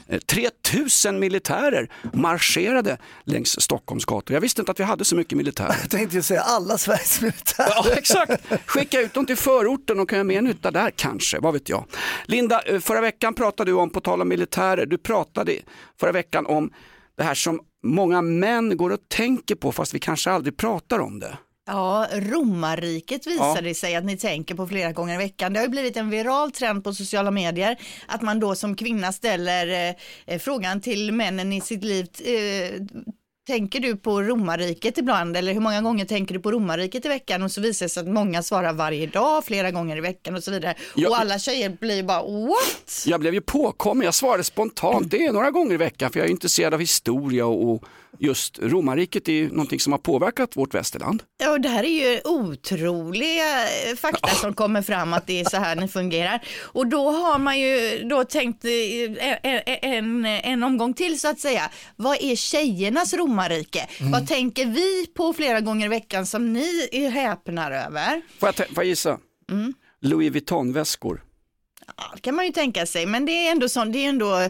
Eh, 0.08 0.18
3000 0.18 1.18
militärer 1.18 1.90
marscherade 2.12 2.98
längs 3.24 3.60
Stockholms 3.60 4.04
gator. 4.04 4.34
Jag 4.34 4.40
visste 4.40 4.62
inte 4.62 4.72
att 4.72 4.80
vi 4.80 4.84
hade 4.84 5.04
så 5.04 5.16
mycket 5.16 5.38
militärer. 5.38 5.76
Jag 5.80 5.90
tänkte 5.90 6.22
säga 6.22 6.40
alla 6.40 6.78
Sveriges 6.78 7.20
militärer. 7.20 7.72
Ja, 7.74 7.84
exakt. 7.92 8.42
Skicka 8.66 9.00
ut 9.00 9.14
dem 9.14 9.26
till 9.26 9.36
förorten 9.36 10.00
och 10.00 10.08
kan 10.08 10.16
göra 10.16 10.24
mer 10.24 10.42
nytta 10.42 10.70
där 10.70 10.90
kanske, 10.90 11.38
vad 11.38 11.52
vet 11.52 11.68
jag. 11.68 11.84
Linda, 12.24 12.62
eh, 12.62 12.80
förra 12.80 13.00
veckan 13.00 13.34
pratade 13.34 13.70
du 13.70 13.74
om, 13.74 13.90
på 13.90 14.00
tal 14.00 14.22
om 14.22 14.28
militärer, 14.28 14.86
du 14.86 14.98
pratade 14.98 15.52
förra 16.00 16.12
veckan 16.12 16.46
om 16.46 16.70
det 17.16 17.24
här 17.24 17.34
som 17.34 17.60
många 17.84 18.22
män 18.22 18.76
går 18.76 18.90
och 18.90 19.08
tänker 19.08 19.54
på 19.54 19.72
fast 19.72 19.94
vi 19.94 19.98
kanske 19.98 20.30
aldrig 20.30 20.56
pratar 20.56 20.98
om 20.98 21.20
det. 21.20 21.38
Ja, 21.66 22.06
romarriket 22.12 23.26
visade 23.26 23.54
Ja. 23.54 23.60
det 23.60 23.74
sig 23.74 23.94
att 23.96 24.04
ni 24.04 24.16
tänker 24.16 24.54
på 24.54 24.66
flera 24.66 24.92
gånger 24.92 25.14
i 25.14 25.18
veckan. 25.18 25.52
Det 25.52 25.58
har 25.58 25.64
ju 25.66 25.70
blivit 25.70 25.96
en 25.96 26.10
viral 26.10 26.50
trend 26.52 26.84
på 26.84 26.92
sociala 26.94 27.30
medier 27.30 27.76
att 28.06 28.22
man 28.22 28.40
då 28.40 28.54
som 28.54 28.76
kvinna 28.76 29.12
ställer 29.12 29.94
eh, 30.26 30.38
frågan 30.38 30.80
till 30.80 31.12
männen 31.12 31.52
i 31.52 31.60
sitt 31.60 31.84
liv 31.84 32.06
eh, 32.24 32.80
Tänker 33.48 33.80
du 33.80 33.96
på 33.96 34.22
romarriket 34.22 34.98
ibland 34.98 35.36
eller 35.36 35.52
hur 35.52 35.60
många 35.60 35.82
gånger 35.82 36.04
tänker 36.04 36.34
du 36.34 36.40
på 36.40 36.52
romarriket 36.52 37.04
i 37.04 37.08
veckan? 37.08 37.42
Och 37.42 37.52
så 37.52 37.60
visar 37.60 37.86
det 37.86 37.90
sig 37.90 38.00
att 38.00 38.08
många 38.08 38.42
svarar 38.42 38.72
varje 38.72 39.06
dag, 39.06 39.44
flera 39.44 39.70
gånger 39.70 39.96
i 39.96 40.00
veckan 40.00 40.34
och 40.34 40.44
så 40.44 40.50
vidare. 40.50 40.74
Ja. 40.94 41.08
Och 41.08 41.18
alla 41.18 41.38
tjejer 41.38 41.76
blir 41.80 42.02
bara 42.02 42.22
what? 42.22 43.04
Jag 43.06 43.20
blev 43.20 43.34
ju 43.34 43.40
påkommen, 43.40 44.04
jag 44.04 44.14
svarade 44.14 44.44
spontant, 44.44 45.10
det 45.10 45.26
är 45.26 45.32
några 45.32 45.50
gånger 45.50 45.74
i 45.74 45.76
veckan 45.76 46.12
för 46.12 46.20
jag 46.20 46.26
är 46.26 46.30
intresserad 46.30 46.74
av 46.74 46.80
historia 46.80 47.46
och, 47.46 47.72
och 47.72 47.84
just 48.18 48.58
romarriket 48.58 49.28
är 49.28 49.32
ju 49.32 49.48
någonting 49.50 49.80
som 49.80 49.92
har 49.92 49.98
påverkat 49.98 50.56
vårt 50.56 50.74
västerland. 50.74 51.22
Ja, 51.38 51.50
och 51.50 51.60
det 51.60 51.68
här 51.68 51.84
är 51.84 52.12
ju 52.12 52.20
otroliga 52.24 53.62
eh, 53.62 53.96
fakta 53.96 54.28
som 54.28 54.54
kommer 54.54 54.82
fram 54.82 55.12
att 55.12 55.26
det 55.26 55.40
är 55.40 55.44
så 55.44 55.56
här 55.56 55.76
ni 55.76 55.88
fungerar. 55.88 56.40
Och 56.62 56.86
då 56.86 57.10
har 57.10 57.38
man 57.38 57.60
ju 57.60 58.02
då 58.04 58.24
tänkt 58.24 58.64
eh, 58.64 58.70
en, 59.42 59.60
en, 59.82 60.24
en 60.24 60.62
omgång 60.62 60.94
till 60.94 61.20
så 61.20 61.28
att 61.28 61.40
säga. 61.40 61.70
Vad 61.96 62.16
är 62.20 62.36
tjejernas 62.36 63.14
romarrike? 63.14 63.88
Mm. 64.00 64.12
Vad 64.12 64.28
tänker 64.28 64.66
vi 64.66 65.06
på 65.06 65.32
flera 65.32 65.60
gånger 65.60 65.86
i 65.86 65.88
veckan 65.88 66.26
som 66.26 66.52
ni 66.52 66.88
är 66.92 67.10
häpnar 67.10 67.70
över? 67.70 68.22
Får 68.38 68.46
jag, 68.46 68.54
får 68.54 68.66
jag 68.76 68.86
gissa? 68.86 69.18
Mm. 69.50 69.74
Louis 70.00 70.32
Vuitton-väskor. 70.32 71.22
Ja, 71.96 72.04
det 72.14 72.20
kan 72.20 72.34
man 72.34 72.46
ju 72.46 72.52
tänka 72.52 72.86
sig, 72.86 73.06
men 73.06 73.26
det 73.26 73.32
är 73.32 73.52
ändå 73.52 73.68
sånt, 73.68 73.92
det 73.92 74.04
är 74.04 74.08
ändå 74.08 74.48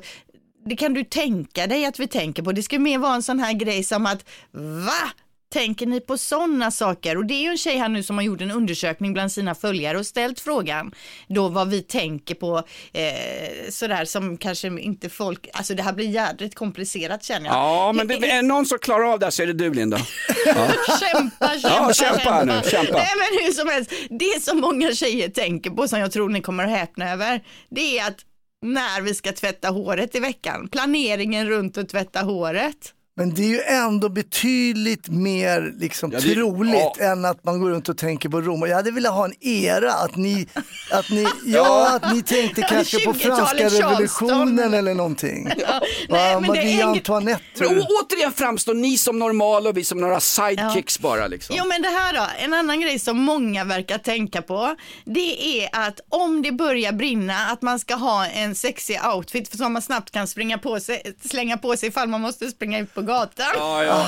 det 0.68 0.76
kan 0.76 0.94
du 0.94 1.04
tänka 1.04 1.66
dig 1.66 1.84
att 1.84 2.00
vi 2.00 2.08
tänker 2.08 2.42
på. 2.42 2.52
Det 2.52 2.62
ska 2.62 2.78
mer 2.78 2.98
vara 2.98 3.14
en 3.14 3.22
sån 3.22 3.38
här 3.38 3.52
grej 3.52 3.84
som 3.84 4.06
att 4.06 4.24
va? 4.52 5.10
Tänker 5.52 5.86
ni 5.86 6.00
på 6.00 6.18
sådana 6.18 6.70
saker? 6.70 7.16
Och 7.16 7.26
det 7.26 7.34
är 7.34 7.42
ju 7.42 7.48
en 7.48 7.58
tjej 7.58 7.78
här 7.78 7.88
nu 7.88 8.02
som 8.02 8.16
har 8.16 8.22
gjort 8.22 8.40
en 8.40 8.50
undersökning 8.50 9.12
bland 9.12 9.32
sina 9.32 9.54
följare 9.54 9.98
och 9.98 10.06
ställt 10.06 10.40
frågan 10.40 10.92
då 11.28 11.48
vad 11.48 11.68
vi 11.70 11.82
tänker 11.82 12.34
på 12.34 12.58
eh, 12.92 13.70
sådär 13.70 14.04
som 14.04 14.36
kanske 14.36 14.68
inte 14.80 15.08
folk, 15.08 15.48
alltså 15.52 15.74
det 15.74 15.82
här 15.82 15.92
blir 15.92 16.08
jädrigt 16.08 16.54
komplicerat 16.54 17.24
känner 17.24 17.46
jag. 17.46 17.54
Ja, 17.54 17.92
men 17.92 18.06
det, 18.08 18.30
är 18.30 18.42
någon 18.42 18.66
som 18.66 18.78
klarar 18.78 19.12
av 19.12 19.18
det 19.18 19.26
här 19.26 19.30
så 19.30 19.42
är 19.42 19.46
det 19.46 19.52
du 19.52 19.74
Linda. 19.74 19.98
Ja. 20.46 20.68
Kämpa, 21.00 21.48
kämpa, 21.48 21.68
Ja, 21.68 21.92
kämpa 21.92 22.30
här 22.30 22.44
nu, 22.44 22.70
kämpa. 22.70 22.92
Nej 22.92 23.12
men 23.16 23.44
hur 23.44 23.52
som 23.52 23.68
helst, 23.68 23.92
det 24.10 24.42
som 24.42 24.60
många 24.60 24.92
tjejer 24.92 25.28
tänker 25.28 25.70
på 25.70 25.88
som 25.88 25.98
jag 25.98 26.12
tror 26.12 26.28
ni 26.28 26.40
kommer 26.40 26.64
att 26.64 26.70
häpna 26.70 27.12
över, 27.12 27.44
det 27.70 27.98
är 27.98 28.08
att 28.08 28.24
när 28.62 29.02
vi 29.02 29.14
ska 29.14 29.32
tvätta 29.32 29.68
håret 29.68 30.14
i 30.14 30.20
veckan, 30.20 30.68
planeringen 30.68 31.48
runt 31.48 31.78
att 31.78 31.88
tvätta 31.88 32.20
håret. 32.20 32.94
Men 33.18 33.34
det 33.34 33.42
är 33.42 33.48
ju 33.48 33.60
ändå 33.62 34.08
betydligt 34.08 35.08
mer 35.08 35.74
liksom, 35.78 36.12
Ja, 36.12 36.18
det- 36.20 36.34
troligt 36.34 36.98
än 37.00 37.24
att 37.24 37.44
man 37.44 37.60
går 37.60 37.70
runt 37.70 37.88
och 37.88 37.98
tänker 37.98 38.28
på 38.28 38.40
Rom. 38.40 38.62
Och 38.62 38.68
Jag 38.68 38.76
hade 38.76 38.90
velat 38.90 39.12
ha 39.12 39.24
en 39.24 39.34
era, 39.40 39.92
att 39.92 40.16
ni, 40.16 40.46
att 40.90 41.10
ni, 41.10 41.26
ja, 41.44 41.88
att 42.02 42.14
ni 42.14 42.22
tänkte 42.22 42.62
kanske 42.68 43.04
på 43.04 43.12
20-talet 43.12 43.22
franska 43.38 43.56
Charleston. 43.58 43.90
revolutionen 43.90 44.74
eller 44.74 44.94
någonting. 44.94 45.48
Va, 46.08 46.40
men 46.40 46.42
det 46.42 46.58
är 46.58 46.64
Marie 46.64 46.84
Antoinette. 46.84 47.64
å- 47.66 47.86
återigen 48.02 48.32
framstår 48.32 48.74
ni 48.74 48.98
som 48.98 49.18
normala 49.18 49.68
och 49.70 49.76
vi 49.76 49.84
som 49.84 50.00
några 50.00 50.20
sidekicks 50.20 50.98
bara 50.98 51.26
liksom. 51.26 51.56
Jo 51.58 51.64
men 51.66 51.82
det 51.82 51.88
här 51.88 52.12
då, 52.14 52.26
en 52.44 52.54
annan 52.54 52.80
grej 52.80 52.98
som 52.98 53.16
många 53.18 53.64
verkar 53.64 53.98
tänka 53.98 54.42
på, 54.42 54.76
det 55.04 55.60
är 55.62 55.68
att 55.72 56.00
om 56.08 56.42
det 56.42 56.52
börjar 56.52 56.92
brinna, 56.92 57.34
att 57.46 57.62
man 57.62 57.78
ska 57.78 57.94
ha 57.94 58.26
en 58.26 58.54
sexig 58.54 58.98
outfit 59.14 59.56
som 59.58 59.72
man 59.72 59.82
snabbt 59.82 60.10
kan 60.10 60.26
springa 60.28 60.58
på 60.58 60.80
sig, 60.80 61.02
slänga 61.30 61.56
på 61.56 61.76
sig 61.76 61.88
ifall 61.88 62.08
man 62.08 62.20
måste 62.20 62.50
springa 62.50 62.78
ut 62.78 62.94
på 62.94 63.02
gatan. 63.08 63.46
Ja, 63.54 63.84
ja. 63.84 64.06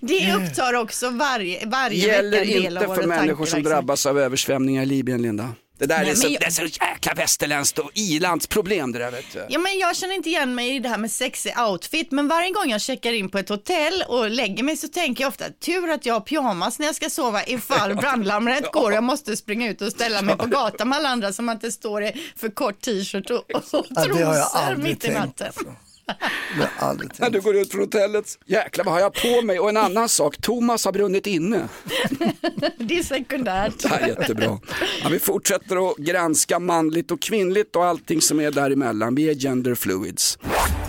Det 0.00 0.32
upptar 0.34 0.74
också 0.74 1.10
varje, 1.10 1.66
varje 1.66 2.06
Gäller 2.06 2.30
vecka 2.40 2.52
en 2.52 2.62
del 2.62 2.76
av 2.76 2.82
inte 2.82 2.94
för 2.94 3.06
människor 3.06 3.46
som 3.46 3.62
drabbas 3.62 4.06
av 4.06 4.18
översvämningar 4.18 4.82
i 4.82 4.86
Libyen, 4.86 5.22
Linda. 5.22 5.48
Det 5.78 5.86
där 5.86 5.98
Nej, 5.98 6.10
är, 6.10 6.14
så, 6.14 6.28
jag- 6.28 6.40
det 6.40 6.46
är 6.46 6.50
så 6.50 6.62
jäkla 6.62 7.14
västerländskt 7.14 7.78
och 7.78 7.90
ilandsproblem 7.94 8.92
det 8.92 8.98
där 8.98 9.10
vet 9.10 9.32
du. 9.32 9.46
Ja, 9.48 9.58
men 9.58 9.78
jag 9.78 9.96
känner 9.96 10.14
inte 10.14 10.28
igen 10.28 10.54
mig 10.54 10.76
i 10.76 10.78
det 10.78 10.88
här 10.88 10.98
med 10.98 11.10
sexig 11.10 11.52
outfit, 11.68 12.10
men 12.10 12.28
varje 12.28 12.50
gång 12.50 12.70
jag 12.70 12.80
checkar 12.80 13.12
in 13.12 13.28
på 13.28 13.38
ett 13.38 13.48
hotell 13.48 14.04
och 14.08 14.30
lägger 14.30 14.64
mig 14.64 14.76
så 14.76 14.88
tänker 14.88 15.24
jag 15.24 15.28
ofta, 15.28 15.44
tur 15.64 15.90
att 15.90 16.06
jag 16.06 16.14
har 16.14 16.20
pyjamas 16.20 16.78
när 16.78 16.86
jag 16.86 16.94
ska 16.94 17.10
sova 17.10 17.44
ifall 17.46 17.94
brandlarmet 18.02 18.72
går 18.72 18.84
och 18.84 18.92
jag 18.92 19.02
måste 19.04 19.36
springa 19.36 19.70
ut 19.70 19.82
och 19.82 19.90
ställa 19.92 20.22
mig 20.22 20.36
på 20.36 20.46
gatan 20.46 20.88
med 20.88 20.98
alla 20.98 21.08
andra 21.08 21.32
som 21.32 21.48
att 21.48 21.60
det 21.60 21.72
står 21.72 22.04
i 22.04 22.12
för 22.36 22.48
kort 22.48 22.80
t-shirt 22.80 23.30
och, 23.30 23.36
och 23.38 23.62
Ja, 23.72 24.04
det 24.04 24.24
har 24.24 24.34
jag 24.34 24.50
trosor 24.50 24.66
aldrig 24.66 24.84
mitt 24.90 25.04
i 25.04 25.10
natten. 25.10 25.52
Tänkt. 25.52 25.70
När 27.18 27.30
du 27.30 27.40
går 27.40 27.56
ut 27.56 27.70
från 27.70 27.80
hotellet, 27.80 28.38
jäklar 28.46 28.84
vad 28.84 28.94
har 28.94 29.00
jag 29.00 29.14
på 29.14 29.42
mig? 29.42 29.60
Och 29.60 29.68
en 29.68 29.76
annan 29.76 30.08
sak, 30.08 30.36
Thomas 30.36 30.84
har 30.84 30.92
brunnit 30.92 31.26
inne. 31.26 31.68
Det 32.78 32.98
är 32.98 33.02
sekundärt. 33.02 33.78
Det 33.82 33.88
är 33.88 34.08
jättebra. 34.08 34.58
Ja, 35.02 35.08
vi 35.10 35.18
fortsätter 35.18 35.90
att 35.90 35.96
granska 35.96 36.58
manligt 36.58 37.10
och 37.10 37.20
kvinnligt 37.20 37.76
och 37.76 37.84
allting 37.84 38.20
som 38.20 38.40
är 38.40 38.50
däremellan. 38.50 39.14
Vi 39.14 39.30
är 39.30 39.34
gender 39.34 39.74
fluids. 39.74 40.38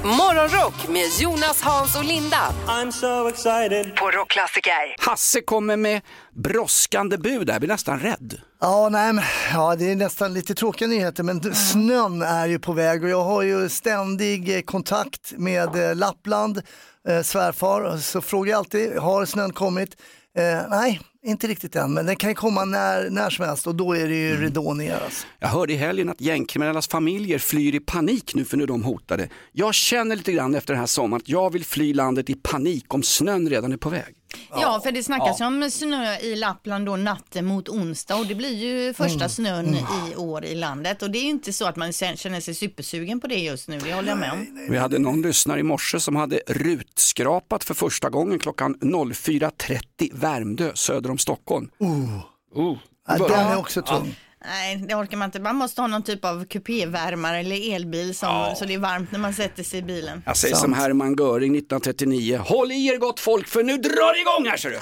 Morgonrock 0.05 0.87
med 0.87 1.09
Jonas, 1.19 1.61
Hans 1.61 1.95
och 1.95 2.03
Linda. 2.05 2.53
I'm 2.67 2.91
so 2.91 3.27
excited. 3.27 3.95
På 3.95 4.11
Rockklassiker. 4.11 5.09
Hasse 5.09 5.41
kommer 5.41 5.77
med 5.77 6.01
brådskande 6.33 7.17
bud, 7.17 7.47
där 7.47 7.59
blir 7.59 7.69
nästan 7.69 7.99
rädd. 7.99 8.39
Ja, 8.61 8.89
nej, 8.89 9.13
men, 9.13 9.23
ja, 9.53 9.75
det 9.75 9.91
är 9.91 9.95
nästan 9.95 10.33
lite 10.33 10.55
tråkiga 10.55 10.87
nyheter 10.87 11.23
men 11.23 11.55
snön 11.55 12.21
är 12.21 12.47
ju 12.47 12.59
på 12.59 12.73
väg 12.73 13.03
och 13.03 13.09
jag 13.09 13.23
har 13.23 13.41
ju 13.41 13.69
ständig 13.69 14.55
eh, 14.55 14.61
kontakt 14.61 15.33
med 15.37 15.89
eh, 15.89 15.95
Lappland, 15.95 16.61
eh, 17.07 17.21
svärfar, 17.21 17.97
så 17.97 18.21
frågar 18.21 18.51
jag 18.51 18.57
alltid, 18.57 18.97
har 18.97 19.25
snön 19.25 19.53
kommit? 19.53 19.97
Eh, 20.37 20.69
nej, 20.69 21.01
inte 21.23 21.47
riktigt 21.47 21.75
än, 21.75 21.93
men 21.93 22.05
den 22.05 22.15
kan 22.15 22.35
komma 22.35 22.65
när, 22.65 23.09
när 23.09 23.29
som 23.29 23.45
helst 23.45 23.67
och 23.67 23.75
då 23.75 23.95
är 23.95 24.07
det 24.07 24.15
ju 24.15 24.41
ridån 24.41 24.77
ner. 24.77 24.99
Alltså. 25.03 25.27
Jag 25.39 25.47
hörde 25.47 25.73
i 25.73 25.75
helgen 25.75 26.09
att 26.09 26.21
gängkriminellas 26.21 26.87
familjer 26.87 27.39
flyr 27.39 27.75
i 27.75 27.79
panik 27.79 28.35
nu 28.35 28.45
för 28.45 28.57
nu 28.57 28.63
är 28.63 28.67
de 28.67 28.83
hotade. 28.83 29.29
Jag 29.51 29.73
känner 29.73 30.15
lite 30.15 30.31
grann 30.31 30.55
efter 30.55 30.73
den 30.73 30.79
här 30.79 30.87
sommaren 30.87 31.21
att 31.21 31.29
jag 31.29 31.53
vill 31.53 31.65
fly 31.65 31.93
landet 31.93 32.29
i 32.29 32.35
panik 32.35 32.93
om 32.93 33.03
snön 33.03 33.49
redan 33.49 33.71
är 33.71 33.77
på 33.77 33.89
väg. 33.89 34.15
Ja, 34.49 34.79
för 34.83 34.91
det 34.91 35.03
snackas 35.03 35.41
ju 35.41 35.45
om 35.45 35.71
snö 35.71 36.17
i 36.17 36.35
Lappland 36.35 36.85
då 36.85 36.95
natten 36.95 37.45
mot 37.45 37.69
onsdag 37.69 38.15
och 38.15 38.25
det 38.25 38.35
blir 38.35 38.53
ju 38.55 38.93
första 38.93 39.15
Mm. 39.15 39.29
snön 39.29 39.65
Mm. 39.67 39.83
i 40.11 40.15
år 40.15 40.45
i 40.45 40.55
landet 40.55 41.01
och 41.01 41.11
det 41.11 41.17
är 41.17 41.23
ju 41.23 41.29
inte 41.29 41.53
så 41.53 41.65
att 41.65 41.75
man 41.75 41.91
känner 41.93 42.39
sig 42.39 42.55
supersugen 42.55 43.19
på 43.19 43.27
det 43.27 43.35
just 43.39 43.67
nu, 43.67 43.79
det 43.79 43.93
håller 43.93 44.09
jag 44.09 44.17
med 44.17 44.31
om. 44.31 44.67
Vi 44.69 44.77
hade 44.77 44.99
någon 44.99 45.21
lyssnare 45.21 45.59
i 45.59 45.63
morse 45.63 45.99
som 45.99 46.15
hade 46.15 46.41
rutskrapat 46.47 47.63
för 47.63 47.73
första 47.73 48.09
gången 48.09 48.39
klockan 48.39 48.75
04.30 48.81 50.09
Värmdö 50.13 50.71
söder 50.75 51.11
om 51.11 51.17
Stockholm. 51.17 51.69
Oh. 51.79 52.19
Oh. 52.53 52.77
Ja, 53.07 53.17
den 53.27 53.31
är 53.47 53.57
också 53.57 53.81
tung. 53.81 54.15
Nej, 54.47 54.83
det 54.87 54.95
orkar 54.95 55.17
man 55.17 55.25
inte. 55.25 55.39
Man 55.39 55.55
måste 55.55 55.81
ha 55.81 55.87
någon 55.87 56.03
typ 56.03 56.25
av 56.25 56.45
kupévärmare 56.45 57.39
eller 57.39 57.75
elbil 57.75 58.15
som, 58.15 58.55
så 58.57 58.65
det 58.65 58.73
är 58.73 58.79
varmt 58.79 59.11
när 59.11 59.19
man 59.19 59.33
sätter 59.33 59.63
sig 59.63 59.79
i 59.79 59.83
bilen. 59.83 60.23
Jag 60.25 60.37
säger 60.37 60.55
som 60.55 60.73
Hermann 60.73 61.15
Göring 61.19 61.55
1939, 61.55 62.37
håll 62.37 62.71
i 62.71 62.87
er 62.87 62.97
gott 62.97 63.19
folk 63.19 63.47
för 63.47 63.63
nu 63.63 63.77
drar 63.77 64.13
det 64.13 64.21
igång 64.21 64.49
här 64.49 64.57
ser 64.57 64.69
du. 64.69 64.77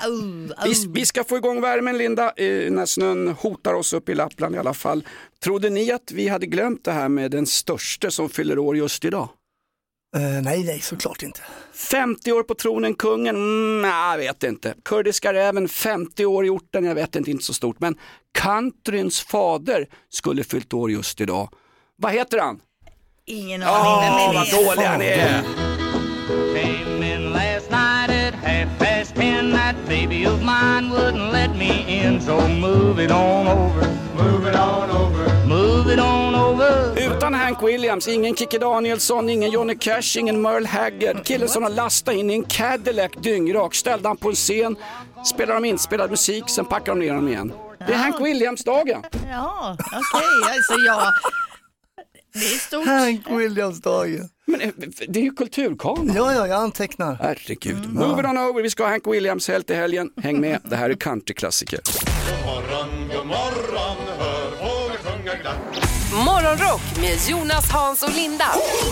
Vi, 0.70 1.00
vi 1.00 1.06
ska 1.06 1.24
få 1.24 1.38
igång 1.38 1.62
värmen 1.62 1.98
Linda, 1.98 2.34
eh, 2.38 2.72
när 2.72 2.86
snön 2.86 3.28
hotar 3.28 3.74
oss 3.74 3.94
upp 3.94 4.10
i 4.10 4.16
Lappland 4.16 4.56
i 4.56 4.58
alla 4.58 4.74
fall. 4.74 5.04
Trodde 5.44 5.70
ni 5.70 5.92
att 5.92 6.12
vi 6.14 6.28
hade 6.28 6.46
glömt 6.46 6.86
det 6.86 6.92
här 6.92 7.10
med 7.10 7.32
den 7.32 7.46
största 7.46 8.12
som 8.12 8.30
fyller 8.30 8.60
år 8.60 8.78
just 8.78 9.06
idag? 9.06 9.30
Eh, 10.16 10.42
nej, 10.42 10.64
nej, 10.64 10.80
såklart 10.80 11.24
inte. 11.24 11.42
50 11.74 12.32
år 12.32 12.44
på 12.44 12.56
tronen, 12.56 12.94
kungen? 12.94 13.36
Mm, 13.36 13.82
nej, 13.82 14.12
jag 14.12 14.18
vet 14.18 14.44
inte. 14.44 14.74
Kurdiska 14.86 15.34
räven, 15.34 15.70
50 15.70 16.26
år 16.26 16.46
i 16.46 16.50
orten, 16.50 16.86
jag 16.86 16.96
vet 16.96 17.16
inte, 17.16 17.32
inte 17.32 17.44
så 17.44 17.54
stort. 17.54 17.80
Men 17.80 17.96
countryns 18.40 19.22
fader 19.22 19.88
skulle 20.10 20.44
fyllt 20.44 20.74
år 20.74 20.92
just 20.92 21.22
idag. 21.22 21.50
Vad 21.96 22.12
heter 22.12 22.40
han? 22.40 22.60
Ingen 23.26 23.64
aning 23.64 24.02
vem 24.02 24.14
oh, 24.14 24.32
det 24.32 24.38
vad 24.38 24.48
är. 24.48 24.66
dålig 24.66 24.88
han 24.88 25.02
är. 25.02 25.44
Came 26.54 27.14
in 27.14 27.32
last 27.32 27.72
night 27.72 28.10
at 28.10 28.34
half 28.34 28.80
past 28.80 29.16
ten. 29.16 29.52
That 29.52 29.76
baby 29.88 30.26
of 30.26 30.40
mine 30.42 30.90
wouldn't 30.90 31.32
let 31.32 31.56
me 31.56 31.86
in. 31.88 32.22
So 32.22 32.48
move 32.48 33.06
it 33.06 33.12
on 33.12 33.48
over. 33.48 34.03
Move 34.18 34.50
it 34.50 34.56
on 34.56 34.90
over. 34.92 35.48
Move 35.48 35.94
it 35.94 36.00
on 36.00 36.36
over. 36.36 37.00
Utan 37.08 37.34
Hank 37.34 37.62
Williams, 37.62 38.08
ingen 38.08 38.36
Kikki 38.36 38.58
Danielsson, 38.58 39.30
ingen 39.30 39.52
Johnny 39.52 39.76
Cash, 39.76 40.18
ingen 40.18 40.42
Merle 40.42 40.68
Haggard. 40.68 41.26
Killen 41.26 41.50
som 41.50 41.64
har 41.64 41.70
lastat 41.70 42.14
in 42.14 42.30
i 42.30 42.34
en 42.34 42.44
Cadillac 42.44 43.12
dyngrak, 43.22 43.76
ställde 43.76 44.08
han 44.08 44.18
på 44.18 44.30
en 44.30 44.36
scen, 44.36 44.76
spelade 45.26 45.60
de 45.60 45.66
inspelad 45.66 46.10
musik, 46.10 46.44
sen 46.50 46.66
packade 46.66 47.00
de 47.00 47.06
ner 47.06 47.14
honom 47.14 47.28
igen. 47.28 47.54
Det 47.88 47.94
är 47.94 47.98
Hank 47.98 48.22
Williams-dagen. 48.22 49.04
Ja, 49.30 49.78
okej, 49.80 50.56
alltså 50.56 50.74
jag... 50.86 51.14
Det 52.34 52.40
är 52.40 52.58
stort. 52.58 52.86
Hank 52.86 53.30
Williams-dagen. 53.30 54.30
Men 54.46 54.62
eh, 54.62 54.70
det 55.08 55.20
är 55.20 55.24
ju 55.24 55.32
kulturkanon. 55.32 56.12
Ja, 56.16 56.34
ja, 56.34 56.48
jag 56.48 56.62
antecknar. 56.62 57.18
Herregud. 57.22 57.94
Move 57.94 58.20
it 58.20 58.26
on 58.26 58.38
over, 58.38 58.62
vi 58.62 58.70
ska 58.70 58.84
ha 58.84 58.90
Hank 58.90 59.08
Williams 59.08 59.48
helt 59.48 59.70
i 59.70 59.74
helgen. 59.74 60.10
Häng 60.22 60.40
med, 60.42 60.60
det 60.64 60.76
här 60.76 60.90
är 60.90 60.94
countryklassiker. 60.94 61.80
God 62.26 62.46
morgon, 62.46 63.10
god 63.16 63.26
morgon, 63.26 63.98
hör 64.20 64.52
fåglar 64.52 64.98
sjunga 64.98 65.36
glatt. 65.36 65.58
Morgonrock 66.26 66.82
med 67.02 67.18
Jonas, 67.30 67.72
Hans 67.72 68.04
och 68.04 68.10
Linda. 68.16 68.46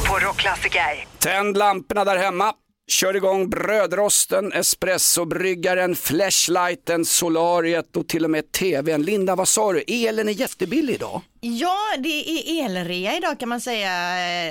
På 0.08 0.20
Rockklassiker. 0.20 1.08
Tänd 1.20 1.58
lamporna 1.58 2.06
där 2.06 2.18
hemma. 2.18 2.54
Kör 2.92 3.16
igång 3.16 3.50
brödrosten, 3.50 4.54
espressobryggaren, 4.54 5.96
flashlighten, 5.96 7.06
solariet 7.06 7.98
och 7.98 8.08
till 8.08 8.24
och 8.24 8.30
med 8.30 8.52
tvn. 8.52 9.04
Linda, 9.04 9.36
vad 9.36 9.48
sa 9.48 9.74
du? 9.74 9.84
Elen 9.88 10.28
är 10.28 10.34
jättebillig 10.34 10.94
idag. 10.94 11.22
Ja, 11.42 11.78
det 12.00 12.10
är 12.10 12.66
elrea 12.66 13.18
idag 13.18 13.40
kan 13.40 13.50
man 13.50 13.62
säga 13.62 13.92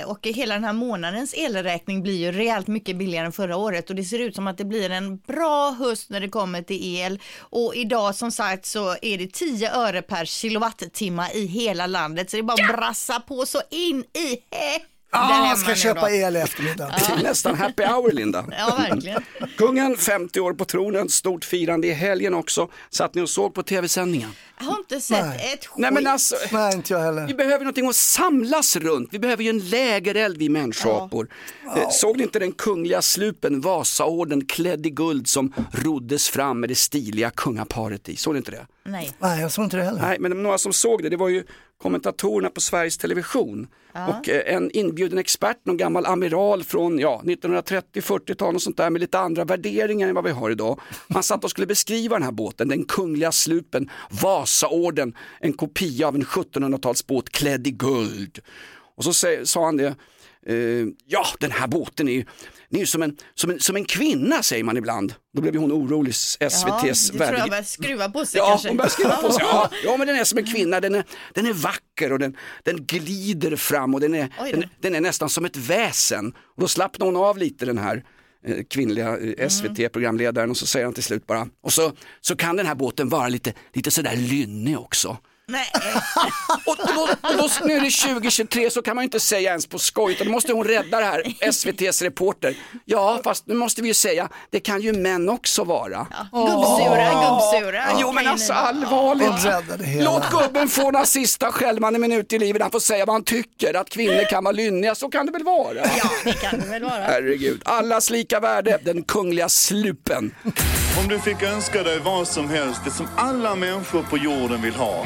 och 0.07 0.26
hela 0.26 0.55
den 0.55 0.64
här 0.64 0.72
månadens 0.72 1.35
elräkning 1.35 2.03
blir 2.03 2.16
ju 2.16 2.33
rejält 2.33 2.66
mycket 2.66 2.96
billigare 2.96 3.26
än 3.26 3.33
förra 3.33 3.57
året 3.57 3.90
och 3.90 3.96
det 3.96 4.05
ser 4.05 4.18
ut 4.18 4.35
som 4.35 4.46
att 4.46 4.59
det 4.59 4.64
blir 4.64 4.90
en 4.90 5.16
bra 5.18 5.70
höst 5.70 6.11
när 6.11 6.20
det 6.20 6.29
kommer 6.29 6.62
till 6.62 6.96
el 6.96 7.20
och 7.38 7.74
idag 7.74 8.14
som 8.14 8.31
sagt 8.31 8.66
så 8.66 8.96
är 9.03 9.18
det 9.18 9.33
10 9.33 9.72
öre 9.72 10.03
per 10.03 10.24
kilowattimme 10.24 11.31
i 11.35 11.46
hela 11.46 11.87
landet 11.87 12.31
så 12.31 12.37
det 12.37 12.40
är 12.40 12.42
bara 12.42 12.64
att 12.64 12.76
brassa 12.76 13.20
på 13.20 13.46
så 13.46 13.61
in 13.70 14.00
i 14.00 14.37
Ah, 15.12 15.57
ska 15.57 15.75
köpa 15.75 16.01
då. 16.01 16.09
el 16.14 16.37
i 16.37 16.38
eftermiddag. 16.40 16.94
Det 17.09 17.12
är 17.20 17.23
nästan 17.23 17.55
happy 17.55 17.83
hour 17.85 18.12
Linda. 18.12 18.44
Ja, 18.59 18.77
verkligen. 18.90 19.23
Kungen, 19.57 19.96
50 19.96 20.40
år 20.40 20.53
på 20.53 20.64
tronen, 20.64 21.09
stort 21.09 21.44
firande 21.44 21.87
i 21.87 21.92
helgen 21.92 22.35
också. 22.35 22.68
Satt 22.90 23.14
ni 23.14 23.23
och 23.23 23.31
såg 23.31 23.55
på 23.55 23.62
tv-sändningen? 23.62 24.31
Jag 24.58 24.67
har 24.67 24.79
inte 24.79 25.00
sett 25.00 25.35
ett 25.35 25.40
skit. 25.67 25.69
Nej 25.77 25.92
men 25.92 26.06
alltså, 26.06 26.37
Nej, 26.52 26.75
inte 26.75 26.92
jag 26.92 27.00
heller. 27.00 27.27
vi 27.27 27.35
behöver 27.35 27.58
någonting 27.58 27.88
att 27.88 27.96
samlas 27.96 28.77
runt. 28.77 29.08
Vi 29.13 29.19
behöver 29.19 29.44
ju 29.44 29.50
en 29.50 29.58
lägereld 29.58 30.37
vi 30.38 30.48
människoapor. 30.48 31.29
Eh, 31.77 31.88
Såg 31.90 32.17
ni 32.17 32.23
inte 32.23 32.38
den 32.38 32.52
kungliga 32.52 33.02
slupen 33.02 33.61
Vasaorden 33.61 34.44
klädd 34.46 34.87
i 34.87 34.90
guld 34.90 35.29
som 35.29 35.52
roddes 35.73 36.29
fram 36.29 36.61
med 36.61 36.69
det 36.71 36.75
stiliga 36.75 37.31
kungaparet 37.31 38.08
i? 38.08 38.17
Såg 38.17 38.35
ni 38.35 38.38
inte 38.38 38.50
det? 38.50 38.67
Nej. 38.85 39.13
Nej, 39.19 39.40
jag 39.40 39.52
såg 39.52 39.65
inte 39.65 39.77
det 39.77 39.83
heller. 39.85 40.00
Nej, 40.02 40.17
men 40.21 40.42
några 40.42 40.58
som 40.58 40.73
såg 40.73 41.02
det, 41.02 41.08
det 41.08 41.17
var 41.17 41.29
ju 41.29 41.44
kommentatorerna 41.83 42.50
på 42.50 42.60
Sveriges 42.60 42.98
Television. 42.98 43.66
Ja. 43.92 44.06
Och 44.08 44.28
eh, 44.28 44.54
en 44.54 44.70
inbjuden 44.70 45.18
expert, 45.18 45.56
någon 45.62 45.76
gammal 45.76 46.06
amiral 46.06 46.64
från 46.64 46.98
ja, 46.98 47.22
1930-40-tal 47.24 48.54
och 48.54 48.62
sånt 48.62 48.76
där 48.76 48.90
med 48.90 49.00
lite 49.00 49.18
andra 49.18 49.44
värderingar 49.44 50.08
än 50.08 50.14
vad 50.14 50.24
vi 50.24 50.31
har 50.31 50.50
idag. 50.50 50.81
Han 51.08 51.22
satt 51.22 51.44
och 51.44 51.50
skulle 51.50 51.66
beskriva 51.66 52.16
den 52.16 52.22
här 52.22 52.33
båten, 52.33 52.68
den 52.68 52.85
kungliga 52.85 53.33
slupen, 53.33 53.90
Vasaorden, 54.22 55.14
en 55.40 55.52
kopia 55.52 56.08
av 56.08 56.14
en 56.14 56.24
1700-talsbåt 56.24 57.31
klädd 57.31 57.66
i 57.66 57.70
guld. 57.70 58.38
Och 58.96 59.04
så 59.04 59.12
sa 59.44 59.64
han 59.64 59.76
det, 59.76 59.94
eh, 60.46 60.54
ja 61.06 61.26
den 61.40 61.50
här 61.50 61.66
båten 61.66 62.08
är 62.08 62.12
ju 62.12 62.24
är 62.72 62.78
ju 62.78 62.86
som 62.86 63.02
en, 63.02 63.16
som, 63.34 63.50
en, 63.50 63.60
som 63.60 63.76
en 63.76 63.84
kvinna 63.84 64.42
säger 64.42 64.64
man 64.64 64.76
ibland. 64.76 65.14
Då 65.34 65.42
blev 65.42 65.54
ju 65.54 65.60
hon 65.60 65.72
orolig, 65.72 66.14
SVTs 66.40 67.10
Ja, 67.14 67.18
det 67.18 67.26
tror 67.26 67.54
jag 67.54 67.66
skruva 67.66 68.08
på 68.10 68.26
sig 68.26 68.38
Ja, 68.38 68.48
kanske. 68.48 68.68
hon 68.68 68.76
börjar 68.76 68.88
skriva 68.90 69.16
på 69.16 69.32
sig. 69.32 69.42
Ja, 69.44 69.70
ja, 69.84 69.96
men 69.96 70.06
den 70.06 70.16
är 70.16 70.24
som 70.24 70.38
en 70.38 70.44
kvinna, 70.46 70.80
den 70.80 70.94
är, 70.94 71.04
den 71.34 71.46
är 71.46 71.52
vacker 71.52 72.12
och 72.12 72.18
den, 72.18 72.36
den 72.64 72.84
glider 72.86 73.56
fram 73.56 73.94
och 73.94 74.00
den 74.00 74.14
är, 74.14 74.28
den, 74.52 74.64
den 74.80 74.94
är 74.94 75.00
nästan 75.00 75.28
som 75.28 75.44
ett 75.44 75.56
väsen. 75.56 76.26
Och 76.28 76.60
då 76.60 76.68
slappnar 76.68 77.06
hon 77.06 77.16
av 77.16 77.38
lite 77.38 77.66
den 77.66 77.78
här 77.78 78.04
eh, 78.46 78.64
kvinnliga 78.70 79.08
Mm. 79.16 79.34
eh, 79.38 79.48
SVT-programledaren 79.48 80.50
och 80.50 80.56
så 80.56 80.66
säger 80.66 80.84
han 80.86 80.94
till 80.94 81.02
slut 81.02 81.26
bara, 81.26 81.48
och 81.62 81.72
så, 81.72 81.92
så 82.20 82.36
kan 82.36 82.56
den 82.56 82.66
här 82.66 82.74
båten 82.74 83.08
vara 83.08 83.28
lite, 83.28 83.52
lite 83.72 83.90
sådär 83.90 84.16
lynnig 84.16 84.78
också. 84.78 85.16
Nej. 85.51 85.73
Och 86.67 86.77
då, 86.77 87.03
och 87.29 87.37
då, 87.37 87.48
nu 87.65 87.75
är 87.75 87.81
det 87.81 87.90
2023 87.90 88.71
så 88.71 88.83
kan 88.83 88.96
man 88.96 89.03
ju 89.03 89.07
inte 89.07 89.21
säga 89.21 89.51
ens 89.51 89.67
på 89.67 89.79
skoj, 89.79 90.13
utan 90.13 90.27
då 90.27 90.33
måste 90.33 90.53
hon 90.53 90.65
rädda 90.65 90.98
det 91.01 91.05
här, 91.05 91.23
SVTs 91.48 92.03
reporter. 92.03 92.55
Ja, 92.85 93.21
fast 93.25 93.46
nu 93.46 93.55
måste 93.55 93.83
vi 93.83 93.88
ju 93.88 93.94
säga, 93.94 94.29
det 94.51 94.61
kan 94.61 94.81
ju 94.81 94.92
män 94.92 95.29
också 95.29 95.65
vara. 95.65 96.07
Gubbsura, 96.33 97.11
gubbsura. 97.13 97.85
Jo 98.01 98.13
men 98.13 98.27
alltså 98.27 98.53
allvarligt. 98.53 100.05
Låt 100.05 100.31
gubben 100.31 100.69
få 100.69 100.90
några 100.90 101.07
sista 101.07 101.53
skälvande 101.53 101.98
minuter 101.98 102.37
i 102.37 102.38
livet, 102.38 102.63
han 102.63 102.71
får 102.71 102.81
säga 102.81 103.05
vad 103.07 103.15
han 103.15 103.25
tycker, 103.25 103.75
att 103.75 103.90
kvinnor 103.90 104.31
kan 104.31 104.44
vara 104.44 104.53
lynniga, 104.53 104.94
så 104.94 105.09
kan 105.09 105.27
det 105.27 105.33
väl 105.33 105.44
vara. 105.44 105.75
Ja, 105.77 106.11
det 106.25 106.33
kan 106.33 106.61
det 106.61 106.67
väl 106.67 106.83
vara. 106.85 107.01
Herregud, 107.03 107.63
allas 107.65 108.11
lika 108.11 108.40
värde, 108.40 108.79
den 108.83 109.03
kungliga 109.03 109.48
slupen. 109.48 110.35
Om 111.03 111.09
du 111.09 111.19
fick 111.19 111.42
önska 111.42 111.83
dig 111.83 111.98
vad 111.98 112.29
som 112.29 112.48
helst, 112.51 112.81
det 112.85 112.90
som 112.90 113.09
alla 113.17 113.55
människor 113.55 114.03
på 114.03 114.19
jorden 114.19 114.63
vill 114.63 114.75
ha. 114.75 115.05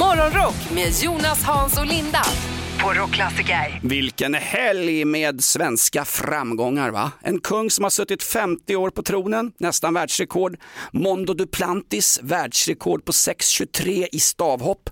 Morgonrock 0.00 0.70
med 0.74 0.92
Jonas, 1.02 1.42
Hans 1.42 1.78
och 1.78 1.86
Linda 1.86 2.22
på 2.82 2.92
Rockklassiker. 2.92 3.80
Vilken 3.82 4.34
helg 4.34 5.04
med 5.04 5.44
svenska 5.44 6.04
framgångar 6.04 6.90
va? 6.90 7.12
En 7.20 7.40
kung 7.40 7.70
som 7.70 7.82
har 7.82 7.90
suttit 7.90 8.22
50 8.22 8.76
år 8.76 8.90
på 8.90 9.02
tronen, 9.02 9.52
nästan 9.58 9.94
världsrekord. 9.94 10.56
Mondo 10.92 11.34
Duplantis, 11.34 12.20
världsrekord 12.22 13.04
på 13.04 13.12
6.23 13.12 14.06
i 14.12 14.20
stavhopp. 14.20 14.90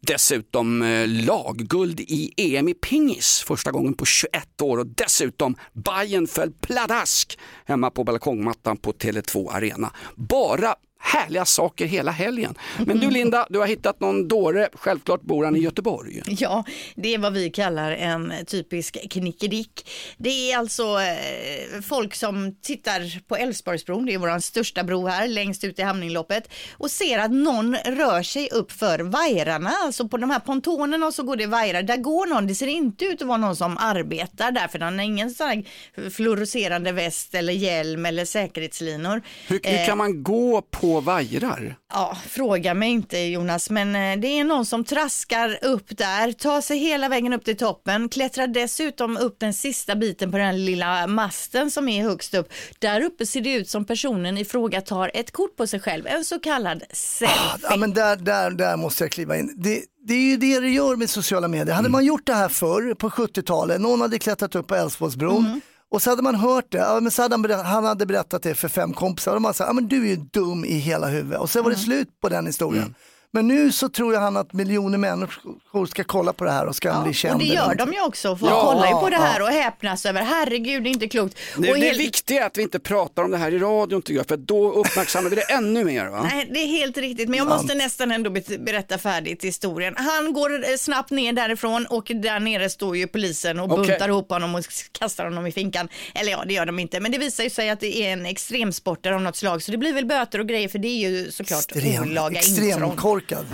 Dessutom 0.00 0.82
eh, 0.82 1.08
lagguld 1.08 2.00
i 2.00 2.32
EM 2.36 2.68
i 2.68 2.74
pingis 2.74 3.44
första 3.46 3.70
gången 3.70 3.94
på 3.94 4.04
21 4.04 4.60
år 4.62 4.78
och 4.78 4.86
dessutom 4.86 5.56
Bayern 5.72 6.26
föll 6.26 6.52
pladask 6.52 7.38
hemma 7.64 7.90
på 7.90 8.04
balkongmattan 8.04 8.76
på 8.76 8.92
Tele2 8.92 9.52
Arena. 9.52 9.90
Bara 10.14 10.74
härliga 11.04 11.44
saker 11.44 11.86
hela 11.86 12.10
helgen. 12.10 12.54
Men 12.86 13.00
du 13.00 13.10
Linda, 13.10 13.46
du 13.50 13.58
har 13.58 13.66
hittat 13.66 14.00
någon 14.00 14.28
dåre, 14.28 14.68
självklart 14.74 15.22
bor 15.22 15.44
han 15.44 15.56
i 15.56 15.58
Göteborg. 15.58 16.22
Ja, 16.26 16.64
det 16.94 17.14
är 17.14 17.18
vad 17.18 17.32
vi 17.32 17.50
kallar 17.50 17.92
en 17.92 18.32
typisk 18.46 19.10
knickedick. 19.10 19.90
Det 20.16 20.52
är 20.52 20.58
alltså 20.58 20.82
eh, 20.82 21.80
folk 21.82 22.14
som 22.14 22.56
tittar 22.62 23.28
på 23.28 23.36
Älvsborgsbron, 23.36 24.06
det 24.06 24.14
är 24.14 24.18
vår 24.18 24.38
största 24.38 24.84
bro 24.84 25.06
här, 25.06 25.28
längst 25.28 25.64
ut 25.64 25.78
i 25.78 25.82
hamninloppet, 25.82 26.48
och 26.72 26.90
ser 26.90 27.18
att 27.18 27.30
någon 27.30 27.76
rör 27.76 28.22
sig 28.22 28.48
upp 28.50 28.72
för 28.72 28.98
vajrarna, 28.98 29.70
alltså 29.84 30.08
på 30.08 30.16
de 30.16 30.30
här 30.30 30.40
pontonerna 30.40 31.06
och 31.06 31.14
så 31.14 31.22
går 31.22 31.36
det 31.36 31.46
vajrar. 31.46 31.82
Där 31.82 31.96
går 31.96 32.26
någon, 32.26 32.46
det 32.46 32.54
ser 32.54 32.66
inte 32.66 33.04
ut 33.04 33.22
att 33.22 33.28
vara 33.28 33.38
någon 33.38 33.56
som 33.56 33.76
arbetar 33.78 34.52
där, 34.52 34.68
för 34.68 34.78
den 34.78 34.98
har 34.98 35.04
ingen 35.04 35.30
sån 35.30 35.46
här 35.46 35.64
fluorescerande 36.10 36.92
väst 36.92 37.34
eller 37.34 37.52
hjälm 37.52 38.06
eller 38.06 38.24
säkerhetslinor. 38.24 39.22
Hur, 39.46 39.60
hur 39.64 39.74
Eh, 39.74 39.86
kan 39.86 39.98
man 39.98 40.22
gå 40.22 40.62
på 40.70 40.93
vajrar? 41.00 41.76
Ja, 41.92 42.16
fråga 42.28 42.74
mig 42.74 42.90
inte 42.90 43.18
Jonas, 43.18 43.70
men 43.70 43.96
eh, 43.96 44.20
det 44.20 44.38
är 44.38 44.44
någon 44.44 44.66
som 44.66 44.84
traskar 44.84 45.58
upp 45.62 45.86
där, 45.88 46.32
tar 46.32 46.60
sig 46.60 46.78
hela 46.78 47.08
vägen 47.08 47.32
upp 47.32 47.44
till 47.44 47.56
toppen, 47.56 48.08
klättrar 48.08 48.46
dessutom 48.46 49.16
upp 49.16 49.40
den 49.40 49.54
sista 49.54 49.96
biten 49.96 50.30
på 50.30 50.38
den 50.38 50.64
lilla 50.64 51.06
masten 51.06 51.70
som 51.70 51.88
är 51.88 52.02
högst 52.02 52.34
upp. 52.34 52.52
Där 52.78 53.00
uppe 53.00 53.26
ser 53.26 53.40
det 53.40 53.54
ut 53.54 53.68
som 53.68 53.84
personen 53.84 54.38
i 54.38 54.44
fråga 54.44 54.80
tar 54.80 55.10
ett 55.14 55.30
kort 55.32 55.56
på 55.56 55.66
sig 55.66 55.80
själv, 55.80 56.06
en 56.06 56.24
så 56.24 56.38
kallad 56.38 56.82
selfie. 56.92 57.68
Ja, 57.70 57.76
men 57.76 57.94
där, 57.94 58.16
där, 58.16 58.50
där 58.50 58.76
måste 58.76 59.04
jag 59.04 59.10
kliva 59.10 59.36
in. 59.36 59.54
Det, 59.56 59.82
det 60.06 60.14
är 60.14 60.22
ju 60.22 60.36
det 60.36 60.60
det 60.60 60.70
gör 60.70 60.96
med 60.96 61.10
sociala 61.10 61.48
medier. 61.48 61.64
Mm. 61.64 61.76
Hade 61.76 61.88
man 61.88 62.04
gjort 62.04 62.26
det 62.26 62.34
här 62.34 62.48
förr 62.48 62.94
på 62.94 63.08
70-talet, 63.08 63.80
någon 63.80 64.00
hade 64.00 64.18
klättrat 64.18 64.54
upp 64.54 64.66
på 64.66 64.74
Älvsborgsbron 64.74 65.46
Mm. 65.46 65.60
Och 65.94 66.02
så 66.02 66.10
hade 66.10 66.22
man 66.22 66.34
hört 66.34 66.64
det, 66.68 66.78
ja, 66.78 67.00
men 67.00 67.10
så 67.10 67.22
hade 67.22 67.34
han, 67.34 67.42
berättat, 67.42 67.66
han 67.66 67.84
hade 67.84 68.06
berättat 68.06 68.42
det 68.42 68.54
för 68.54 68.68
fem 68.68 68.92
kompisar 68.92 69.34
och 69.36 69.42
man 69.42 69.54
sa, 69.54 69.64
ja 69.66 69.72
men 69.72 69.88
du 69.88 70.02
är 70.02 70.08
ju 70.08 70.16
dum 70.16 70.64
i 70.64 70.74
hela 70.78 71.06
huvudet 71.08 71.40
och 71.40 71.50
så 71.50 71.62
var 71.62 71.70
det 71.70 71.76
Mm. 71.76 71.84
slut 71.84 72.08
på 72.20 72.28
den 72.28 72.46
historien. 72.46 72.94
Men 73.34 73.48
nu 73.48 73.72
så 73.72 73.88
tror 73.88 74.14
jag 74.14 74.20
han 74.20 74.36
att 74.36 74.52
miljoner 74.52 74.98
människor 74.98 75.86
ska 75.86 76.04
kolla 76.04 76.32
på 76.32 76.44
det 76.44 76.50
här 76.50 76.66
och 76.66 76.76
ska 76.76 77.00
bli 77.04 77.12
känd. 77.12 77.34
Och 77.34 77.40
det 77.40 77.46
gör 77.46 77.74
de 77.74 77.92
ju 77.92 78.04
också, 78.04 78.36
folk 78.36 78.52
Ja, 78.52 78.62
kollar 78.62 78.86
ju 78.86 78.92
på 78.92 79.10
det 79.10 79.16
här 79.16 79.40
ja. 79.40 79.46
och 79.46 79.52
häpnas 79.52 80.06
över, 80.06 80.22
herregud 80.22 80.82
det 80.82 80.88
är 80.88 80.92
inte 80.92 81.08
klokt. 81.08 81.38
Det, 81.56 81.70
och 81.70 81.78
det 81.78 81.86
helt- 81.86 81.98
viktiga 81.98 82.42
är 82.42 82.46
att 82.46 82.58
vi 82.58 82.62
inte 82.62 82.78
pratar 82.78 83.22
om 83.22 83.30
det 83.30 83.36
här 83.36 83.54
i 83.54 83.58
radion 83.58 84.02
tycker 84.02 84.18
jag, 84.18 84.26
för 84.26 84.36
då 84.36 84.72
uppmärksammar 84.72 85.30
vi 85.30 85.36
det 85.36 85.42
ännu 85.42 85.84
mer. 85.84 86.06
Va? 86.06 86.28
Nej, 86.32 86.48
det 86.54 86.58
är 86.60 86.66
helt 86.66 86.98
riktigt, 86.98 87.28
men 87.28 87.38
jag 87.38 87.48
måste 87.48 87.74
nästan 87.74 88.12
ändå 88.12 88.30
berätta 88.58 88.98
färdigt 88.98 89.44
historien. 89.44 89.94
Han 89.96 90.32
går 90.32 90.70
eh, 90.70 90.76
snabbt 90.78 91.10
ner 91.10 91.32
därifrån 91.32 91.86
och 91.86 92.04
där 92.14 92.40
nere 92.40 92.70
står 92.70 92.96
ju 92.96 93.06
polisen 93.06 93.60
och 93.60 93.68
buntar 93.68 94.08
ihop 94.08 94.30
honom 94.30 94.54
och 94.54 94.64
kastar 94.98 95.24
honom 95.24 95.46
i 95.46 95.52
finkan. 95.52 95.88
Eller 96.14 96.30
ja, 96.32 96.44
det 96.46 96.54
gör 96.54 96.66
de 96.66 96.78
inte, 96.78 97.00
men 97.00 97.12
det 97.12 97.18
visar 97.18 97.44
ju 97.44 97.50
sig 97.50 97.70
att 97.70 97.80
det 97.80 97.96
är 97.96 98.12
en 98.12 98.26
extremsportare 98.26 99.14
av 99.14 99.22
något 99.22 99.36
slag, 99.36 99.62
så 99.62 99.70
det 99.72 99.78
blir 99.78 99.92
väl 99.92 100.06
böter 100.06 100.38
och 100.38 100.48
grejer 100.48 100.68
för 100.68 100.78
det 100.78 100.88
är 100.88 101.10
ju 101.10 101.30
såklart 101.30 101.64
olaga 102.02 102.40
intrång. 102.40 102.96
Extremkorkad. 103.24 103.46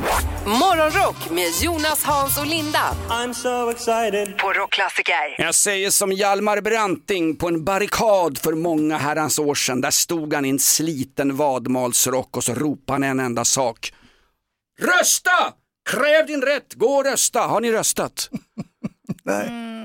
Morgonrock 0.47 1.31
med 1.31 1.51
Jonas, 1.63 2.05
Hans 2.05 2.39
och 2.39 2.47
Linda. 2.47 2.97
I'm 3.09 3.33
so 3.33 3.71
excited. 3.71 4.39
På 4.39 4.53
Rockklassiker. 4.53 5.35
Jag 5.39 5.55
säger 5.55 5.91
som 5.91 6.13
Hjalmar 6.13 6.61
Branting 6.61 7.37
på 7.37 7.49
en 7.49 7.65
barrikad 7.65 8.39
för 8.39 8.53
många 8.53 8.99
herrans 8.99 9.39
år 9.39 9.55
sedan. 9.55 9.81
Där 9.81 9.91
stod 9.91 10.35
han 10.35 10.45
i 10.45 10.49
en 10.49 10.59
sliten 10.59 11.37
vadmalsrock 11.37 12.37
och 12.37 12.45
så 12.45 12.55
ropade 12.55 12.93
han 12.93 13.03
en 13.03 13.21
enda 13.21 13.45
sak. 13.45 13.93
Rösta! 14.81 15.53
Kräv 15.91 16.27
din 16.27 16.43
rätt, 16.43 16.75
gå 16.75 16.87
och 16.87 17.05
rösta. 17.05 17.41
Har 17.41 17.61
ni 17.61 17.73
röstat? 17.73 18.31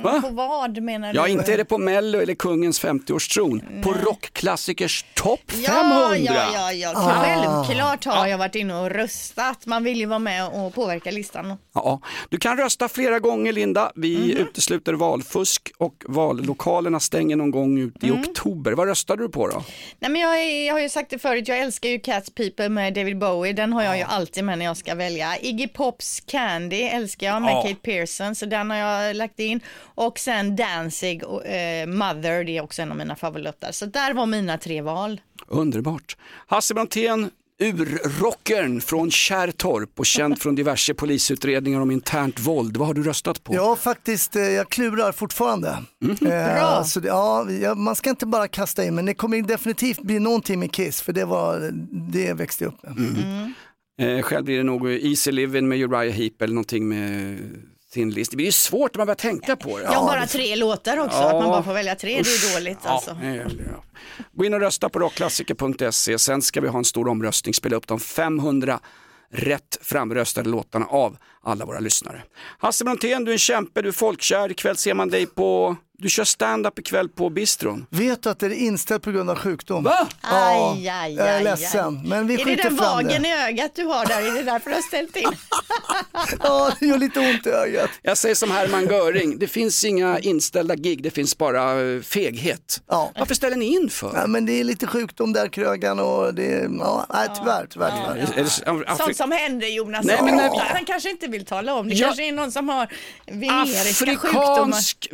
Va? 0.03 0.21
På 0.21 0.29
vad 0.29 0.81
menar 0.81 1.13
du? 1.13 1.19
Ja, 1.19 1.27
inte 1.27 1.53
är 1.53 1.57
det 1.57 1.65
på 1.65 1.77
Mello 1.77 2.19
eller 2.21 2.35
kungens 2.35 2.81
50-årstron. 2.83 3.81
På 3.83 3.93
rockklassikers 3.93 5.05
topp 5.13 5.51
500. 5.51 6.17
Ja, 6.19 6.33
ja, 6.33 6.51
ja, 6.53 6.71
ja. 6.73 6.93
Ah. 6.95 7.63
självklart 7.65 8.05
har 8.05 8.27
jag 8.27 8.37
varit 8.37 8.55
inne 8.55 8.75
och 8.75 8.89
röstat. 8.89 9.65
Man 9.65 9.83
vill 9.83 9.99
ju 9.99 10.05
vara 10.05 10.19
med 10.19 10.47
och 10.47 10.73
påverka 10.75 11.11
listan. 11.11 11.57
Ja, 11.73 11.99
du 12.29 12.37
kan 12.37 12.57
rösta 12.57 12.87
flera 12.87 13.19
gånger 13.19 13.51
Linda. 13.53 13.91
Vi 13.95 14.17
Mhm. 14.17 14.29
utesluter 14.47 14.93
valfusk 14.93 15.71
och 15.77 16.03
vallokalerna 16.07 16.99
stänger 16.99 17.35
någon 17.35 17.51
gång 17.51 17.79
ut 17.79 18.03
i 18.03 18.07
Mm. 18.07 18.19
oktober. 18.21 18.71
Vad 18.71 18.87
röstade 18.87 19.23
du 19.23 19.29
på 19.29 19.47
då? 19.47 19.63
Nej, 19.99 20.11
men 20.11 20.21
jag, 20.21 20.39
är, 20.43 20.67
jag 20.67 20.73
har 20.73 20.81
ju 20.81 20.89
sagt 20.89 21.09
det 21.09 21.19
förut, 21.19 21.47
jag 21.47 21.59
älskar 21.59 21.89
ju 21.89 21.99
Cats 21.99 22.29
People 22.29 22.69
med 22.69 22.93
David 22.93 23.17
Bowie. 23.17 23.53
Den 23.53 23.73
har 23.73 23.83
jag 23.83 23.97
ju 23.97 24.03
alltid 24.03 24.43
med 24.43 24.57
när 24.57 24.65
jag 24.65 24.77
ska 24.77 24.95
välja. 24.95 25.37
Iggy 25.39 25.67
Pops 25.67 26.19
Candy 26.19 26.81
älskar 26.81 27.27
jag 27.27 27.41
med 27.41 27.51
Ja. 27.51 27.61
Kate 27.61 27.75
Pearson, 27.75 28.35
så 28.35 28.45
den 28.45 28.69
har 28.69 28.77
jag 28.77 29.15
lagt 29.15 29.34
in. 29.43 29.59
Och 29.79 30.19
sen 30.19 30.55
Danzig 30.55 31.23
och 31.23 31.45
eh, 31.45 31.87
Mother, 31.87 32.43
det 32.43 32.57
är 32.57 32.61
också 32.63 32.81
en 32.81 32.91
av 32.91 32.97
mina 32.97 33.15
favoritlåtar. 33.15 33.71
Så 33.71 33.85
där 33.85 34.13
var 34.13 34.25
mina 34.25 34.57
tre 34.57 34.81
val. 34.81 35.21
Underbart. 35.47 36.17
Hasse 36.47 36.73
Brontén, 36.73 37.29
urrockern 37.59 38.81
från 38.81 39.11
Kärrtorp 39.11 39.99
och 39.99 40.05
känd 40.05 40.41
från 40.41 40.55
diverse 40.55 40.93
polisutredningar 40.93 41.79
om 41.81 41.91
internt 41.91 42.39
våld. 42.39 42.77
Vad 42.77 42.87
har 42.87 42.93
du 42.93 43.03
röstat 43.03 43.43
på? 43.43 43.55
Ja, 43.55 43.75
faktiskt, 43.75 44.35
eh, 44.35 44.41
jag 44.43 44.69
klurar 44.69 45.11
fortfarande. 45.11 45.77
Mhm. 46.01 46.11
Eh, 46.11 46.55
Bra. 46.55 46.83
Så 46.83 46.99
det, 46.99 47.07
ja, 47.07 47.75
man 47.75 47.95
ska 47.95 48.09
inte 48.09 48.25
bara 48.25 48.47
kasta 48.47 48.85
in, 48.85 48.95
men 48.95 49.05
det 49.05 49.13
kommer 49.13 49.41
definitivt 49.41 50.01
bli 50.01 50.19
någonting 50.19 50.59
med 50.59 50.71
Kiss, 50.71 51.01
för 51.01 51.13
det, 51.13 51.25
var, 51.25 51.69
det 52.11 52.33
växte 52.33 52.63
jag 52.63 52.73
upp 52.73 52.83
med. 52.83 52.97
Mm. 52.97 53.53
Eh, 54.01 54.21
själv 54.21 54.45
blir 54.45 54.57
det 54.57 54.63
nog 54.63 54.91
Easy 54.91 55.31
Living 55.31 55.67
med 55.67 55.79
Uriah 55.79 56.15
Heep 56.15 56.41
eller 56.41 56.53
någonting 56.53 56.87
med 56.87 57.39
sin 57.95 58.09
list. 58.09 58.31
Det 58.31 58.37
blir 58.37 58.45
ju 58.45 58.51
svårt 58.51 58.93
när 58.93 58.97
man 58.97 59.05
börjar 59.07 59.15
tänka 59.15 59.55
på 59.55 59.77
det. 59.77 59.83
Jag 59.83 59.91
har 59.91 60.05
bara 60.07 60.27
tre 60.27 60.55
låtar 60.55 60.97
också, 60.97 61.17
Ja. 61.17 61.27
att 61.27 61.33
man 61.43 61.43
bara 61.51 61.63
får 61.63 61.73
välja 61.73 61.95
tre, 61.95 62.15
det 62.15 62.21
Usch. 62.21 62.45
är 62.49 62.53
dåligt 62.59 62.77
Ja, 62.83 62.89
alltså. 62.89 63.17
det 63.21 63.35
ja. 63.35 63.83
Gå 64.33 64.45
in 64.45 64.53
och 64.53 64.59
rösta 64.59 64.89
på 64.89 64.99
rockklassiker.se. 64.99 66.19
Sen 66.19 66.41
ska 66.41 66.61
vi 66.61 66.67
ha 66.67 66.77
en 66.79 66.85
stor 66.85 67.07
omröstning, 67.07 67.53
spela 67.53 67.75
upp 67.75 67.87
de 67.87 67.99
500 67.99 68.79
rätt 69.31 69.77
framröstade 69.81 70.49
låtarna 70.49 70.85
av 70.85 71.17
alla 71.43 71.65
våra 71.65 71.79
lyssnare. 71.79 72.23
Hasse 72.59 72.83
Brontén, 72.83 73.25
du 73.25 73.31
är 73.31 73.33
en 73.33 73.39
kämpe, 73.39 73.81
du 73.81 73.87
är 73.87 73.93
folkkär. 73.93 74.51
Ikväll 74.51 74.77
ser 74.77 74.93
man 74.93 75.09
dig 75.09 75.25
på 75.25 75.75
Du 75.97 76.09
kör 76.09 76.23
stand-up 76.23 76.79
ikväll 76.79 77.09
på 77.09 77.29
bistron. 77.29 77.85
Vet 77.89 78.23
du 78.23 78.29
att 78.29 78.39
det 78.39 78.45
är 78.45 78.49
inställt 78.49 79.03
på 79.03 79.11
grund 79.11 79.29
av 79.29 79.35
sjukdom? 79.37 79.83
Va? 79.83 80.07
Ja, 80.21 80.73
Aj, 80.75 80.89
aj, 80.89 81.13
jag 81.13 81.27
är 81.27 81.37
aj, 81.37 81.43
ledsen. 81.43 81.97
aj. 81.97 82.07
Men 82.09 82.27
vi 82.27 82.41
är 82.41 82.45
det 82.45 82.55
den 82.55 82.75
vagen 82.75 83.21
det. 83.21 83.27
i 83.27 83.31
ögat 83.47 83.71
du 83.75 83.85
har 83.85 84.05
där? 84.05 84.21
Är 84.21 84.31
det 84.33 84.43
därför 84.43 84.69
du 84.69 84.75
har 84.75 84.81
ställt 84.81 85.15
in? 85.15 85.29
Ja, 86.43 86.71
det 86.79 86.85
gör 86.85 86.97
lite 86.97 87.19
ont 87.19 87.47
i 87.47 87.49
ögat. 87.49 87.89
Jag 88.01 88.17
säger 88.17 88.35
som 88.35 88.51
Hermann 88.51 88.85
Göring, 88.87 89.39
det 89.39 89.47
finns 89.47 89.83
inga 89.85 90.19
inställda 90.19 90.75
gig, 90.75 91.03
det 91.03 91.11
finns 91.11 91.37
bara 91.37 91.81
eh, 91.81 92.01
feghet. 92.01 92.81
Ja. 92.87 93.11
Varför 93.15 93.35
ställer 93.35 93.55
ni 93.55 93.65
in 93.65 93.89
för? 93.89 94.11
Ja, 94.15 94.27
men 94.27 94.45
det 94.45 94.59
är 94.59 94.63
lite 94.63 94.87
sjukdom 94.87 95.33
där 95.33 95.47
krögan 95.47 95.99
och 95.99 96.33
det, 96.33 96.69
ja, 96.79 97.05
nej, 97.13 97.27
tyvärr, 97.39 97.67
tyvärr, 97.69 97.91
tyvärr. 97.91 98.39
Är 98.39 98.41
är 98.41 98.83
Afri- 98.83 98.97
Sånt 98.97 99.17
som 99.17 99.31
händer 99.31 99.67
Jonas. 99.67 100.05
Nej, 100.05 100.17
men 100.23 100.35
när- 100.35 100.59
Han 100.59 100.85
kanske 100.85 101.09
inte 101.09 101.27
vill 101.27 101.45
tala 101.45 101.73
om 101.75 101.87
det. 101.89 101.93
Ja. 101.95 102.05
kanske 102.07 102.27
är 102.27 102.31
någon 102.31 102.51
som 102.51 102.69
har 102.69 102.87
veneriska 103.25 104.05
sjukdomar. 104.15 104.55
Afrikansk 104.59 105.07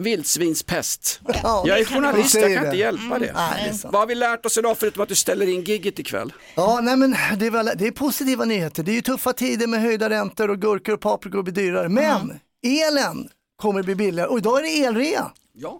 vildsvinspest. 0.72 1.20
Ja, 1.44 1.64
Jag 1.66 1.80
är 1.80 1.86
journalist, 1.86 2.36
jag 2.36 2.44
kan 2.44 2.52
inte 2.52 2.70
Säger 2.72 2.74
hjälpa 2.74 3.20
det. 3.20 3.30
Mm. 3.30 3.42
Nej, 3.52 3.74
det. 3.82 3.88
Vad 3.88 4.02
har 4.02 4.08
vi 4.08 4.16
lärt 4.16 4.46
oss 4.46 4.58
idag 4.58 4.78
förutom 4.78 5.04
att 5.04 5.10
du 5.10 5.16
ställer 5.16 5.50
in 5.50 5.64
gigget 5.64 6.00
ikväll? 6.00 6.34
Ja, 6.56 6.80
nej 6.82 6.96
men 6.98 7.16
det 7.38 7.46
är, 7.46 7.52
väl, 7.52 7.72
det 7.76 7.88
är 7.88 7.92
positiva 7.92 8.46
nyheter. 8.46 8.84
Det 8.84 8.92
är 8.92 8.96
ju 8.96 9.02
tuffa 9.02 9.34
tider 9.34 9.68
med 9.68 9.82
höjda 9.82 10.10
räntor 10.10 10.50
och 10.50 10.60
gurkor 10.60 10.94
och 10.94 11.02
paprikor 11.02 11.44
blir 11.44 11.54
dyrare. 11.54 11.90
Men 11.90 12.40
elen 12.66 13.30
kommer 13.62 13.84
bli 13.84 13.96
billigare 13.96 14.30
och 14.30 14.38
idag 14.38 14.60
är 14.60 14.64
det 14.64 14.86
elrea. 14.86 15.32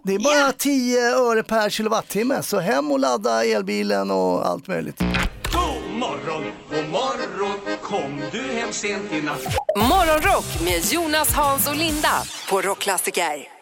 Det 0.04 0.14
är 0.14 0.18
bara 0.18 0.52
10 0.52 1.00
öre 1.00 1.42
per 1.42 1.70
kilowattimme, 1.70 2.42
så 2.42 2.60
hem 2.60 2.92
och 2.92 2.98
ladda 2.98 3.44
elbilen 3.44 4.10
och 4.10 4.46
allt 4.46 4.66
möjligt. 4.68 4.98
God 5.52 5.98
morgon, 5.98 6.44
god 6.70 6.88
morgon 6.90 7.52
Kom 7.82 8.20
du 8.32 8.42
hem 8.42 8.72
sent 8.72 9.12
i 9.12 9.22
natt 9.22 9.42
Morgonrock 9.76 10.60
med 10.64 10.92
Jonas, 10.92 11.32
Hans 11.32 11.68
och 11.68 11.76
Linda 11.76 12.22
på 12.50 12.62
Rockklassiker. 12.62 13.61